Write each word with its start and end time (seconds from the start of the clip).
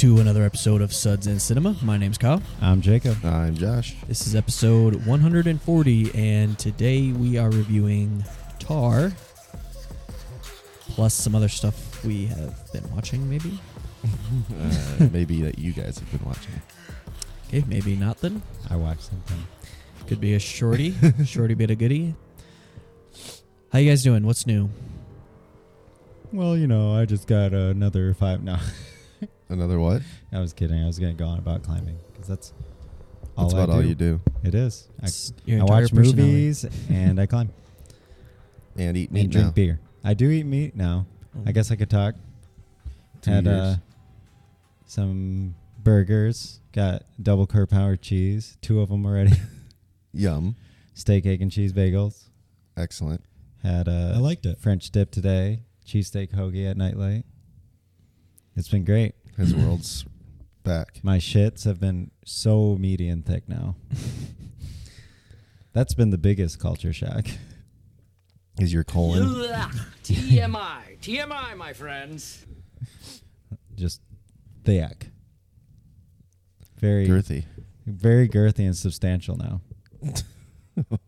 Welcome 0.00 0.14
back 0.16 0.22
to 0.24 0.30
another 0.30 0.46
episode 0.46 0.80
of 0.80 0.94
Suds 0.94 1.26
in 1.26 1.38
Cinema. 1.38 1.76
My 1.82 1.98
name's 1.98 2.16
Kyle. 2.16 2.40
I'm 2.62 2.80
Jacob. 2.80 3.22
I'm 3.22 3.54
Josh. 3.54 3.96
This 4.08 4.26
is 4.26 4.34
episode 4.34 4.94
140, 5.04 6.14
and 6.14 6.58
today 6.58 7.12
we 7.12 7.36
are 7.36 7.50
reviewing 7.50 8.24
Tar, 8.58 9.12
plus 10.88 11.12
some 11.12 11.34
other 11.34 11.50
stuff 11.50 12.02
we 12.02 12.24
have 12.28 12.72
been 12.72 12.90
watching, 12.94 13.28
maybe. 13.28 13.60
Uh, 14.58 15.08
maybe 15.12 15.42
that 15.42 15.58
you 15.58 15.74
guys 15.74 15.98
have 15.98 16.10
been 16.10 16.26
watching. 16.26 16.62
Okay, 17.48 17.62
maybe 17.68 17.94
not 17.94 18.18
then. 18.22 18.40
I 18.70 18.76
watched 18.76 19.02
something. 19.02 19.46
Could 20.06 20.20
be 20.20 20.32
a 20.32 20.38
shorty, 20.38 20.94
shorty 21.26 21.52
bit 21.52 21.70
of 21.70 21.76
goodie. 21.78 22.14
How 23.70 23.80
you 23.80 23.90
guys 23.90 24.02
doing? 24.02 24.24
What's 24.24 24.46
new? 24.46 24.70
Well, 26.32 26.56
you 26.56 26.66
know, 26.66 26.94
I 26.94 27.04
just 27.04 27.26
got 27.26 27.52
another 27.52 28.14
five. 28.14 28.42
No, 28.42 28.56
Another 29.48 29.78
what? 29.80 30.02
I 30.32 30.40
was 30.40 30.52
kidding. 30.52 30.82
I 30.82 30.86
was 30.86 30.98
going 30.98 31.16
to 31.16 31.18
go 31.22 31.28
on 31.28 31.38
about 31.38 31.62
climbing 31.62 31.98
because 32.12 32.28
that's 32.28 32.52
all 33.36 33.44
That's 33.48 33.54
I 33.54 33.64
about 33.64 33.74
all 33.76 33.84
you 33.84 33.94
do. 33.94 34.20
It 34.42 34.54
is. 34.54 34.88
I, 35.02 35.08
your 35.44 35.60
I 35.60 35.64
watch 35.64 35.90
personality. 35.90 36.16
movies 36.22 36.66
and 36.88 37.20
I 37.20 37.26
climb 37.26 37.50
And 38.76 38.96
eat 38.96 39.10
meat 39.12 39.22
and 39.24 39.32
drink 39.32 39.46
now. 39.48 39.52
beer. 39.52 39.80
I 40.04 40.14
do 40.14 40.30
eat 40.30 40.46
meat 40.46 40.74
now. 40.76 41.06
I 41.46 41.52
guess 41.52 41.70
I 41.70 41.76
could 41.76 41.90
talk. 41.90 42.14
Two 43.22 43.30
Had 43.30 43.44
years. 43.44 43.56
uh, 43.56 43.76
some 44.86 45.54
burgers. 45.82 46.60
Got 46.72 47.02
double 47.22 47.46
curd 47.46 47.68
power 47.70 47.96
cheese. 47.96 48.56
Two 48.62 48.80
of 48.80 48.88
them 48.88 49.04
already. 49.04 49.32
Yum. 50.12 50.56
Steak, 50.94 51.26
egg, 51.26 51.42
and 51.42 51.50
cheese 51.50 51.72
bagels. 51.72 52.28
Excellent. 52.76 53.22
Had 53.62 53.88
a 53.88 54.12
I 54.16 54.18
liked 54.18 54.46
it. 54.46 54.58
French 54.58 54.90
dip 54.90 55.10
today. 55.10 55.62
Cheesesteak 55.86 56.32
hoagie 56.32 56.70
at 56.70 56.76
nightlight. 56.76 57.24
It's 58.60 58.68
been 58.68 58.84
great. 58.84 59.14
His 59.38 59.54
world's 59.54 60.04
back. 60.64 61.00
My 61.02 61.16
shits 61.16 61.64
have 61.64 61.80
been 61.80 62.10
so 62.26 62.76
meaty 62.76 63.08
and 63.08 63.24
thick 63.24 63.48
now. 63.48 63.74
That's 65.72 65.94
been 65.94 66.10
the 66.10 66.18
biggest 66.18 66.60
culture 66.60 66.92
shock. 66.92 67.24
Is 68.58 68.70
your 68.70 68.84
colon? 68.84 69.22
TMI. 70.04 71.00
TMI, 71.00 71.56
my 71.56 71.72
friends. 71.72 72.44
Just 73.76 74.02
thick. 74.62 75.08
Very 76.78 77.08
Girthy. 77.08 77.46
very 77.86 78.28
girthy 78.28 78.66
and 78.66 78.76
substantial 78.76 79.36
now. 79.38 79.62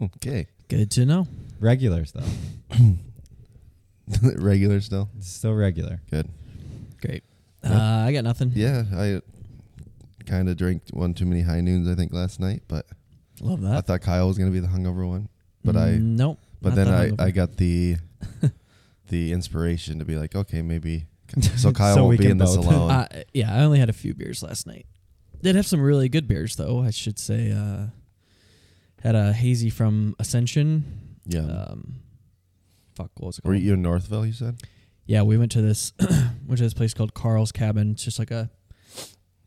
Okay. 0.01 0.47
Good 0.69 0.91
to 0.93 1.05
know. 1.05 1.27
Regulars 1.61 2.13
though. 2.13 2.97
Regular 4.37 4.81
still? 4.81 5.11
It's 5.19 5.31
still 5.31 5.53
regular. 5.53 6.01
Good. 6.11 6.31
Uh, 7.65 8.05
I 8.09 8.13
got 8.13 8.25
nothing. 8.25 8.53
Yeah, 8.55 8.85
I 8.95 9.21
kind 10.27 10.49
of 10.49 10.57
drank 10.57 10.83
one 10.91 11.15
too 11.15 11.27
many 11.27 11.43
high 11.43 11.61
noons, 11.61 11.89
I 11.89 11.95
think, 11.95 12.13
last 12.13 12.41
night, 12.41 12.63
but 12.69 12.87
Love 13.41 13.61
that. 13.63 13.77
I 13.77 13.81
thought 13.81 14.01
Kyle 14.03 14.29
was 14.29 14.39
going 14.39 14.51
to 14.51 14.53
be 14.53 14.61
the 14.61 14.69
hungover 14.73 15.07
one. 15.09 15.29
But 15.65 15.77
I 15.77 15.91
Mm, 15.93 16.17
nope. 16.17 16.39
but 16.61 16.71
not 16.71 16.75
then 16.77 16.87
that 16.87 16.95
I, 16.95 17.09
hungover. 17.11 17.21
I 17.21 17.31
got 17.31 17.57
the 17.57 17.97
the 19.09 19.33
inspiration 19.33 19.99
to 19.99 20.05
be 20.05 20.17
like, 20.17 20.35
okay, 20.35 20.63
maybe 20.63 21.07
so 21.57 21.73
Kyle 21.73 21.95
So 21.95 22.03
we 22.03 22.09
won't 22.09 22.19
be 22.19 22.25
can 22.25 22.31
in 22.33 22.39
this 22.39 22.57
both. 22.57 22.67
alone. 22.67 22.91
Uh, 23.13 23.23
yeah, 23.33 23.55
I 23.55 23.65
only 23.65 23.79
had 23.79 23.89
a 23.89 23.93
few 23.93 24.15
beers 24.15 24.43
last 24.43 24.67
night. 24.67 24.87
Did 25.43 25.57
have 25.57 25.67
some 25.67 25.81
really 25.81 26.09
good 26.09 26.29
beers 26.29 26.57
though. 26.57 26.81
I 26.83 26.91
should 26.91 27.19
say. 27.19 27.53
Uh, 27.53 27.87
had 29.03 29.17
a 29.17 29.33
hazy 29.33 29.69
from 29.71 30.15
Ascension. 30.21 30.85
yeah. 31.27 31.41
Um, 31.41 31.97
fuck, 32.95 33.11
what 33.19 33.27
was 33.29 33.39
it 33.39 33.45
Were 33.45 33.55
called? 33.55 33.63
you 33.65 33.73
in 33.75 33.83
Northville, 33.83 34.25
you 34.27 34.33
said? 34.33 34.63
Yeah, 35.07 35.23
we 35.23 35.37
went 35.37 35.53
to 35.53 35.63
this, 35.63 35.93
went 36.01 36.59
to 36.59 36.65
this 36.65 36.75
place 36.75 36.95
called 36.95 37.15
Carl's 37.15 37.53
Cabin. 37.53 37.93
It's 37.93 38.05
just 38.05 38.19
like 38.19 38.31
a 38.31 38.51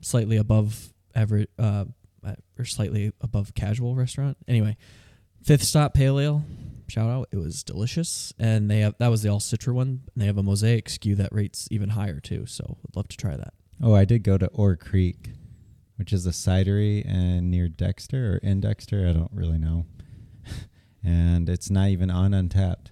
slightly 0.02 0.38
above 0.38 0.94
average, 1.16 1.50
uh, 1.58 1.86
or 2.58 2.66
slightly 2.66 3.12
above 3.22 3.54
casual 3.54 3.96
restaurant. 3.96 4.38
Anyway, 4.48 4.78
fifth 5.44 5.64
stop 5.64 5.94
pale 5.94 6.20
ale. 6.20 6.44
Shout 6.88 7.10
out! 7.10 7.30
It 7.32 7.38
was 7.38 7.64
delicious, 7.64 8.32
and 8.38 8.70
they 8.70 8.82
have 8.82 8.96
that 9.00 9.08
was 9.08 9.24
the 9.24 9.30
all 9.30 9.40
citra 9.40 9.74
one. 9.74 10.02
And 10.14 10.22
they 10.22 10.28
have 10.28 10.38
a 10.38 10.44
mosaic 10.44 10.88
skew 10.88 11.16
that 11.16 11.34
rates 11.34 11.68
even 11.72 11.90
higher 11.90 12.20
too. 12.20 12.46
So 12.46 12.78
I'd 12.88 12.96
love 12.96 13.08
to 13.08 13.18
try 13.18 13.36
that. 13.36 13.54
Oh, 13.82 13.94
I 13.94 14.06
did 14.06 14.24
go 14.24 14.38
to 14.38 14.48
Oar 14.48 14.76
Creek, 14.76 15.32
which 15.98 16.14
is 16.14 16.26
a 16.26 16.32
cidery 16.32 17.04
and 17.08 17.50
near 17.52 17.68
Dexter 17.68 18.34
or 18.34 18.38
in 18.38 18.62
Dexter, 18.62 19.08
I 19.08 19.14
don't 19.14 19.32
really 19.34 19.58
know. 19.58 19.86
and 21.04 21.50
it's 21.50 21.70
not 21.70 21.90
even 21.90 22.10
on 22.10 22.32
Untappd. 22.32 22.88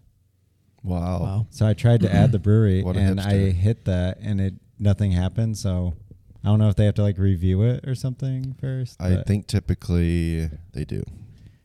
Wow. 0.83 1.19
Wow. 1.21 1.47
So 1.49 1.65
I 1.65 1.73
tried 1.73 2.01
to 2.01 2.13
add 2.13 2.31
the 2.31 2.39
brewery 2.39 2.83
What 2.85 2.97
a 2.97 2.99
and 2.99 3.19
I 3.19 3.49
hit 3.51 3.85
that 3.85 4.19
and 4.21 4.39
it 4.41 4.53
nothing 4.79 5.11
happened. 5.11 5.57
So 5.57 5.95
I 6.43 6.47
don't 6.49 6.59
know 6.59 6.69
if 6.69 6.75
they 6.75 6.85
have 6.85 6.95
to 6.95 7.03
like 7.03 7.17
review 7.17 7.63
it 7.63 7.87
or 7.87 7.95
something 7.95 8.55
first. 8.59 9.01
I 9.01 9.23
think 9.23 9.47
typically 9.47 10.49
they 10.73 10.85
do. 10.85 11.03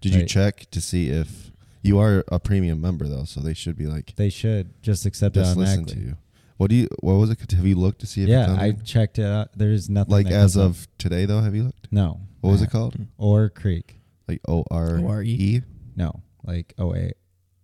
Did 0.01 0.15
you 0.15 0.25
check 0.25 0.71
to 0.71 0.81
see 0.81 1.11
if 1.11 1.51
you 1.83 1.99
are 1.99 2.25
a 2.29 2.39
premium 2.39 2.81
member 2.81 3.09
though, 3.09 3.25
so 3.25 3.41
they 3.41 3.55
should 3.55 3.77
be 3.77 3.87
like 3.87 4.15
they 4.17 4.31
should 4.31 4.81
just 4.83 5.07
accept 5.07 5.37
it 5.37 5.41
on. 5.41 5.47
just 5.47 5.57
listen 5.57 5.85
to 5.87 5.99
you. 5.99 6.17
What 6.57 6.71
do 6.71 6.77
you? 6.77 6.89
What 7.01 7.15
was 7.15 7.31
it? 7.31 7.51
Have 7.53 7.67
you 7.67 7.77
looked 7.77 8.01
to 8.01 8.07
see 8.07 8.23
if 8.23 8.29
it's 8.29 8.33
Yeah, 8.33 8.51
on 8.51 8.59
I 8.59 8.73
checked 8.73 9.19
it 9.19 9.25
out. 9.25 9.51
There's 9.57 9.89
nothing 9.89 10.13
like 10.13 10.27
as 10.27 10.55
comes 10.55 10.57
up. 10.57 10.65
of 10.71 10.89
today 10.99 11.25
though? 11.25 11.41
Have 11.41 11.55
you 11.55 11.65
looked? 11.65 11.89
no. 11.91 12.21
What 12.41 12.51
was 12.51 12.63
it 12.63 12.71
called? 12.71 12.97
Or 13.17 13.49
Creek. 13.49 14.01
Like 14.29 14.41
O 14.47 14.65
R 14.71 14.99
O-R-E? 14.99 15.29
E. 15.29 15.63
No, 15.97 16.23
like 16.45 16.73
O 16.79 16.95
A 16.95 17.13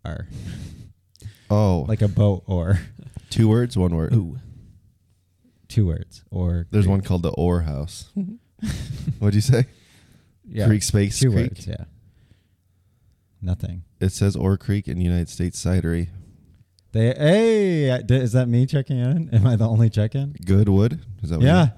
R. 0.05 0.27
Oh, 1.51 1.85
Like 1.89 2.03
a 2.03 2.09
boat 2.09 2.43
or 2.47 2.81
two 3.31 3.49
words, 3.49 3.77
one 3.77 3.95
word. 3.95 4.15
Ooh, 4.15 4.39
two 5.69 5.87
words 5.87 6.25
or 6.31 6.67
There's 6.71 6.87
one 6.89 7.01
called 7.03 7.23
the 7.23 7.31
Ore 7.33 7.61
House. 7.63 8.11
What'd 9.19 9.35
you 9.35 9.41
say? 9.41 9.67
yeah, 10.49 10.67
Creek 10.67 10.83
Space 10.83 11.19
two 11.21 11.31
Creek. 11.31 11.51
words, 11.51 11.67
yeah. 11.67 11.85
Nothing. 13.43 13.85
It 14.01 14.11
says 14.11 14.37
Oar 14.37 14.57
Creek 14.57 14.89
in 14.89 15.01
United 15.01 15.29
States 15.29 15.63
Cidery. 15.63 16.09
They 16.93 17.09
hey, 17.09 17.89
is 18.09 18.33
that 18.33 18.47
me 18.49 18.67
checking 18.67 18.99
in? 18.99 19.29
Am 19.35 19.47
I 19.47 19.57
the 19.57 19.69
only 19.69 19.91
check-in? 19.91 20.35
Goodwood. 20.47 21.01
Is 21.23 21.31
that 21.31 21.37
what 21.37 21.43
you- 21.43 21.49
Yeah. 21.49 21.69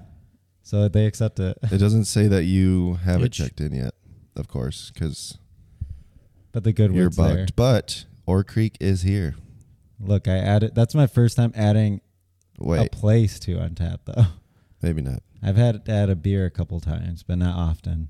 So 0.63 0.87
they 0.89 1.05
accept 1.05 1.39
it, 1.39 1.57
It 1.71 1.77
doesn't 1.77 2.05
say 2.05 2.27
that 2.27 2.43
you 2.43 2.95
have 3.05 3.21
it 3.23 3.31
Bitch. 3.31 3.35
checked 3.35 3.61
in 3.61 3.73
yet, 3.73 3.93
of 4.35 4.49
course, 4.49 4.91
because 4.93 5.37
but 6.51 6.65
the 6.65 6.73
good 6.73 6.93
you're 6.93 7.05
word's 7.05 7.15
bugged. 7.17 7.35
there. 7.37 7.47
But 7.55 8.03
Oar 8.25 8.43
Creek 8.43 8.75
is 8.81 9.01
here. 9.03 9.35
Look, 9.99 10.27
I 10.27 10.37
added. 10.37 10.75
That's 10.75 10.93
my 10.95 11.07
first 11.07 11.35
time 11.37 11.51
adding 11.55 12.01
a 12.59 12.87
place 12.89 13.39
to 13.41 13.57
Untap 13.57 13.99
though. 14.05 14.25
maybe 14.81 15.01
not. 15.01 15.23
I've 15.43 15.55
had 15.55 15.85
to 15.85 15.91
add 15.91 16.09
a 16.09 16.15
beer 16.15 16.45
a 16.45 16.51
couple 16.51 16.79
times, 16.79 17.23
but 17.23 17.37
not 17.37 17.55
often. 17.57 18.09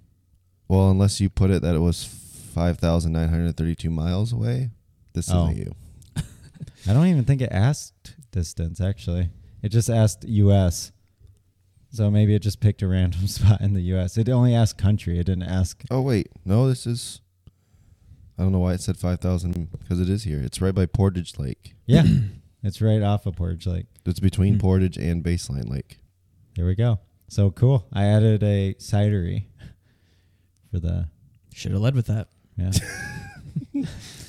Well, 0.68 0.90
unless 0.90 1.20
you 1.22 1.30
put 1.30 1.50
it 1.52 1.62
that 1.62 1.76
it 1.76 1.80
was 1.80 2.04
5,932 2.06 3.90
miles 3.90 4.34
away, 4.34 4.70
this 5.14 5.30
Oh. 5.32 5.46
isn't 5.50 5.58
you. 5.58 5.76
I 6.88 6.94
don't 6.94 7.08
even 7.08 7.24
think 7.26 7.42
it 7.42 7.52
asked 7.52 8.16
distance. 8.32 8.82
Actually, 8.82 9.30
it 9.62 9.70
just 9.70 9.90
asked 9.90 10.24
U.S. 10.28 10.92
So 11.92 12.12
maybe 12.12 12.36
it 12.36 12.40
just 12.42 12.60
picked 12.60 12.82
a 12.82 12.88
random 12.88 13.28
spot 13.28 13.62
in 13.62 13.74
the 13.74 13.82
U.S. 13.84 14.18
It 14.18 14.28
only 14.30 14.54
asked 14.54 14.78
country. 14.78 15.20
It 15.20 15.26
didn't 15.26 15.44
ask. 15.44 15.84
Oh, 15.90 16.02
wait. 16.02 16.30
No, 16.46 16.68
this 16.68 16.86
is. 16.86 17.22
I 18.38 18.44
don't 18.44 18.52
know 18.52 18.60
why 18.60 18.74
it 18.74 18.82
said 18.82 18.98
5,000 18.98 19.70
because 19.80 20.00
it 20.00 20.10
is 20.10 20.24
here. 20.24 20.40
It's 20.42 20.62
right 20.62 20.74
by 20.76 20.86
Portage 20.86 21.38
Lake. 21.40 21.74
Yeah, 21.86 22.04
it's 22.64 22.82
right 22.82 23.02
off 23.02 23.26
of 23.26 23.36
Portage 23.36 23.66
Lake. 23.66 23.86
It's 24.06 24.20
between 24.20 24.54
Hmm. 24.56 24.60
Portage 24.60 24.98
and 24.98 25.24
Baseline 25.24 25.70
Lake. 25.70 26.00
There 26.56 26.66
we 26.66 26.76
go. 26.76 27.00
So 27.30 27.52
cool. 27.52 27.88
I 27.92 28.06
added 28.06 28.42
a 28.44 28.74
cidery 28.76 29.46
for 30.72 30.80
the 30.80 31.08
should 31.54 31.72
have 31.72 31.82
led 31.82 31.96
with 31.96 32.08
that. 32.08 32.28
yeah. 32.58 32.72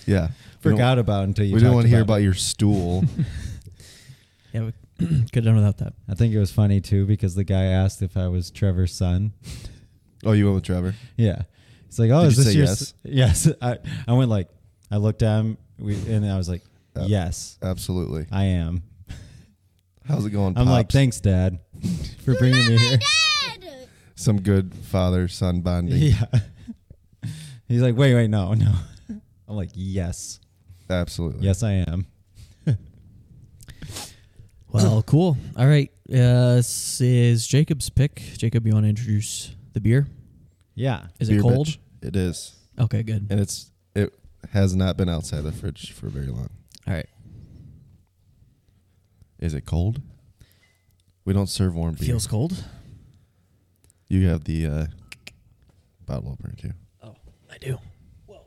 Yeah. 0.07 0.29
We 0.65 0.71
don't- 0.71 0.73
Forgot 0.79 0.99
about 0.99 1.25
until 1.25 1.45
you. 1.45 1.55
We 1.55 1.61
didn't 1.61 1.73
talked 1.73 1.75
want 1.77 1.85
to 1.85 1.89
hear 1.91 1.99
it. 2.01 2.03
about 2.03 2.23
your 2.23 2.35
stool. 2.35 3.05
Yeah, 4.55 4.63
we 4.65 4.73
could 5.31 5.35
have 5.35 5.45
done 5.45 5.57
without 5.57 5.77
that. 5.79 5.93
I 6.09 6.15
think 6.15 6.33
it 6.35 6.39
was 6.39 6.51
funny 6.51 6.81
too 6.81 7.05
because 7.05 7.35
the 7.35 7.45
guy 7.45 7.65
asked 7.65 8.01
if 8.01 8.17
I 8.17 8.29
was 8.29 8.51
Trevor's 8.51 8.95
son. 8.95 9.35
oh, 10.25 10.33
you 10.33 10.47
went 10.47 10.55
with 10.55 10.65
Trevor? 10.65 10.95
Yeah. 11.19 11.43
It's 11.89 11.99
like, 11.99 12.11
oh, 12.11 12.23
Did 12.23 12.29
is 12.29 12.39
you 12.39 12.45
this 12.45 12.53
say 12.53 12.59
your 12.59 12.67
yes? 12.67 12.83
s- 12.83 12.95
yes? 13.05 13.53
I, 13.61 13.79
I 14.07 14.13
went 14.13 14.31
like, 14.31 14.49
I 14.91 14.97
looked 14.99 15.23
at 15.23 15.39
him, 15.41 15.59
we, 15.79 15.95
and 16.11 16.25
I 16.25 16.37
was 16.37 16.49
like, 16.49 16.63
Uh, 16.97 17.05
yes, 17.07 17.59
Absolutely. 17.63 18.27
I 18.31 18.45
am. 18.45 18.83
How's 20.07 20.25
it 20.27 20.31
going, 20.31 20.57
I'm 20.59 20.69
like, 20.69 20.91
thanks, 20.91 21.21
Dad, 21.21 21.59
for 22.25 22.35
bringing 22.37 22.67
me 22.69 22.77
here. 22.79 22.99
Some 24.15 24.41
good 24.41 24.75
father 24.75 25.29
son 25.29 25.61
bonding. 25.61 25.97
yeah. 25.99 26.25
He's 27.69 27.83
like, 27.83 27.97
wait, 27.97 28.15
wait, 28.15 28.29
no, 28.31 28.55
no. 28.55 28.73
I'm 29.47 29.57
like, 29.57 29.71
yes, 29.75 30.41
Absolutely. 30.91 31.47
yes, 31.47 31.63
I 31.63 31.85
am. 31.87 32.07
Well, 34.71 35.03
cool. 35.03 35.37
All 35.57 35.67
right. 35.67 35.91
Uh, 36.11 36.57
this 36.57 37.01
is 37.01 37.47
Jacob's 37.47 37.89
pick. 37.89 38.17
Jacob, 38.37 38.67
you 38.67 38.73
want 38.75 38.85
to 38.85 38.91
introduce 38.91 39.55
the 39.73 39.81
beer? 39.81 40.07
Yeah. 40.79 41.07
Is 41.19 41.29
Beer 41.29 41.39
it 41.39 41.43
cold? 41.43 41.67
bitch. 41.67 41.79
It 42.03 42.17
is. 42.17 42.55
Okay, 42.79 43.03
good. 43.03 43.27
And 43.31 43.41
it's 43.41 43.73
it 43.95 44.15
has 44.53 44.75
not 44.77 44.97
been 44.97 45.09
outside 45.09 45.43
the 45.43 45.53
fridge 45.53 45.93
for 45.93 46.09
very 46.09 46.29
long. 46.29 46.49
All 46.87 46.95
right. 46.95 47.09
Is 49.39 49.55
it 49.55 49.67
cold? 49.67 50.01
We 51.25 51.33
don't 51.33 51.49
serve 51.49 51.75
warm 51.75 51.95
beer. 51.95 52.07
Feels 52.09 52.27
cold. 52.27 52.65
You 54.09 54.29
have 54.29 54.45
the 54.45 54.67
uh, 54.67 54.87
bottle 56.07 56.31
opener 56.33 56.55
too. 56.57 56.73
Oh, 57.03 57.15
I 57.51 57.59
do. 57.59 57.79
Well, 58.27 58.47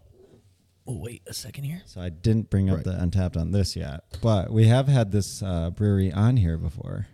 we'll 0.86 1.00
wait 1.00 1.22
a 1.28 1.34
second 1.34 1.66
here. 1.66 1.82
So 1.86 2.02
I 2.02 2.10
didn't 2.10 2.50
bring 2.50 2.70
up 2.70 2.78
Right. 2.78 2.86
the 2.86 2.92
Untappd 2.94 3.38
on 3.38 3.52
this 3.52 3.76
yet, 3.76 4.02
but 4.22 4.52
we 4.52 4.68
have 4.68 4.88
had 4.88 5.12
this 5.12 5.44
uh, 5.44 5.70
brewery 5.70 6.12
on 6.12 6.38
here 6.38 6.58
before. 6.58 7.08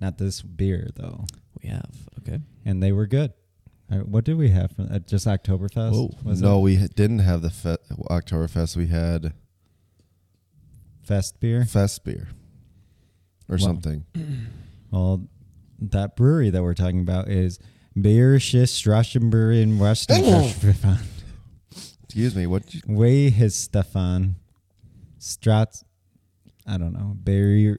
Not 0.00 0.18
this 0.18 0.42
beer 0.42 0.90
though, 0.96 1.24
We 1.62 1.68
have. 1.70 1.90
Okay. 2.18 2.40
and 2.64 2.82
they 2.82 2.92
were 2.92 3.06
good. 3.06 3.32
Uh, 3.92 3.96
what 3.98 4.24
did 4.24 4.38
we 4.38 4.48
have? 4.48 4.72
From, 4.72 4.88
uh, 4.90 4.98
just 5.00 5.26
Oktoberfest? 5.26 6.40
No, 6.40 6.58
it 6.58 6.62
we 6.62 6.76
didn't 6.94 7.18
have 7.18 7.42
the 7.42 7.50
fe- 7.50 7.76
Oktoberfest. 8.10 8.74
We 8.76 8.86
had 8.86 9.34
Fest 11.02 11.38
beer. 11.40 11.64
Fest 11.66 12.02
beer 12.04 12.28
or 13.48 13.56
Wow. 13.56 13.66
something. 13.66 14.04
Well, 14.90 15.26
that 15.80 16.16
brewery 16.16 16.50
that 16.50 16.62
we're 16.62 16.74
talking 16.74 17.00
about 17.00 17.28
is 17.28 17.58
Bayerische 17.96 18.64
Strassenbrewery 18.64 19.62
in 19.62 19.78
Western 19.78 20.22
Excuse 22.04 22.36
me. 22.36 22.46
What? 22.46 22.74
You, 22.74 22.82
Weihenstephan 22.82 24.34
Strats. 25.18 25.82
I 26.66 26.76
don't 26.76 26.92
know. 26.92 27.16
Bayer 27.24 27.78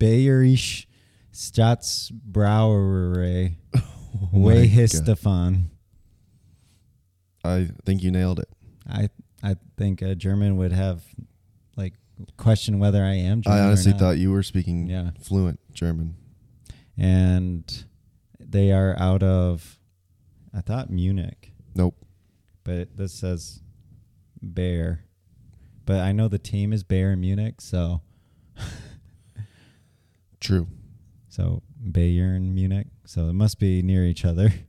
Bayerisch 0.00 0.86
Staatsbrauerei. 1.30 3.56
oh 3.74 3.80
my 3.80 3.84
Oh 4.22 4.28
Weihenstephan. 4.38 5.66
I 7.44 7.68
think 7.84 8.02
you 8.02 8.10
nailed 8.10 8.40
it. 8.40 8.48
I 8.88 9.08
I 9.42 9.56
think 9.76 10.02
a 10.02 10.14
German 10.14 10.56
would 10.56 10.72
have 10.72 11.04
like 11.76 11.94
question 12.36 12.78
whether 12.78 13.02
I 13.04 13.14
am 13.14 13.42
German. 13.42 13.58
I 13.60 13.64
honestly 13.66 13.92
thought 13.92 14.18
you 14.18 14.30
were 14.32 14.42
speaking 14.42 14.88
Yeah. 14.88 15.10
fluent 15.20 15.60
German. 15.72 16.16
and 16.96 17.84
they 18.40 18.72
are 18.72 18.98
out 18.98 19.22
of 19.22 19.78
I 20.54 20.60
thought 20.62 20.88
Munich, 20.88 21.52
Nope. 21.74 21.94
but 22.64 22.96
this 22.96 23.12
says 23.12 23.60
Bayer. 24.54 25.04
But 25.84 26.00
I 26.00 26.12
know 26.12 26.26
the 26.28 26.38
team 26.38 26.72
is 26.72 26.82
Bayer 26.82 27.12
in 27.12 27.20
Munich, 27.20 27.60
so 27.60 28.00
True. 30.40 30.68
so 31.28 31.62
Bayern 31.84 32.52
Munich, 32.54 32.86
so 33.06 33.28
it 33.28 33.32
must 33.32 33.58
be 33.58 33.82
near 33.82 34.04
each 34.04 34.24
other. 34.24 34.52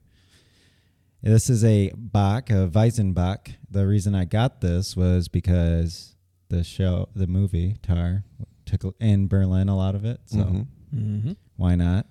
This 1.24 1.50
is 1.50 1.64
a 1.66 1.92
Bock, 1.96 2.52
a 2.52 2.70
Weizenbock. 2.70 3.56
The 3.70 3.88
reason 3.88 4.14
I 4.14 4.24
got 4.26 4.62
this 4.62 4.96
was 4.96 5.28
because 5.28 6.16
the 6.50 6.64
show, 6.64 7.10
the 7.16 7.26
movie 7.28 7.78
Tar, 7.82 8.24
took 8.66 8.96
in 9.02 9.28
Berlin 9.28 9.68
a 9.68 9.76
lot 9.76 9.96
of 9.96 10.06
it. 10.06 10.22
So 10.28 10.38
Mhm. 10.38 10.68
Mm-hmm. 10.96 11.32
why 11.58 11.76
not? 11.76 12.06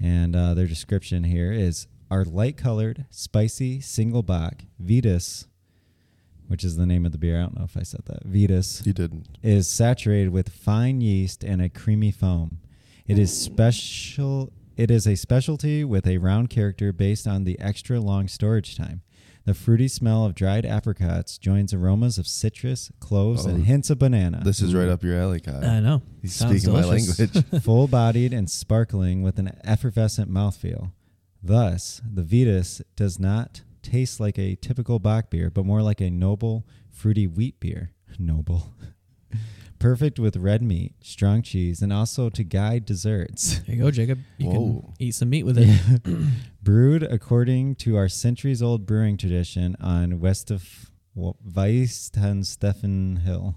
And 0.00 0.36
uh, 0.36 0.54
their 0.54 0.68
description 0.68 1.24
here 1.24 1.52
is 1.52 1.88
our 2.10 2.24
light 2.24 2.56
colored, 2.56 3.04
spicy 3.10 3.80
single 3.80 4.22
Bock 4.22 4.62
Vitus, 4.78 5.48
which 6.46 6.62
is 6.62 6.76
the 6.76 6.86
name 6.86 7.04
of 7.04 7.10
the 7.12 7.18
beer. 7.18 7.38
I 7.38 7.42
don't 7.42 7.58
know 7.58 7.64
if 7.64 7.76
I 7.76 7.82
said 7.82 8.02
that. 8.06 8.24
Vitus 8.24 8.80
You 8.86 8.92
didn't. 8.92 9.26
is 9.42 9.68
saturated 9.68 10.30
with 10.30 10.48
fine 10.50 11.00
yeast 11.00 11.42
and 11.42 11.60
a 11.60 11.68
creamy 11.68 12.12
foam. 12.12 12.60
It 13.08 13.18
is 13.18 13.36
special. 13.36 14.52
It 14.78 14.92
is 14.92 15.08
a 15.08 15.16
specialty 15.16 15.82
with 15.82 16.06
a 16.06 16.18
round 16.18 16.50
character 16.50 16.92
based 16.92 17.26
on 17.26 17.42
the 17.42 17.58
extra 17.58 17.98
long 17.98 18.28
storage 18.28 18.76
time. 18.76 19.02
The 19.44 19.52
fruity 19.52 19.88
smell 19.88 20.24
of 20.24 20.36
dried 20.36 20.64
apricots 20.64 21.36
joins 21.36 21.74
aromas 21.74 22.16
of 22.16 22.28
citrus, 22.28 22.92
cloves, 23.00 23.44
Oh, 23.44 23.50
and 23.50 23.64
hints 23.64 23.90
of 23.90 23.98
banana. 23.98 24.40
This 24.44 24.60
is 24.60 24.76
right 24.76 24.88
up 24.88 25.02
your 25.02 25.18
alley, 25.18 25.40
Kyle. 25.40 25.64
I 25.64 25.80
know. 25.80 26.02
He's 26.22 26.34
Sounds 26.36 26.62
speaking 26.62 26.74
my 26.78 26.84
language. 26.84 27.44
full 27.64 27.88
bodied 27.88 28.32
and 28.32 28.48
sparkling 28.48 29.22
with 29.22 29.40
an 29.40 29.50
effervescent 29.64 30.30
mouthfeel. 30.30 30.92
Thus, 31.42 32.00
the 32.08 32.22
Vitus 32.22 32.80
does 32.94 33.18
not 33.18 33.62
taste 33.82 34.20
like 34.20 34.38
a 34.38 34.54
typical 34.54 35.00
Bock 35.00 35.28
beer, 35.28 35.50
but 35.50 35.66
more 35.66 35.82
like 35.82 36.00
a 36.00 36.08
noble, 36.08 36.64
fruity 36.88 37.26
wheat 37.26 37.58
beer. 37.58 37.90
Noble. 38.18 38.72
Perfect 39.78 40.18
with 40.18 40.36
red 40.36 40.62
meat, 40.62 40.94
strong 41.02 41.42
cheese, 41.42 41.82
and 41.82 41.92
also 41.92 42.30
to 42.30 42.42
guide 42.42 42.84
desserts. 42.84 43.60
There 43.66 43.76
you 43.76 43.82
go, 43.82 43.90
Jacob. 43.90 44.18
You 44.38 44.48
Whoa. 44.48 44.54
can 44.54 44.92
eat 44.98 45.14
some 45.14 45.30
meat 45.30 45.44
with 45.44 45.58
it. 45.58 46.28
Brewed 46.62 47.02
according 47.02 47.76
to 47.76 47.96
our 47.96 48.08
centuries 48.08 48.62
old 48.62 48.86
brewing 48.86 49.16
tradition 49.16 49.76
on 49.80 50.20
west 50.20 50.50
of 50.50 50.90
Weihenstephan 51.16 53.22
Hill. 53.22 53.56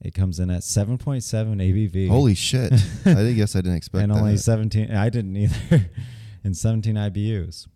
It 0.00 0.14
comes 0.14 0.40
in 0.40 0.50
at 0.50 0.62
7.7 0.62 1.22
ABV. 1.22 2.08
Holy 2.08 2.34
shit! 2.34 2.72
I 2.72 3.14
didn't 3.14 3.36
guess 3.36 3.54
I 3.54 3.60
didn't 3.60 3.76
expect 3.76 4.02
and 4.02 4.12
that. 4.12 4.18
only 4.18 4.36
17 4.36 4.90
i 4.90 5.08
didn't 5.08 5.36
either 5.36 5.88
and 6.44 6.56
17 6.56 6.96
ibus 6.96 7.68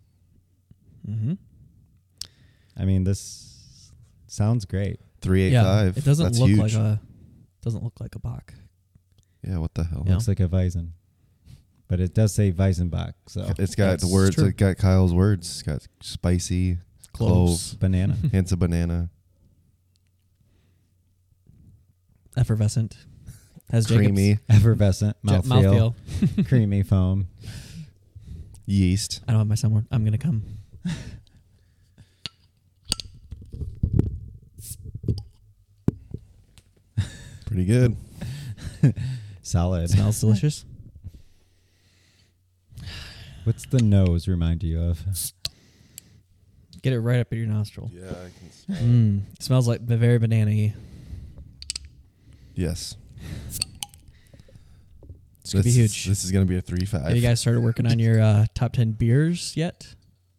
mm-hmm. 1.07 1.33
i 2.75 2.83
mean 2.83 3.05
this 3.05 3.93
sounds 4.27 4.65
great 4.65 4.99
Three 5.27 5.43
eight 5.43 5.51
Yeah, 5.53 5.63
five. 5.63 5.97
it 5.97 6.03
doesn't 6.05 6.23
That's 6.25 6.39
look 6.39 6.49
huge. 6.49 6.59
like 6.59 6.73
a 6.73 6.99
doesn't 7.61 7.83
look 7.83 7.99
like 7.99 8.15
a 8.15 8.19
Bock. 8.19 8.53
yeah. 9.43 9.57
What 9.57 9.73
the 9.73 9.83
hell? 9.83 10.03
Yeah. 10.05 10.13
looks 10.13 10.27
like 10.27 10.39
a 10.39 10.47
weizen 10.47 10.89
but 11.89 11.99
it 12.01 12.13
does 12.13 12.33
say 12.35 12.51
weizenbock 12.51 13.13
so 13.27 13.49
It's 13.57 13.75
got 13.75 13.99
the 14.01 14.07
words. 14.09 14.35
true. 14.35 14.47
It 14.47 14.57
got 14.57 14.77
Kyle's 14.77 15.13
words. 15.13 15.47
It's 15.49 15.61
got 15.61 15.87
spicy, 16.01 16.79
Cloves. 17.13 17.69
clove, 17.71 17.79
banana 17.79 18.13
hints 18.31 18.51
of 18.51 18.59
banana, 18.59 19.09
Effervescent. 22.35 22.97
Has 23.71 23.85
Jacob's 23.85 24.05
creamy 24.07 24.39
effervescent 24.49 25.17
Ja- 25.23 25.41
mouthfeel, 25.41 25.93
creamy 26.47 26.83
foam 26.83 27.27
yeast. 28.65 29.21
I 29.27 29.31
don't 29.33 29.39
have 29.39 29.47
my 29.47 29.55
soundboard. 29.55 29.87
I'm 29.91 30.05
gonna 30.05 30.17
come. 30.17 30.43
Pretty 37.47 37.65
good. 37.65 37.95
solid 39.41 39.89
smells 39.89 40.19
delicious. 40.19 40.65
what's 43.45 43.65
the 43.67 43.81
nose 43.81 44.27
remind 44.27 44.61
you 44.63 44.79
of 44.81 45.01
Get 46.83 46.93
it 46.93 46.99
right 46.99 47.19
up 47.19 47.31
in 47.33 47.39
your 47.39 47.47
nostril. 47.47 47.89
Yeah. 47.93 48.09
I 48.11 48.29
can 48.37 48.51
smell 48.51 48.77
Mm, 48.77 49.21
it 49.33 49.43
smells 49.43 49.67
like 49.67 49.81
very 49.81 50.19
banana-y. 50.19 50.75
Yes. 52.53 52.95
It's 55.41 55.53
gonna 55.53 55.63
be 55.63 55.69
This 55.71 55.77
is- 55.77 55.93
huge. 55.95 56.05
This 56.05 56.23
is 56.25 56.31
gonna 56.31 56.45
be 56.45 56.57
a 56.57 56.61
three 56.61 56.85
five. 56.85 57.03
Have 57.03 57.15
you 57.15 57.21
guys 57.21 57.39
started 57.39 57.61
working 57.61 57.87
on 57.87 57.97
your 57.99 58.21
uh, 58.21 58.45
top 58.53 58.73
ten 58.73 58.91
beers 58.91 59.53
yet? 59.55 59.95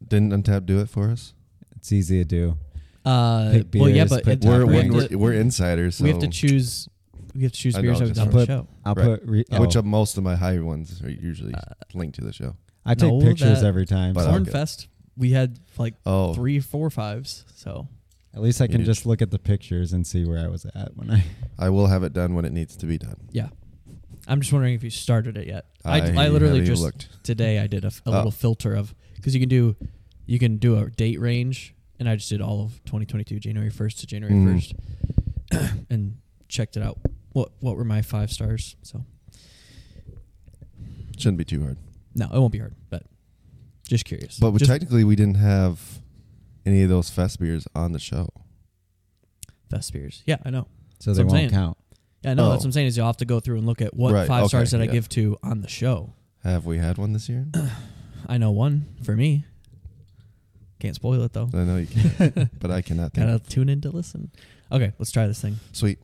Didn't 0.07 0.31
Untap 0.33 0.67
do 0.67 0.81
it 0.81 0.89
for 0.91 1.11
us? 1.11 1.33
it's 1.77 1.93
easy 1.93 2.19
to 2.19 2.25
do 2.25 2.57
Uh, 3.05 3.51
Pick 3.53 3.67
well, 3.75 3.89
yeah, 3.89 4.03
beers, 4.05 4.11
but 4.11 4.25
put 4.25 4.33
it- 4.35 4.43
top 4.43 4.51
We're 4.51 4.67
we, 4.67 4.77
rank. 4.79 4.93
we're, 4.93 5.19
we're 5.19 5.33
insiders. 5.33 5.97
So 5.97 6.05
we 6.05 6.11
have 6.11 6.19
to 6.21 6.29
choose. 6.29 6.89
We 7.39 7.45
have 7.45 7.53
to 7.53 7.59
choose 7.59 7.77
I 7.77 7.83
beers 7.83 8.01
know, 8.01 8.07
that 8.07 8.07
we've 8.07 8.15
just 8.15 8.21
done 8.25 8.31
for- 8.33 8.39
on 8.39 8.41
the 8.41 8.47
show. 8.47 8.69
i'll 8.85 8.95
Right. 8.95 9.21
put 9.21 9.29
re- 9.29 9.45
which 9.59 9.77
oh, 9.77 9.79
of 9.81 9.85
most 9.85 10.19
of 10.19 10.25
my 10.25 10.35
high 10.37 10.59
ones 10.59 11.01
are 11.03 11.11
usually 11.11 11.55
Uh, 11.55 11.61
linked 11.95 12.17
to 12.19 12.25
the 12.25 12.33
show. 12.33 12.57
i 12.85 12.95
take 12.95 13.13
No, 13.13 13.21
pictures 13.21 13.61
that- 13.61 13.67
every 13.67 13.87
time 13.87 14.13
But 14.15 14.25
so 14.25 14.31
I'll- 14.31 14.41
Cornfest, 14.41 14.89
we 15.17 15.31
had 15.31 15.59
like 15.79 15.95
Oh, 16.05 16.35
three, 16.35 16.59
four, 16.61 16.91
fives. 16.91 17.45
So 17.55 17.89
at 18.35 18.43
least 18.43 18.61
i 18.61 18.67
can 18.67 18.81
Huge. 18.81 18.87
just 18.87 19.07
look 19.07 19.23
at 19.23 19.31
the 19.31 19.39
pictures 19.39 19.93
and 19.93 20.07
see 20.07 20.25
where 20.25 20.39
i 20.39 20.49
was 20.49 20.65
at 20.67 20.97
when 20.97 21.11
i 21.11 21.25
I 21.59 21.71
will 21.71 21.87
have 21.87 22.03
it 22.03 22.13
done 22.13 22.35
when 22.35 22.45
it 22.45 22.53
needs 22.53 22.77
to 22.77 22.87
be 22.87 22.99
done. 22.99 23.17
yeah, 23.33 23.49
I'm 24.27 24.41
just 24.41 24.53
wondering 24.53 24.75
if 24.75 24.83
you 24.85 24.91
started 24.91 25.37
it 25.37 25.47
yet. 25.47 25.67
I, 25.85 26.01
I 26.01 26.25
I, 26.25 26.29
literally 26.29 26.59
haven't 26.61 26.67
just 26.67 26.83
looked. 26.83 27.09
today 27.25 27.59
I 27.61 27.67
did 27.67 27.85
a, 27.85 27.89
f- 27.89 28.03
a 28.05 28.11
Oh. 28.11 28.13
little 28.13 28.31
filter 28.31 28.75
of 28.75 28.95
because 29.17 29.33
you 29.35 29.41
can 29.41 29.49
do 29.49 29.75
you 30.27 30.39
can 30.39 30.59
do 30.59 30.77
a 30.77 30.91
date 30.91 31.19
range, 31.21 31.75
and 31.99 32.09
I 32.09 32.15
just 32.17 32.29
did 32.29 32.41
all 32.43 32.63
of 32.63 32.85
2022, 32.85 33.39
January 33.41 33.71
1st 33.71 34.01
to 34.01 34.07
January 34.07 34.35
Mm. 34.37 34.45
1st, 34.47 35.85
and 35.91 36.19
checked 36.49 36.77
it 36.77 36.83
out. 36.83 36.99
What 37.33 37.51
what 37.61 37.77
were 37.77 37.85
my 37.85 38.03
five 38.03 38.31
stars? 38.31 38.77
So 38.83 39.05
Shouldn't 41.17 41.39
be 41.39 41.45
too 41.45 41.63
hard. 41.63 41.77
no, 42.15 42.27
it 42.27 42.39
won't 42.39 42.53
be 42.53 42.59
hard, 42.59 42.75
but 42.91 43.03
just 43.89 44.05
curious. 44.05 44.39
But 44.39 44.53
just 44.57 44.71
technically, 44.71 45.03
we 45.05 45.17
didn't 45.17 45.37
have 45.37 45.81
any 46.65 46.83
of 46.83 46.89
those 46.89 47.11
fest 47.11 47.41
beers 47.41 47.67
on 47.75 47.93
the 47.93 47.99
show. 47.99 48.29
Fest 49.71 49.93
beers. 49.93 50.23
Yeah, 50.27 50.37
I 50.45 50.51
know. 50.51 50.67
so 51.01 51.11
That's 51.11 51.19
they 51.19 51.25
what 51.25 51.31
I'm 51.35 51.41
won't 51.41 51.51
saying. 51.51 51.51
count 51.51 51.79
Yeah, 52.23 52.35
no, 52.35 52.51
that's 52.51 52.55
Oh. 52.55 52.57
what 52.59 52.65
I'm 52.67 52.73
saying 52.73 52.87
is 52.87 52.97
you'll 52.97 53.07
have 53.07 53.17
to 53.19 53.25
go 53.25 53.41
through 53.41 53.59
and 53.59 53.67
look 53.67 53.81
at 53.83 53.95
what 53.95 54.13
Right, 54.15 54.29
five 54.29 54.43
okay, 54.45 54.49
stars 54.49 54.71
did 54.71 54.81
I 54.81 54.87
give 54.87 55.09
to 55.11 55.37
on 55.43 55.61
the 55.61 55.69
show. 55.69 56.15
Have 56.45 56.67
we 56.67 56.79
had 56.79 56.99
one 56.99 57.13
this 57.13 57.29
year? 57.29 57.47
I 58.29 58.39
know 58.39 58.51
one 58.53 58.87
for 59.03 59.17
me. 59.17 59.45
Can't 60.79 60.95
spoil 60.95 61.23
it 61.23 61.33
though. 61.33 61.51
I 61.53 61.65
know 61.65 61.77
you 61.79 61.87
can't, 61.89 62.61
but 62.61 62.71
I 62.71 62.81
cannot. 62.83 63.13
Think. 63.15 63.27
Gotta 63.27 63.41
tune 63.49 63.69
in 63.69 63.81
to 63.81 63.91
listen. 63.91 64.31
Okay, 64.71 64.93
let's 64.99 65.11
try 65.11 65.27
this 65.27 65.41
thing. 65.41 65.57
Sweet. 65.73 65.99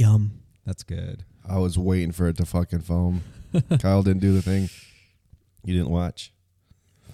Yum. 0.00 0.32
that's 0.66 0.82
good 0.82 1.24
I 1.48 1.58
was 1.58 1.76
waiting 1.78 2.12
for 2.12 2.28
it 2.28 2.36
to 2.36 2.46
fucking 2.46 2.80
foam. 2.82 3.22
Kyle 3.80 4.02
didn't 4.04 4.20
do 4.20 4.32
the 4.32 4.42
thing. 4.42 4.68
You 5.64 5.74
didn't 5.74 5.90
watch. 5.90 6.32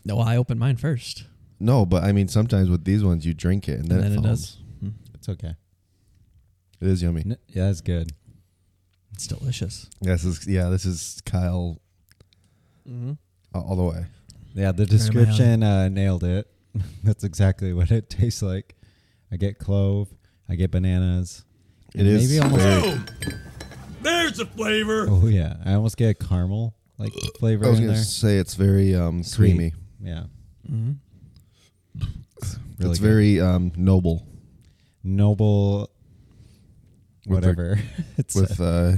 No, 0.05 0.19
I 0.19 0.37
opened 0.37 0.61
mine 0.61 0.77
first. 0.77 1.25
No, 1.59 1.87
but 1.87 2.05
I 2.05 2.13
mean 2.13 2.29
sometimes 2.29 2.69
with 2.69 2.85
these 2.85 3.03
ones 3.03 3.25
you 3.25 3.33
drink 3.33 3.67
it 3.69 3.79
and 3.81 3.89
then, 3.89 4.01
and 4.01 4.07
then 4.09 4.13
it, 4.13 4.19
it 4.19 4.23
does. 4.29 4.59
Hmm. 4.81 4.89
It's 5.15 5.29
okay. 5.31 5.55
It 6.83 6.89
is 6.89 7.03
yummy. 7.03 7.23
N- 7.25 7.39
yeah, 7.49 7.71
it's 7.71 7.81
good. 7.81 8.13
It's 9.15 9.27
delicious. 9.27 9.89
This 10.03 10.25
is 10.25 10.47
yeah. 10.47 10.69
This 10.69 10.85
is 10.85 11.23
Kyle 11.25 11.81
Mm-hmm. 12.87 13.13
all 13.55 13.63
all 13.71 13.77
the 13.77 13.85
way. 13.85 14.05
Yeah, 14.55 14.73
the 14.73 14.85
description 14.87 15.63
uh, 15.63 15.89
nailed 15.89 16.25
it. 16.25 16.47
That's 17.03 17.25
exactly 17.25 17.73
what 17.73 17.91
it 17.91 18.11
tastes 18.19 18.43
like. 18.43 18.75
I 19.33 19.37
get 19.37 19.59
clove. 19.59 20.09
I 20.49 20.57
get 20.57 20.71
bananas. 20.71 21.45
It 21.97 22.07
and 22.07 22.17
maybe 22.17 22.39
almost. 22.39 22.63
very- 22.63 23.01
There's 24.03 24.37
the 24.39 24.47
flavor. 24.47 25.07
Oh 25.09 25.27
yeah, 25.27 25.57
I 25.65 25.73
almost 25.75 25.97
get 25.97 26.11
a 26.11 26.15
caramel 26.15 26.75
like 26.99 27.13
flavor 27.39 27.67
I 27.67 27.71
was 27.71 27.79
in 27.79 27.87
gonna 27.87 27.97
there. 27.97 28.05
say 28.05 28.37
it's 28.39 28.55
very 28.55 28.95
um, 28.95 29.23
Sweet. 29.25 29.51
creamy. 29.57 29.73
Yeah, 30.01 30.25
Mm-hmm. 30.71 30.93
really 32.79 32.91
it's 32.91 32.99
good. 33.01 33.07
very 33.09 33.41
um, 33.41 33.73
noble 33.77 34.27
noble. 35.03 35.91
With 37.27 37.43
their- 37.43 37.53
Whatever. 37.55 37.81
it's 38.19 38.35
with 38.37 38.61
a 38.61 38.65
uh, 38.65 38.97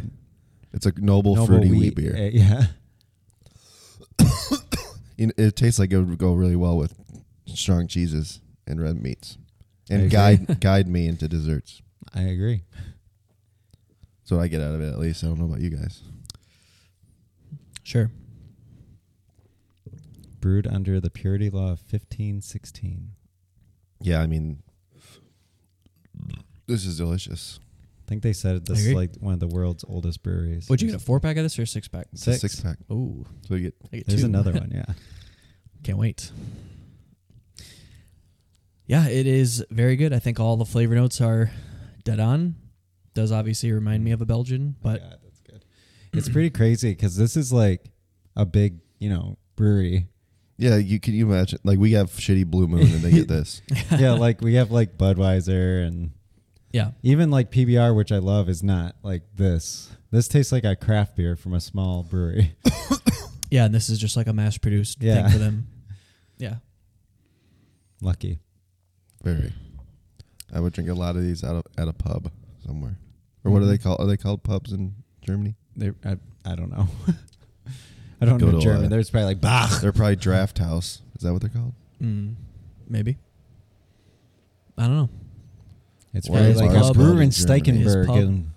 it's 0.74 0.84
a 0.86 0.92
noble, 1.00 1.34
noble 1.36 1.46
fruity 1.46 1.70
wheat, 1.70 1.94
beer. 1.94 2.14
uh, 2.14 2.30
yeah, 2.30 2.66
You 5.16 5.30
it 5.36 5.56
tastes 5.56 5.78
like 5.78 5.92
it 5.92 5.98
would 6.00 6.18
go 6.18 6.32
really 6.34 6.56
well 6.56 6.76
with 6.76 6.94
strong 7.46 7.86
cheeses 7.88 8.40
and 8.66 8.80
red 8.82 9.02
meats, 9.02 9.38
I 9.90 9.94
and 9.94 10.02
agree. 10.02 10.10
guide 10.10 10.60
guide 10.60 10.88
me 10.88 11.06
into 11.08 11.26
desserts. 11.28 11.80
I 12.14 12.22
agree. 12.22 12.62
That's 14.20 14.30
what 14.32 14.40
I 14.40 14.48
get 14.48 14.60
out 14.60 14.74
of 14.74 14.80
it. 14.80 14.88
At 14.92 14.98
least 14.98 15.22
I 15.24 15.28
don't 15.28 15.38
know 15.38 15.46
about 15.46 15.60
you 15.60 15.70
guys. 15.70 16.02
Sure. 17.82 18.10
Brewed 20.40 20.66
under 20.66 21.00
the 21.00 21.10
purity 21.10 21.50
law 21.50 21.72
of 21.72 21.80
1516. 21.90 23.10
Yeah, 24.00 24.20
I 24.20 24.26
mean, 24.26 24.62
this 26.66 26.84
is 26.86 26.98
delicious. 26.98 27.58
I 28.06 28.08
think 28.08 28.22
they 28.22 28.32
said 28.32 28.64
this 28.66 28.78
is 28.78 28.86
agree. 28.86 28.94
like 28.96 29.16
one 29.20 29.34
of 29.34 29.40
the 29.40 29.48
world's 29.48 29.84
oldest 29.88 30.22
breweries. 30.22 30.68
Would 30.68 30.80
you 30.80 30.88
get 30.88 30.96
a 30.96 31.00
four 31.00 31.20
pack 31.20 31.36
of 31.36 31.42
this 31.42 31.58
or 31.58 31.62
a 31.62 31.66
six 31.66 31.88
pack? 31.88 32.06
It's 32.12 32.26
a 32.26 32.32
Six. 32.34 32.40
six 32.54 32.60
pack. 32.60 32.78
Ooh, 32.90 33.26
So 33.46 33.54
you 33.54 33.60
get 33.64 33.74
I 33.92 33.96
get 33.98 34.06
There's 34.06 34.20
two. 34.20 34.26
another 34.26 34.52
one. 34.52 34.70
Yeah. 34.74 34.84
Can't 35.82 35.98
wait. 35.98 36.30
Yeah, 38.86 39.06
it 39.08 39.26
is 39.26 39.64
very 39.70 39.96
good. 39.96 40.12
I 40.12 40.18
think 40.18 40.40
all 40.40 40.56
the 40.56 40.64
flavor 40.64 40.94
notes 40.94 41.20
are 41.20 41.50
dead 42.08 42.20
on. 42.20 42.54
Does 43.14 43.32
obviously 43.32 43.72
remind 43.72 44.04
me 44.04 44.12
of 44.12 44.20
a 44.20 44.26
Belgian, 44.26 44.74
oh, 44.76 44.80
but 44.82 45.00
Yeah, 45.00 45.14
that's 45.22 45.40
good. 45.40 45.64
It's 46.12 46.28
pretty 46.28 46.50
crazy 46.50 46.90
because 46.92 47.16
this 47.16 47.36
is 47.36 47.52
like 47.52 47.84
a 48.36 48.46
big, 48.46 48.78
you 48.98 49.08
know, 49.10 49.36
brewery. 49.56 50.06
yeah. 50.56 50.76
You 50.76 51.00
can 51.00 51.14
you 51.14 51.30
imagine 51.30 51.58
like 51.64 51.78
we 51.78 51.92
have 51.92 52.10
shitty 52.10 52.46
Blue 52.46 52.66
Moon 52.68 52.82
and 52.82 53.00
they 53.02 53.10
get 53.10 53.28
this. 53.36 53.60
yeah, 53.98 54.12
like 54.26 54.40
we 54.40 54.54
have 54.54 54.70
like 54.70 54.96
Budweiser 54.96 55.86
and 55.86 56.10
yeah, 56.72 56.90
even 57.02 57.30
like 57.30 57.50
PBR, 57.50 57.96
which 57.96 58.12
I 58.12 58.18
love, 58.18 58.48
is 58.48 58.62
not 58.62 58.94
like 59.02 59.22
this. 59.34 59.90
This 60.10 60.28
tastes 60.28 60.52
like 60.52 60.64
a 60.64 60.76
craft 60.76 61.16
beer 61.16 61.34
from 61.34 61.54
a 61.54 61.60
small 61.60 62.02
brewery. 62.02 62.54
yeah, 63.50 63.64
and 63.64 63.74
this 63.74 63.88
is 63.88 63.98
just 63.98 64.16
like 64.16 64.26
a 64.26 64.32
mass 64.34 64.58
produced 64.58 65.02
Yeah. 65.02 65.22
thing 65.22 65.32
for 65.32 65.38
them. 65.38 65.66
Yeah, 66.40 66.56
Lucky. 68.00 68.38
Very. 69.24 69.52
I 70.52 70.60
would 70.60 70.72
drink 70.72 70.88
a 70.90 70.94
lot 70.94 71.16
of 71.16 71.22
these 71.22 71.44
out 71.44 71.56
of, 71.56 71.64
at 71.76 71.88
a 71.88 71.92
pub 71.92 72.30
somewhere. 72.64 72.98
Or 73.44 73.50
what 73.52 73.62
are 73.62 73.66
Mhm. 73.66 73.68
they 73.68 73.78
called? 73.78 74.00
Are 74.00 74.06
they 74.06 74.16
called 74.16 74.42
pubs 74.42 74.72
in 74.72 74.94
Germany? 75.22 75.54
They, 75.76 75.92
I, 76.04 76.16
I 76.44 76.54
don't 76.54 76.70
know. 76.70 76.88
I 78.20 78.24
don't 78.24 78.38
Go 78.38 78.46
know 78.50 78.58
to, 78.58 78.60
German. 78.60 78.86
uh, 78.86 78.88
There's 78.88 79.10
probably 79.10 79.26
like 79.26 79.40
Bach. 79.40 79.80
They're 79.80 79.92
probably 79.92 80.16
Draft 80.16 80.58
House. 80.58 81.02
Is 81.16 81.22
that 81.22 81.32
what 81.32 81.40
they're 81.42 81.50
called? 81.50 81.74
mm, 82.02 82.34
maybe. 82.88 83.16
I 84.76 84.82
don't 84.86 84.96
know. 84.96 85.10
It's 86.14 86.28
What 86.28 86.36
probably 86.38 86.52
is 86.52 86.60
like 86.60 86.70
a 86.70 86.80
called 86.80 86.94
brewer 86.96 87.16
in 87.16 87.22
in 87.22 87.30
Germany? 87.30 87.60
Steichenberg. 87.62 88.00
Is 88.00 88.06
pub- 88.06 88.16
And 88.16 88.50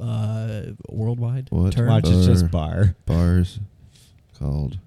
Uh, 0.00 0.72
worldwide 0.88 1.48
What? 1.50 1.72
term. 1.72 1.88
watch, 1.88 2.04
it's 2.06 2.24
just 2.26 2.50
Bar. 2.50 2.94
bar. 3.06 3.16
Bars 3.16 3.58
called 4.38 4.78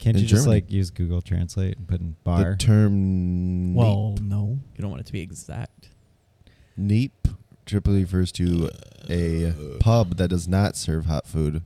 Can't 0.00 0.16
In 0.16 0.22
you 0.22 0.28
just 0.28 0.44
Germany. 0.44 0.62
like 0.62 0.70
use 0.72 0.90
Google 0.90 1.20
Translate 1.20 1.76
and 1.76 1.86
put 1.86 2.00
in 2.00 2.16
bar? 2.24 2.52
the 2.52 2.56
term. 2.56 3.74
Well, 3.74 4.16
no, 4.22 4.58
you 4.74 4.80
don't 4.82 4.90
want 4.90 5.00
it 5.02 5.06
to 5.06 5.12
be 5.12 5.20
exact. 5.20 5.90
neep. 6.76 7.12
Typically 7.66 8.00
refers 8.00 8.32
to 8.32 8.68
a 9.08 9.52
pub 9.78 10.16
that 10.16 10.28
does 10.28 10.48
not 10.48 10.74
serve 10.76 11.06
hot 11.06 11.24
food, 11.26 11.62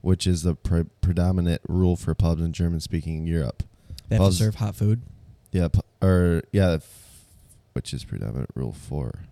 which 0.00 0.26
is 0.26 0.44
the 0.44 0.54
pre- 0.54 0.84
predominant 1.02 1.60
rule 1.68 1.94
for 1.96 2.14
pubs 2.14 2.40
in 2.40 2.52
German-speaking 2.52 3.26
Europe. 3.26 3.62
They 4.08 4.16
have 4.16 4.22
Pubs- 4.22 4.38
to 4.38 4.44
serve 4.44 4.54
hot 4.54 4.76
food. 4.76 5.02
Yeah, 5.52 5.68
pu- 5.68 5.82
or 6.00 6.42
yeah, 6.52 6.70
f- 6.74 7.24
which 7.74 7.92
is 7.92 8.04
predominant 8.04 8.48
rule 8.54 8.72
for. 8.72 9.24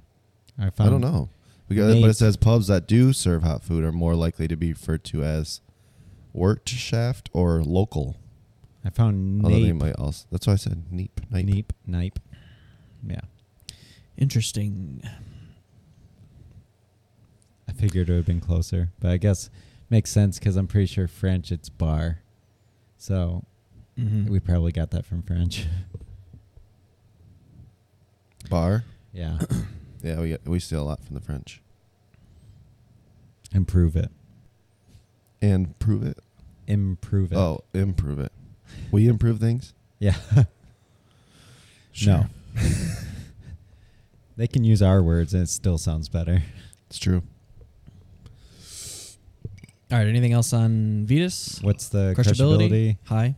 I, 0.59 0.67
I 0.79 0.91
don't 0.91 1.01
know. 1.01 1.31
Because, 1.69 1.95
but 1.95 2.01
Neep. 2.03 2.11
it 2.11 2.15
says 2.15 2.37
pubs 2.37 2.67
that 2.67 2.87
do 2.87 3.15
serve 3.15 3.43
hot 3.43 3.63
food 3.63 3.83
are 3.85 3.93
more 3.93 4.15
likely 4.15 4.47
to 4.49 4.57
be 4.57 4.73
referred 4.73 5.05
to 5.05 5.23
as 5.25 5.63
Wirtschaft 6.35 7.29
or 7.33 7.63
local. 7.63 8.17
I 8.85 8.91
found 8.91 9.45
Although 9.45 9.57
they 9.57 9.73
Nape. 9.73 9.77
might 9.83 9.97
also. 9.97 10.27
That's 10.31 10.47
why 10.47 10.55
I 10.55 10.57
said 10.57 10.85
neep. 10.93 11.11
Nipe. 11.31 11.47
Neep. 11.47 11.71
Nipe. 11.87 12.19
Yeah. 13.07 13.21
Interesting. 14.19 15.03
I 17.69 17.73
figured 17.73 18.09
it 18.09 18.13
would 18.13 18.17
have 18.19 18.27
been 18.27 18.41
closer, 18.41 18.91
but 19.01 19.11
I 19.11 19.17
guess 19.17 19.51
makes 19.91 20.11
sense 20.11 20.39
because 20.39 20.57
I'm 20.57 20.67
pretty 20.67 20.87
sure 20.87 21.09
French 21.09 21.51
it's 21.53 21.69
bar. 21.69 22.21
So 22.99 23.45
Mm-hmm. 23.99 24.29
we 24.31 24.41
probably 24.41 24.73
got 24.73 24.91
that 24.91 25.07
from 25.07 25.23
French. 25.23 25.67
Bar. 28.51 28.85
yeah. 29.13 29.39
Yeah, 30.03 30.21
we 30.21 30.37
we 30.45 30.59
steal 30.61 30.83
a 30.83 30.85
lot 30.85 31.03
from 31.03 31.15
the 31.15 31.21
French. 31.23 31.63
Improve 33.55 33.97
it. 33.97 34.11
And 35.41 35.79
prove 35.79 36.03
it. 36.03 36.19
Improve 36.67 37.33
it. 37.33 37.37
Oh, 37.39 37.65
improve 37.73 38.19
it. 38.19 38.31
We 38.91 39.09
improve 39.09 39.39
things. 39.41 39.73
Yeah. 39.99 40.17
No. 42.05 42.27
they 44.37 44.49
can 44.49 44.65
use 44.65 44.83
our 44.83 45.01
words 45.01 45.33
and 45.33 45.45
it 45.45 45.49
still 45.49 45.79
sounds 45.79 46.09
better. 46.09 46.43
It's 46.89 46.99
true. 46.99 47.23
All 49.93 49.99
right. 49.99 50.09
Anything 50.09 50.33
else 50.33 50.53
on 50.53 51.07
Vitus? 51.07 51.61
What's 51.63 51.89
the 51.91 52.13
Crushability? 52.19 52.97
crushability? 52.97 52.97
High. 53.05 53.37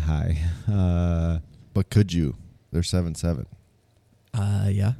High. 0.00 0.38
Uh, 0.72 1.38
But 1.74 1.90
could 1.90 2.12
you? 2.12 2.34
They're 2.72 2.82
seven 2.82 3.14
seven. 3.14 3.46
Uh, 4.34 4.66
yeah. 4.68 4.94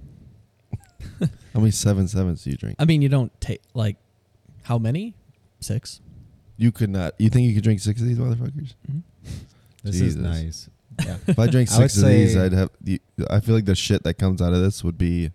How 1.55 1.59
many 1.61 1.73
seven 1.73 2.07
sevens 2.07 2.45
do 2.45 2.51
you 2.51 2.57
drink? 2.57 2.77
I 2.79 2.85
mean, 2.85 3.03
you 3.03 3.09
don't 3.09 3.33
take 3.41 3.63
like 3.75 3.97
how 4.63 4.79
many? 4.79 5.15
Six. 5.61 6.01
You 6.57 6.71
could 6.71 6.91
not. 6.91 7.15
You 7.19 7.31
think 7.31 7.49
you 7.49 7.55
could 7.55 7.65
drink 7.65 7.81
six 7.81 8.01
of 8.01 8.07
these 8.07 8.19
motherfuckers? 8.19 8.75
This 9.83 9.97
Jesus. 9.97 10.09
is 10.09 10.17
nice. 10.17 10.71
Yeah. 11.05 11.17
If 11.27 11.39
I 11.39 11.47
drank 11.47 11.71
I 11.73 11.79
would 11.79 11.91
six 11.91 11.97
of 12.03 12.09
these, 12.09 12.35
say- 12.35 12.45
I'd 12.45 12.53
have. 12.53 12.71
The, 12.81 13.01
I 13.31 13.41
feel 13.41 13.55
like 13.55 13.65
the 13.65 13.75
shit 13.75 14.03
that 14.05 14.15
comes 14.15 14.43
out 14.43 14.53
of 14.53 14.61
this 14.61 14.83
would 14.85 14.99
be 14.99 15.31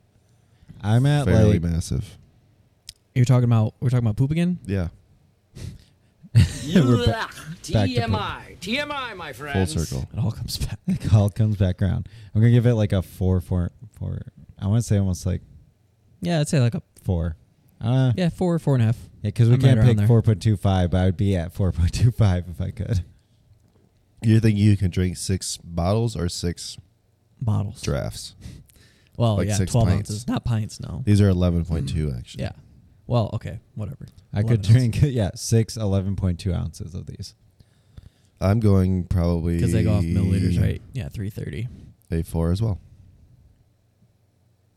I'm 0.81 1.05
at 1.05 1.25
fairly 1.25 1.53
like 1.59 1.63
massive. 1.63 2.17
You're 3.15 3.25
talking 3.25 3.45
about 3.45 3.73
we're 3.79 3.89
talking 3.89 4.05
about 4.05 4.15
poop 4.17 4.29
again. 4.31 4.59
Yeah, 4.65 4.89
We're 6.75 7.05
ba- 7.05 7.11
back 7.11 7.33
to 7.63 7.73
TMI. 7.73 8.57
TMI, 8.59 9.15
my 9.17 9.33
full 9.33 9.45
friends. 9.47 9.73
circle. 9.87 10.07
It 10.13 10.19
all 10.19 10.31
comes 10.31 10.57
back. 10.57 10.77
it 10.87 11.13
all 11.13 11.29
comes 11.29 11.55
back 11.57 11.81
around. 11.81 12.07
I'm 12.35 12.41
gonna 12.41 12.51
give 12.51 12.65
it 12.67 12.75
like 12.75 12.93
a 12.93 13.01
four, 13.01 13.41
four, 13.41 13.71
four. 13.97 14.21
I 14.59 14.67
want 14.67 14.79
to 14.83 14.87
say 14.87 14.97
almost 14.97 15.25
like 15.25 15.41
Yeah, 16.21 16.39
I'd 16.41 16.47
say 16.47 16.59
like 16.59 16.75
a 16.75 16.81
four. 17.03 17.35
Uh, 17.83 18.11
yeah, 18.15 18.23
yeah 18.25 18.29
four, 18.29 18.57
four 18.59 18.75
and 18.75 18.83
a 18.83 18.85
half. 18.87 18.97
because 19.23 19.49
we 19.49 19.55
I'm 19.55 19.61
right 19.61 19.67
can't 19.67 19.79
around 19.79 19.87
pick 19.87 19.97
there. 19.97 20.07
four 20.07 20.21
point 20.21 20.41
two 20.41 20.57
five, 20.57 20.91
but 20.91 20.97
I 20.99 21.05
would 21.05 21.17
be 21.17 21.35
at 21.35 21.53
four 21.53 21.71
point 21.71 21.93
two 21.93 22.11
five 22.11 22.45
if 22.49 22.61
I 22.61 22.69
could. 22.71 23.03
You 24.21 24.39
think 24.39 24.57
you 24.57 24.75
can 24.77 24.89
drink 24.89 25.17
six 25.17 25.57
bottles 25.57 26.15
or 26.15 26.27
six 26.29 26.77
bottles. 27.41 27.81
drafts? 27.81 28.35
Well, 29.17 29.37
Like 29.37 29.47
yeah, 29.47 29.55
six 29.55 29.71
twelve 29.71 29.87
pints. 29.87 30.11
ounces, 30.11 30.27
not 30.27 30.45
pints. 30.45 30.79
No. 30.79 31.01
These 31.03 31.21
are 31.21 31.29
eleven 31.29 31.65
point 31.65 31.89
two 31.89 32.09
mm. 32.09 32.19
actually. 32.19 32.43
Yeah. 32.43 32.51
Well, 33.07 33.31
okay, 33.33 33.59
whatever. 33.73 34.05
I 34.31 34.43
could 34.43 34.63
11 34.63 34.91
drink 34.91 35.01
yeah 35.01 35.31
six 35.33 35.75
11.2 35.75 36.53
ounces 36.55 36.93
of 36.93 37.07
these. 37.07 37.33
I'm 38.39 38.59
going 38.59 39.05
probably 39.05 39.55
Because 39.55 39.71
they 39.71 39.83
go 39.83 39.93
off 39.93 40.03
milliliters, 40.03 40.61
right? 40.61 40.81
Yeah, 40.93 41.09
three 41.09 41.31
thirty. 41.31 41.67
A 42.11 42.21
four 42.21 42.51
as 42.51 42.61
well. 42.61 42.79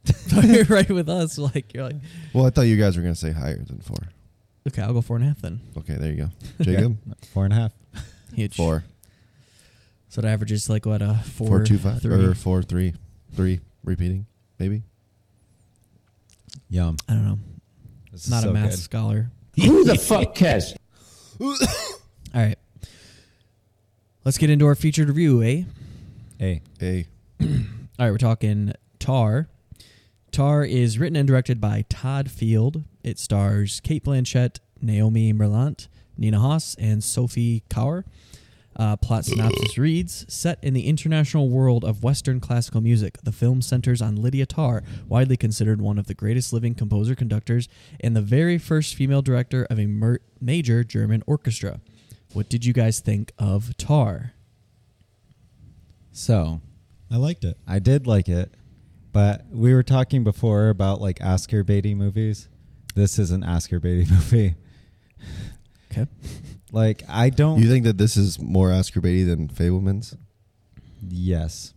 you're 0.42 0.64
right 0.64 0.88
with 0.88 1.11
us. 1.11 1.37
Like 1.37 1.75
you're 1.75 1.85
like, 1.85 1.97
Well, 2.32 2.47
I 2.47 2.50
thought 2.50 2.62
you 2.62 2.78
guys 2.78 2.97
were 2.97 3.02
gonna 3.02 3.14
say 3.14 3.32
higher 3.32 3.62
than 3.62 3.80
four. 3.80 3.99
okay, 4.68 4.80
I'll 4.80 4.94
go 4.94 5.02
four 5.02 5.16
and 5.16 5.25
a 5.25 5.28
half 5.28 5.42
then. 5.42 5.61
Okay, 5.76 5.97
there 5.97 6.11
you 6.11 6.16
go. 6.16 6.28
Jacob, 6.64 6.97
Four 7.35 7.44
and 7.44 7.52
a 7.52 7.56
half. 7.56 7.73
Huge. 8.35 8.56
four, 8.56 8.85
So 10.11 10.19
it 10.21 10.25
averages 10.26 10.69
like 10.69 10.85
what 10.87 11.00
a 11.02 11.14
four, 11.25 11.47
four 11.47 11.64
two 11.64 11.79
five 11.79 12.02
three. 12.02 12.12
or 12.25 12.35
four 12.35 12.62
three, 12.62 12.95
three 13.35 13.61
repeating 13.85 14.26
maybe. 14.59 14.83
Yum. 16.69 16.97
I 17.09 17.14
don't 17.14 17.25
know. 17.25 17.38
This 18.12 18.25
is 18.25 18.31
Not 18.31 18.43
so 18.43 18.50
a 18.50 18.52
math 18.52 18.71
good. 18.71 18.79
scholar. 18.81 19.31
Who 19.57 19.85
the 19.85 19.95
fuck 19.97 20.35
cares? 20.35 20.75
All 21.40 21.55
right. 22.35 22.59
Let's 24.25 24.37
get 24.37 24.50
into 24.50 24.67
our 24.67 24.75
featured 24.75 25.09
review, 25.09 25.43
eh? 25.43 25.62
A. 26.40 26.61
A. 26.83 27.07
All 27.40 27.47
right, 27.99 28.11
we're 28.11 28.19
talking 28.19 28.73
Tar. 28.99 29.49
Tar 30.33 30.64
is 30.64 30.99
written 30.99 31.17
and 31.17 31.26
directed 31.26 31.61
by 31.61 31.85
Todd 31.88 32.31
Field. 32.31 32.85
It 33.02 33.19
stars 33.19 33.81
Cate 33.81 34.05
Blanchett, 34.05 34.59
Naomi 34.83 35.33
Merlant, 35.33 35.88
Nina 36.19 36.38
Hoss, 36.38 36.75
and 36.79 37.02
Sophie 37.02 37.62
Kauer. 37.71 38.05
Uh, 38.77 38.97
plot 38.97 39.25
synopsis 39.25 39.77
reads 39.77 40.25
Set 40.33 40.62
in 40.62 40.75
the 40.75 40.87
international 40.87 41.49
world 41.49 41.85
of 41.85 42.03
Western 42.05 42.41
classical 42.41 42.81
music, 42.81 43.19
the 43.23 43.33
film 43.33 43.61
centers 43.61 44.00
on 44.00 44.17
Lydia 44.17 44.47
Tár, 44.47 44.83
widely 45.09 45.37
considered 45.37 45.83
one 45.83 45.99
of 45.99 46.07
the 46.07 46.15
greatest 46.15 46.53
living 46.53 46.75
composer 46.75 47.15
conductors 47.15 47.69
and 48.00 48.15
the 48.17 48.23
very 48.23 48.59
first 48.59 48.95
female 48.95 49.23
director 49.23 49.67
of 49.69 49.79
a 49.79 49.87
mer- 49.87 50.21
major 50.41 50.85
German 50.85 51.23
orchestra. 51.27 51.81
What 52.33 52.49
did 52.49 52.65
you 52.65 52.73
guys 52.73 53.00
think 53.00 53.33
of 53.39 53.77
Tar? 53.77 54.33
So 56.12 56.61
I 57.11 57.17
liked 57.17 57.45
it. 57.45 57.59
I 57.67 57.81
did 57.81 58.07
like 58.07 58.29
it, 58.29 58.55
but 59.12 59.47
we 59.50 59.75
were 59.75 59.83
talking 59.83 60.23
before 60.23 60.69
about 60.69 61.00
like 61.00 61.21
Oscar 61.23 61.65
baity 61.65 61.97
movies. 61.97 62.49
This 62.95 63.19
is 63.19 63.31
an 63.33 63.43
Oscar 63.43 63.81
baity 63.81 64.09
movie. 64.11 64.55
Okay. 65.91 66.07
Like 66.73 67.03
I 67.09 67.31
don't. 67.31 67.59
You 67.61 67.69
think 67.69 67.85
that 67.85 67.99
this 67.99 68.17
is 68.17 68.39
more 68.41 68.73
Oscar 68.73 69.00
baity 69.00 69.27
than 69.27 69.49
Fabelmans? 69.49 70.17
yes. 71.09 71.75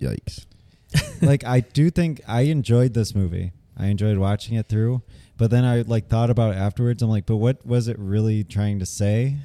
Yikes. 0.00 0.46
like 1.22 1.44
I 1.44 1.60
do 1.60 1.90
think 1.90 2.20
I 2.26 2.42
enjoyed 2.42 2.94
this 2.94 3.14
movie. 3.14 3.52
I 3.76 3.86
enjoyed 3.86 4.18
watching 4.18 4.56
it 4.56 4.66
through, 4.68 5.02
but 5.36 5.50
then 5.50 5.64
I 5.64 5.82
like 5.82 6.08
thought 6.08 6.30
about 6.30 6.54
it 6.54 6.58
afterwards. 6.58 7.02
I'm 7.02 7.10
like, 7.10 7.26
but 7.26 7.36
what 7.36 7.64
was 7.66 7.86
it 7.88 7.98
really 7.98 8.42
trying 8.44 8.78
to 8.80 8.86
say? 8.86 9.36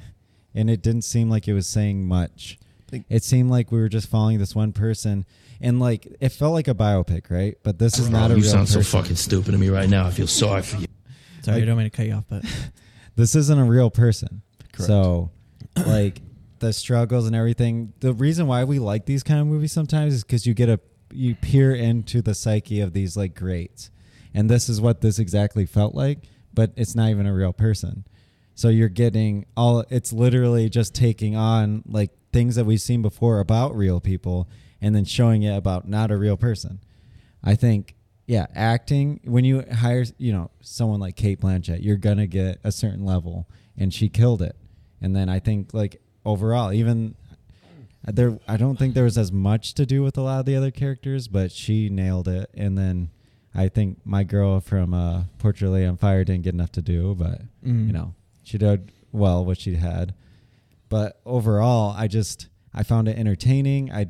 And 0.54 0.70
it 0.70 0.82
didn't 0.82 1.02
seem 1.02 1.28
like 1.30 1.46
it 1.46 1.52
was 1.52 1.66
saying 1.66 2.06
much. 2.06 2.58
Think- 2.88 3.04
It 3.10 3.22
seemed 3.22 3.50
like 3.50 3.70
we 3.70 3.78
were 3.78 3.88
just 3.90 4.08
following 4.08 4.38
this 4.38 4.54
one 4.54 4.72
person, 4.72 5.26
and 5.60 5.78
like 5.78 6.06
it 6.20 6.30
felt 6.30 6.54
like 6.54 6.68
a 6.68 6.74
biopic, 6.74 7.30
right? 7.30 7.56
But 7.62 7.78
this 7.78 7.98
is 7.98 8.08
not 8.08 8.30
a 8.30 8.34
you 8.34 8.42
real 8.42 8.50
sound 8.52 8.68
so 8.68 8.82
fucking 8.82 9.16
stupid 9.16 9.52
to 9.52 9.58
me 9.58 9.68
right 9.68 9.88
now. 9.88 10.06
I 10.06 10.10
feel 10.10 10.26
sorry 10.26 10.62
for 10.62 10.78
you. 10.78 10.86
Sorry, 11.42 11.56
Like- 11.56 11.62
I 11.62 11.66
don't 11.66 11.76
mean 11.78 11.86
to 11.90 11.96
cut 11.96 12.06
you 12.06 12.14
off, 12.14 12.24
but 12.28 12.44
this 13.16 13.34
isn't 13.36 13.58
a 13.58 13.64
real 13.64 13.90
person. 13.90 14.42
Correct. 14.76 14.86
So, 14.86 15.30
like 15.86 16.20
the 16.58 16.72
struggles 16.72 17.26
and 17.26 17.34
everything. 17.34 17.92
The 18.00 18.12
reason 18.12 18.46
why 18.46 18.64
we 18.64 18.78
like 18.78 19.06
these 19.06 19.22
kind 19.22 19.40
of 19.40 19.46
movies 19.46 19.72
sometimes 19.72 20.14
is 20.14 20.24
because 20.24 20.46
you 20.46 20.54
get 20.54 20.68
a 20.68 20.80
you 21.12 21.34
peer 21.34 21.74
into 21.74 22.20
the 22.22 22.34
psyche 22.34 22.80
of 22.80 22.92
these 22.92 23.16
like 23.16 23.34
greats, 23.34 23.90
and 24.34 24.50
this 24.50 24.68
is 24.68 24.80
what 24.80 25.00
this 25.00 25.18
exactly 25.18 25.66
felt 25.66 25.94
like. 25.94 26.18
But 26.52 26.72
it's 26.76 26.94
not 26.94 27.10
even 27.10 27.26
a 27.26 27.34
real 27.34 27.52
person. 27.52 28.06
So 28.54 28.68
you're 28.68 28.88
getting 28.88 29.46
all. 29.56 29.84
It's 29.90 30.12
literally 30.12 30.68
just 30.68 30.94
taking 30.94 31.36
on 31.36 31.82
like 31.86 32.10
things 32.32 32.56
that 32.56 32.64
we've 32.64 32.80
seen 32.80 33.02
before 33.02 33.40
about 33.40 33.74
real 33.74 34.00
people, 34.00 34.48
and 34.80 34.94
then 34.94 35.04
showing 35.04 35.42
it 35.42 35.56
about 35.56 35.88
not 35.88 36.10
a 36.10 36.16
real 36.16 36.36
person. 36.36 36.80
I 37.44 37.54
think, 37.54 37.94
yeah, 38.26 38.46
acting 38.54 39.20
when 39.24 39.44
you 39.44 39.64
hire, 39.72 40.04
you 40.18 40.32
know, 40.32 40.50
someone 40.60 41.00
like 41.00 41.16
Cate 41.16 41.40
Blanchett, 41.40 41.82
you're 41.82 41.96
gonna 41.96 42.26
get 42.26 42.58
a 42.64 42.72
certain 42.72 43.04
level, 43.04 43.46
and 43.76 43.92
she 43.92 44.08
killed 44.08 44.42
it. 44.42 44.56
And 45.00 45.14
then 45.14 45.28
I 45.28 45.38
think 45.38 45.72
like 45.74 46.00
overall, 46.24 46.72
even 46.72 47.14
there, 48.04 48.38
I 48.48 48.56
don't 48.56 48.78
think 48.78 48.94
there 48.94 49.04
was 49.04 49.18
as 49.18 49.32
much 49.32 49.74
to 49.74 49.86
do 49.86 50.02
with 50.02 50.16
a 50.16 50.22
lot 50.22 50.40
of 50.40 50.46
the 50.46 50.56
other 50.56 50.70
characters, 50.70 51.28
but 51.28 51.50
she 51.52 51.88
nailed 51.88 52.28
it. 52.28 52.50
And 52.54 52.76
then 52.78 53.10
I 53.54 53.68
think 53.68 53.98
my 54.04 54.22
girl 54.24 54.60
from 54.60 54.94
uh, 54.94 55.24
Portrait 55.38 55.70
Lady 55.70 55.86
on 55.86 55.96
Fire 55.96 56.24
didn't 56.24 56.42
get 56.44 56.54
enough 56.54 56.72
to 56.72 56.82
do, 56.82 57.14
but 57.14 57.40
Mm. 57.64 57.86
you 57.88 57.92
know, 57.92 58.14
she 58.42 58.58
did 58.58 58.92
well 59.12 59.44
what 59.44 59.58
she 59.58 59.74
had. 59.76 60.14
But 60.88 61.20
overall, 61.26 61.94
I 61.96 62.06
just 62.06 62.48
I 62.72 62.82
found 62.84 63.08
it 63.08 63.18
entertaining. 63.18 63.90
I 63.90 64.06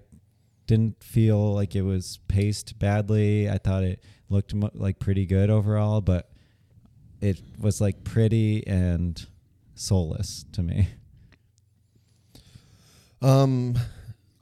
didn't 0.66 1.02
feel 1.02 1.54
like 1.54 1.74
it 1.76 1.82
was 1.82 2.18
paced 2.28 2.78
badly. 2.78 3.48
I 3.48 3.56
thought 3.58 3.82
it 3.84 4.02
looked 4.28 4.52
mo- 4.52 4.70
like 4.74 4.98
pretty 4.98 5.24
good 5.24 5.48
overall, 5.48 6.00
but 6.00 6.28
it 7.20 7.40
was 7.58 7.80
like 7.80 8.04
pretty 8.04 8.66
and 8.66 9.24
soulless 9.76 10.44
to 10.52 10.62
me. 10.62 10.88
Um, 13.22 13.76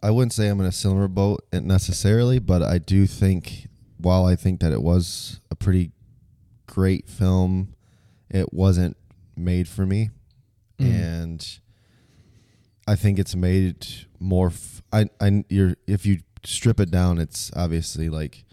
I 0.03 0.11
wouldn't 0.11 0.33
say 0.33 0.49
I'm 0.49 0.61
in 0.61 0.67
a 0.67 0.73
similar 0.73 1.09
boat 1.09 1.45
necessarily, 1.53 2.39
but 2.39 2.63
I 2.63 2.79
do 2.79 3.07
think 3.07 3.69
while 3.99 4.27
I 4.27 4.37
think 4.37 4.61
that 4.61 4.73
it 4.73 4.83
was 4.83 5.41
a 5.51 5.55
pretty 5.55 5.93
great 6.67 7.09
film, 7.09 7.75
it 8.31 8.53
wasn't 8.53 8.97
made 9.37 9.69
for 9.69 9.87
me, 9.87 10.11
Mm. 10.79 10.87
and 10.91 11.59
I 12.87 12.97
think 12.97 13.19
it's 13.21 13.37
made 13.37 13.87
more. 14.19 14.49
F- 14.49 14.83
I 14.93 15.09
I 15.21 15.45
you're 15.49 15.77
if 15.87 16.05
you 16.05 16.21
strip 16.45 16.81
it 16.81 16.91
down, 16.91 17.19
it's 17.19 17.51
obviously 17.55 18.09
like 18.09 18.45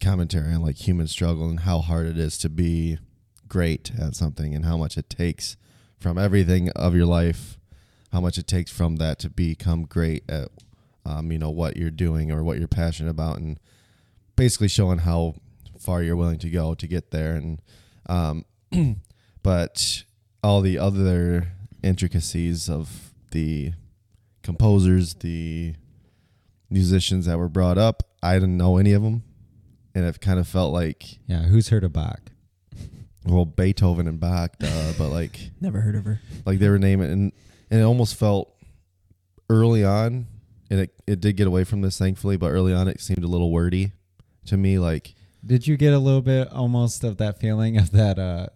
commentary 0.00 0.54
on 0.54 0.62
like 0.62 0.76
human 0.76 1.06
struggle 1.06 1.48
and 1.50 1.60
how 1.60 1.80
hard 1.80 2.06
it 2.06 2.16
is 2.18 2.38
to 2.38 2.48
be 2.48 2.98
great 3.46 3.92
at 4.00 4.16
something 4.16 4.54
and 4.54 4.64
how 4.64 4.78
much 4.78 4.96
it 4.96 5.10
takes 5.10 5.58
from 6.00 6.18
everything 6.18 6.70
of 6.70 6.94
your 6.94 7.06
life 7.06 7.58
how 8.12 8.20
much 8.20 8.38
it 8.38 8.46
takes 8.46 8.72
from 8.72 8.96
that 8.96 9.18
to 9.20 9.30
become 9.30 9.84
great 9.84 10.28
at 10.28 10.48
um, 11.04 11.30
you 11.30 11.38
know 11.38 11.50
what 11.50 11.76
you're 11.76 11.90
doing 11.90 12.30
or 12.32 12.42
what 12.42 12.58
you're 12.58 12.68
passionate 12.68 13.10
about 13.10 13.38
and 13.38 13.60
basically 14.36 14.68
showing 14.68 14.98
how 14.98 15.34
far 15.78 16.02
you're 16.02 16.16
willing 16.16 16.38
to 16.38 16.50
go 16.50 16.74
to 16.74 16.86
get 16.86 17.10
there 17.10 17.34
and 17.34 17.62
um, 18.06 18.44
but 19.42 20.04
all 20.42 20.60
the 20.60 20.78
other 20.78 21.52
intricacies 21.82 22.68
of 22.68 23.12
the 23.30 23.72
composers 24.42 25.14
the 25.14 25.74
musicians 26.68 27.26
that 27.26 27.38
were 27.38 27.48
brought 27.48 27.78
up 27.78 28.02
i 28.22 28.34
didn't 28.34 28.56
know 28.56 28.76
any 28.76 28.92
of 28.92 29.02
them 29.02 29.22
and 29.94 30.04
it 30.04 30.20
kind 30.20 30.38
of 30.38 30.46
felt 30.46 30.72
like 30.72 31.18
Yeah, 31.26 31.42
who's 31.42 31.68
heard 31.68 31.84
of 31.84 31.92
Bach? 31.92 32.20
Well 33.26 33.44
beethoven 33.44 34.06
and 34.06 34.18
bach 34.20 34.58
duh, 34.58 34.92
but 34.98 35.08
like 35.10 35.50
never 35.60 35.80
heard 35.80 35.94
of 35.96 36.04
her. 36.04 36.20
like 36.46 36.58
they 36.58 36.68
were 36.68 36.78
naming 36.78 37.10
and 37.10 37.32
and 37.70 37.80
it 37.80 37.84
almost 37.84 38.14
felt 38.16 38.54
early 39.48 39.84
on 39.84 40.26
and 40.70 40.80
it, 40.80 40.94
it 41.06 41.20
did 41.20 41.36
get 41.36 41.46
away 41.46 41.64
from 41.64 41.80
this 41.82 41.98
thankfully 41.98 42.36
but 42.36 42.46
early 42.50 42.72
on 42.72 42.88
it 42.88 43.00
seemed 43.00 43.24
a 43.24 43.26
little 43.28 43.50
wordy 43.50 43.92
to 44.46 44.56
me 44.56 44.78
like 44.78 45.14
Did 45.44 45.66
you 45.66 45.76
get 45.76 45.92
a 45.92 45.98
little 45.98 46.22
bit 46.22 46.50
almost 46.52 47.04
of 47.04 47.16
that 47.18 47.38
feeling 47.40 47.76
of 47.76 47.90
that 47.92 48.18
uh 48.18 48.46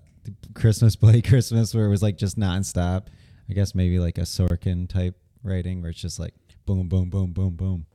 Christmas 0.54 0.96
play 1.04 1.20
Christmas 1.20 1.74
where 1.74 1.84
it 1.86 1.90
was 1.90 2.02
like 2.02 2.16
just 2.16 2.38
nonstop? 2.38 3.06
I 3.50 3.52
guess 3.52 3.74
maybe 3.74 3.98
like 3.98 4.16
a 4.16 4.22
Sorkin 4.22 4.88
type 4.88 5.16
writing 5.42 5.82
where 5.82 5.90
it's 5.90 6.00
just 6.00 6.18
like 6.18 6.32
boom, 6.64 6.88
boom, 6.88 7.10
boom, 7.10 7.32
boom, 7.32 7.54
boom. 7.56 7.86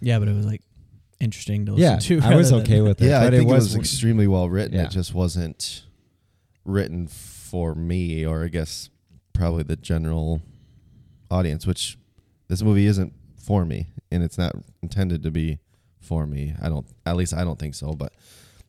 Yeah, 0.00 0.18
but 0.18 0.28
it 0.28 0.34
was 0.34 0.46
like 0.46 0.62
interesting 1.20 1.66
to 1.66 1.72
listen 1.72 2.14
Yeah, 2.16 2.20
to. 2.20 2.26
I 2.26 2.36
was 2.36 2.52
okay 2.52 2.80
with 2.80 3.00
it. 3.02 3.06
yeah 3.08 3.20
i 3.20 3.24
but 3.24 3.32
think 3.34 3.48
it 3.48 3.52
it 3.52 3.54
was, 3.54 3.64
was, 3.64 3.76
extremely 3.76 4.26
well 4.26 4.48
written 4.48 4.74
Yeah. 4.78 4.84
it 4.84 4.90
just 4.90 5.12
wasn't 5.14 5.84
written 6.64 7.06
for 7.06 7.74
me 7.74 8.24
or 8.24 8.44
i 8.44 8.48
guess 8.48 8.90
probably 9.32 9.62
the 9.62 9.76
general 9.76 10.40
audience 11.30 11.66
which 11.66 11.98
this 12.48 12.62
movie 12.62 12.86
isn't 12.86 13.12
for 13.36 13.64
me 13.64 13.88
and 14.10 14.22
it's 14.22 14.38
not 14.38 14.54
intended 14.82 15.22
to 15.22 15.30
be 15.30 15.58
for 16.00 16.26
me 16.26 16.54
i 16.62 16.68
don't 16.68 16.86
at 17.06 17.16
least 17.16 17.34
i 17.34 17.42
don't 17.44 17.58
think 17.58 17.74
so 17.74 17.92
but 17.92 18.12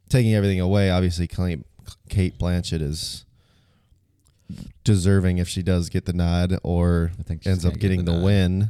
taking 0.10 0.34
everything 0.34 0.60
away 0.60 0.90
obviously 0.90 1.28
Cate 1.28 2.38
Blanchett 2.40 2.82
is 2.82 3.26
deserving 4.84 5.38
if 5.40 5.48
she 5.48 5.64
does 5.64 5.90
get 5.90 6.06
the 6.06 6.14
nod 6.14 6.58
or 6.64 7.12
I 7.20 7.24
think 7.24 7.44
she's 7.44 7.52
ends 7.52 7.66
up 7.66 7.74
get 7.74 7.82
getting 7.82 8.06
the, 8.06 8.14
nod. 8.14 8.24
win 8.24 8.70